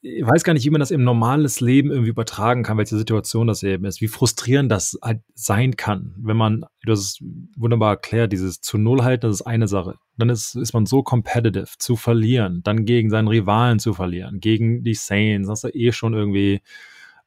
ich 0.00 0.26
weiß 0.26 0.42
gar 0.42 0.54
nicht, 0.54 0.64
wie 0.64 0.70
man 0.70 0.80
das 0.80 0.90
im 0.90 1.04
normales 1.04 1.60
Leben 1.60 1.90
irgendwie 1.90 2.10
übertragen 2.10 2.62
kann, 2.62 2.78
welche 2.78 2.96
Situation 2.96 3.46
das 3.46 3.62
eben 3.62 3.84
ist, 3.84 4.00
wie 4.00 4.08
frustrierend 4.08 4.70
das 4.70 4.98
halt 5.02 5.20
sein 5.34 5.76
kann, 5.76 6.14
wenn 6.18 6.36
man, 6.36 6.64
hast 6.86 7.00
es 7.00 7.24
wunderbar 7.56 7.90
erklärt, 7.90 8.32
dieses 8.32 8.60
zu 8.60 8.78
Null 8.78 9.02
halten, 9.02 9.26
das 9.26 9.40
ist 9.40 9.46
eine 9.46 9.68
Sache. 9.68 9.96
Dann 10.16 10.30
ist, 10.30 10.54
ist 10.54 10.72
man 10.72 10.86
so 10.86 11.02
competitive, 11.02 11.68
zu 11.78 11.96
verlieren, 11.96 12.62
dann 12.64 12.86
gegen 12.86 13.10
seinen 13.10 13.28
Rivalen 13.28 13.78
zu 13.78 13.92
verlieren, 13.92 14.40
gegen 14.40 14.82
die 14.82 14.94
Saints, 14.94 15.48
hast 15.48 15.64
du 15.64 15.68
eh 15.68 15.92
schon 15.92 16.14
irgendwie 16.14 16.62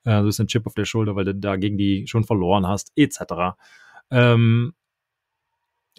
äh, 0.06 0.12
so 0.12 0.18
ein 0.18 0.26
bisschen 0.26 0.48
Chip 0.48 0.66
auf 0.66 0.74
der 0.74 0.86
Schulter, 0.86 1.16
weil 1.16 1.26
du 1.26 1.36
da 1.36 1.56
gegen 1.56 1.78
die 1.78 2.08
schon 2.08 2.24
verloren 2.24 2.68
hast, 2.68 2.92
etc. 2.96 3.56
Ähm, 4.10 4.74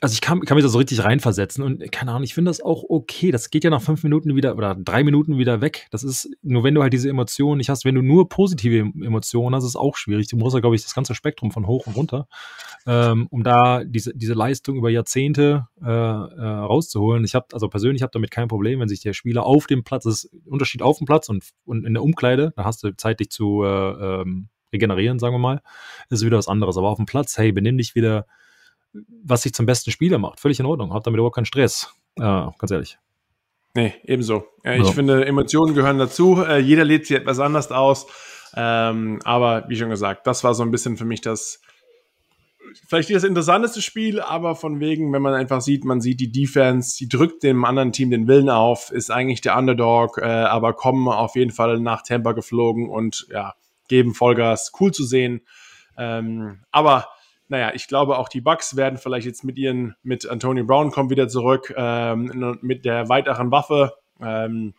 also 0.01 0.15
ich 0.15 0.21
kann, 0.23 0.41
kann 0.41 0.57
mich 0.57 0.65
da 0.65 0.69
so 0.71 0.79
richtig 0.79 1.05
reinversetzen 1.05 1.63
und 1.63 1.93
keine 1.93 2.13
Ahnung, 2.13 2.23
ich 2.23 2.33
finde 2.33 2.49
das 2.49 2.63
auch 2.63 2.85
okay. 2.89 3.31
Das 3.31 3.51
geht 3.51 3.65
ja 3.65 3.71
nach 3.71 3.83
fünf 3.83 4.03
Minuten 4.03 4.35
wieder 4.35 4.57
oder 4.57 4.75
drei 4.75 5.05
Minuten 5.05 5.37
wieder 5.37 5.61
weg. 5.61 5.89
Das 5.91 6.05
ist 6.05 6.31
nur, 6.43 6.65
wenn 6.65 6.75
du 6.75 6.83
halt 6.83 6.93
diese 6.93 7.11
Emotionen 7.11 7.59
nicht 7.59 7.69
hast, 7.69 7.85
wenn 7.85 7.95
du 7.95 8.03
nur 8.03 8.29
positive 8.29 8.79
Emotionen 8.79 9.55
hast, 9.55 9.65
ist 9.65 9.71
es 9.71 9.77
auch 9.77 9.97
schwierig. 9.97 10.29
Du 10.29 10.37
musst 10.37 10.55
ja, 10.55 10.61
glaube 10.61 10.75
ich, 10.75 10.83
das 10.83 10.95
ganze 10.95 11.15
Spektrum 11.15 11.51
von 11.51 11.67
hoch 11.67 11.87
und 11.87 11.97
runter, 11.97 12.29
ähm, 12.87 13.27
um 13.31 13.43
da 13.43 13.85
diese, 13.85 14.15
diese 14.15 14.33
Leistung 14.33 14.77
über 14.77 14.89
Jahrzehnte 14.89 15.67
äh, 15.83 15.87
äh, 15.87 15.91
rauszuholen. 15.91 17.25
Ich 17.25 17.35
habe, 17.35 17.47
also 17.53 17.69
persönlich 17.69 18.03
habe 18.03 18.13
damit 18.13 18.31
kein 18.31 18.49
Problem, 18.49 18.81
wenn 18.81 18.89
sich 18.89 19.01
der 19.01 19.13
Spieler 19.13 19.45
auf 19.45 19.67
dem 19.67 19.85
Platz, 19.85 20.05
das 20.05 20.25
ist 20.25 20.35
Unterschied 20.47 20.81
auf 20.81 20.97
dem 20.97 21.07
Platz 21.07 21.29
und, 21.29 21.45
und 21.67 21.85
in 21.85 21.93
der 21.93 22.03
Umkleide, 22.03 22.53
da 22.57 22.65
hast 22.65 22.83
du 22.83 22.97
Zeit, 22.97 23.21
dich 23.21 23.31
zu 23.31 23.65
äh, 23.65 24.21
ähm, 24.23 24.49
regenerieren, 24.73 25.19
sagen 25.19 25.35
wir 25.35 25.39
mal, 25.41 25.61
ist 26.09 26.25
wieder 26.25 26.39
was 26.39 26.49
anderes. 26.49 26.79
Aber 26.79 26.89
auf 26.89 26.97
dem 26.97 27.07
Platz, 27.07 27.37
hey, 27.37 27.53
benimm 27.53 27.77
dich 27.77 27.95
wieder 27.95 28.27
was 28.93 29.43
sich 29.43 29.53
zum 29.53 29.67
besten 29.67 29.91
Spieler 29.91 30.19
macht. 30.19 30.41
Völlig 30.41 30.61
in 30.61 30.67
Ordnung. 30.67 30.93
Hab 30.93 31.05
damit 31.05 31.19
überhaupt 31.19 31.37
keinen 31.37 31.45
Stress. 31.45 31.95
Äh, 32.17 32.23
ganz 32.23 32.71
ehrlich. 32.71 32.99
Nee, 33.75 33.95
ebenso. 34.05 34.45
Äh, 34.65 34.81
ich 34.81 34.87
ja. 34.87 34.93
finde, 34.93 35.25
Emotionen 35.25 35.75
gehören 35.75 35.99
dazu. 35.99 36.43
Äh, 36.43 36.59
jeder 36.59 36.85
lebt 36.85 37.07
sie 37.07 37.15
etwas 37.15 37.39
anders 37.39 37.71
aus. 37.71 38.07
Ähm, 38.57 39.21
aber 39.25 39.65
wie 39.69 39.77
schon 39.77 39.91
gesagt, 39.91 40.27
das 40.27 40.43
war 40.43 40.55
so 40.55 40.65
ein 40.65 40.73
bisschen 40.73 40.97
für 40.97 41.05
mich 41.05 41.21
das, 41.21 41.61
vielleicht 42.89 43.09
nicht 43.09 43.17
das 43.17 43.25
interessanteste 43.25 43.81
Spiel, 43.81 44.21
aber 44.21 44.57
von 44.57 44.81
wegen, 44.81 45.13
wenn 45.13 45.23
man 45.23 45.35
einfach 45.35 45.61
sieht, 45.61 45.85
man 45.85 46.01
sieht 46.01 46.19
die 46.19 46.33
Defense, 46.33 46.97
die 46.99 47.09
drückt 47.09 47.45
dem 47.45 47.65
anderen 47.65 47.93
Team 47.93 48.11
den 48.11 48.27
Willen 48.27 48.51
auf, 48.51 48.91
ist 48.91 49.11
eigentlich 49.11 49.41
der 49.41 49.57
Underdog, 49.57 50.19
äh, 50.19 50.25
aber 50.25 50.73
kommen 50.73 51.07
auf 51.07 51.37
jeden 51.37 51.53
Fall 51.53 51.79
nach 51.79 52.03
Tampa 52.03 52.33
geflogen 52.33 52.89
und 52.89 53.29
ja, 53.31 53.55
geben 53.89 54.15
Vollgas. 54.15 54.73
Cool 54.81 54.93
zu 54.93 55.05
sehen. 55.05 55.43
Ähm, 55.97 56.61
aber 56.73 57.07
naja, 57.51 57.73
ich 57.75 57.89
glaube 57.89 58.17
auch 58.17 58.29
die 58.29 58.41
Bucks 58.41 58.77
werden 58.77 58.97
vielleicht 58.97 59.27
jetzt 59.27 59.43
mit 59.43 59.59
ihren, 59.59 59.97
mit 60.03 60.29
Antonio 60.29 60.65
Brown 60.65 60.93
kommen 60.93 61.11
wieder 61.11 61.29
zurück, 61.29 61.75
ähm, 61.77 62.59
mit 62.63 62.85
der 62.85 63.09
weiteren 63.09 63.51
Waffe. 63.51 63.93
Ähm, 64.23 64.75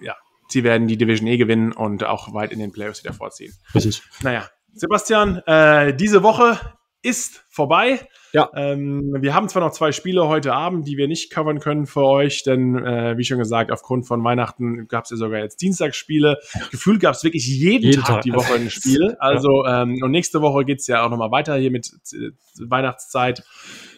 ja, 0.00 0.16
sie 0.48 0.64
werden 0.64 0.88
die 0.88 0.96
Division 0.96 1.28
E 1.28 1.36
gewinnen 1.36 1.72
und 1.72 2.04
auch 2.04 2.34
weit 2.34 2.50
in 2.50 2.58
den 2.58 2.72
Playoffs 2.72 3.04
wieder 3.04 3.14
vorziehen. 3.14 3.54
Richtig. 3.72 4.02
Naja, 4.22 4.48
Sebastian, 4.74 5.36
äh, 5.46 5.94
diese 5.94 6.24
Woche 6.24 6.58
ist 7.02 7.44
vorbei. 7.48 8.00
Ja. 8.32 8.50
Ähm, 8.54 9.16
wir 9.18 9.34
haben 9.34 9.48
zwar 9.48 9.62
noch 9.62 9.72
zwei 9.72 9.92
Spiele 9.92 10.28
heute 10.28 10.52
Abend, 10.52 10.86
die 10.86 10.96
wir 10.96 11.08
nicht 11.08 11.30
covern 11.32 11.58
können 11.58 11.86
für 11.86 12.04
euch, 12.04 12.42
denn 12.42 12.76
äh, 12.76 13.16
wie 13.16 13.24
schon 13.24 13.38
gesagt, 13.38 13.72
aufgrund 13.72 14.06
von 14.06 14.22
Weihnachten 14.22 14.86
gab 14.86 15.04
es 15.04 15.10
ja 15.10 15.16
sogar 15.16 15.40
jetzt 15.40 15.60
Dienstagsspiele. 15.62 16.38
Gefühlt 16.70 17.00
gab 17.00 17.14
es 17.14 17.24
wirklich 17.24 17.46
jeden, 17.46 17.86
jeden 17.86 18.02
Tag, 18.02 18.16
Tag, 18.16 18.22
die 18.22 18.32
Woche 18.32 18.54
ein 18.54 18.70
Spiel. 18.70 19.16
Also 19.18 19.64
ähm, 19.66 19.98
und 20.02 20.10
nächste 20.10 20.42
Woche 20.42 20.64
geht's 20.64 20.86
ja 20.86 21.04
auch 21.04 21.10
nochmal 21.10 21.30
weiter 21.30 21.56
hier 21.56 21.70
mit 21.70 21.90
äh, 22.12 22.30
Weihnachtszeit. 22.58 23.42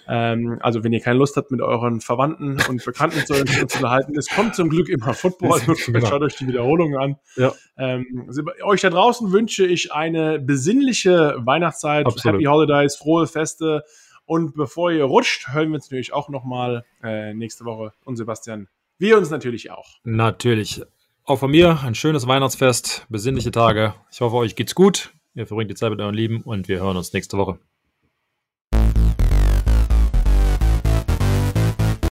Ähm, 0.09 0.59
also 0.61 0.83
wenn 0.85 0.93
ihr 0.93 1.01
keine 1.01 1.19
Lust 1.19 1.37
habt, 1.37 1.51
mit 1.51 1.61
euren 1.61 2.01
Verwandten 2.01 2.59
und 2.69 2.85
Bekannten 2.85 3.25
zu, 3.27 3.35
zu 3.45 3.79
unterhalten, 3.79 4.17
es 4.17 4.29
kommt 4.29 4.55
zum 4.55 4.69
Glück 4.69 4.89
immer 4.89 5.15
Football. 5.15 5.61
Genau. 5.87 6.07
Schaut 6.07 6.23
euch 6.23 6.37
die 6.37 6.47
Wiederholungen 6.47 6.99
an. 6.99 7.17
Ja. 7.37 7.53
Ähm, 7.77 8.31
euch 8.63 8.81
da 8.81 8.91
draußen 8.91 9.33
wünsche 9.33 9.67
ich 9.67 9.93
eine 9.93 10.39
besinnliche 10.39 11.37
Weihnachtszeit, 11.39 12.07
Absolut. 12.07 12.35
Happy 12.37 12.45
Holidays, 12.45 12.97
frohe 12.97 13.27
Feste. 13.27 13.85
Und 14.25 14.55
bevor 14.55 14.91
ihr 14.93 15.05
rutscht, 15.05 15.49
hören 15.49 15.71
wir 15.71 15.77
uns 15.77 15.87
natürlich 15.87 16.13
auch 16.13 16.29
nochmal 16.29 16.85
äh, 17.03 17.35
nächste 17.35 17.65
Woche. 17.65 17.93
Und 18.05 18.17
Sebastian, 18.17 18.69
wir 18.99 19.19
uns 19.19 19.31
natürlich 19.31 19.71
auch. 19.71 19.99
Natürlich. 20.05 20.83
Auch 21.25 21.39
von 21.39 21.51
mir 21.51 21.81
ein 21.83 21.95
schönes 21.95 22.27
Weihnachtsfest, 22.27 23.07
besinnliche 23.09 23.51
Tage. 23.51 23.95
Ich 24.11 24.21
hoffe, 24.21 24.37
euch 24.37 24.57
geht's 24.57 24.75
gut. 24.75 25.13
Ihr 25.35 25.47
verbringt 25.47 25.71
die 25.71 25.75
Zeit 25.75 25.91
mit 25.91 26.01
euren 26.01 26.15
Lieben 26.15 26.43
und 26.43 26.69
wir 26.69 26.81
hören 26.81 26.97
uns 26.97 27.13
nächste 27.13 27.39
Woche. 27.39 27.59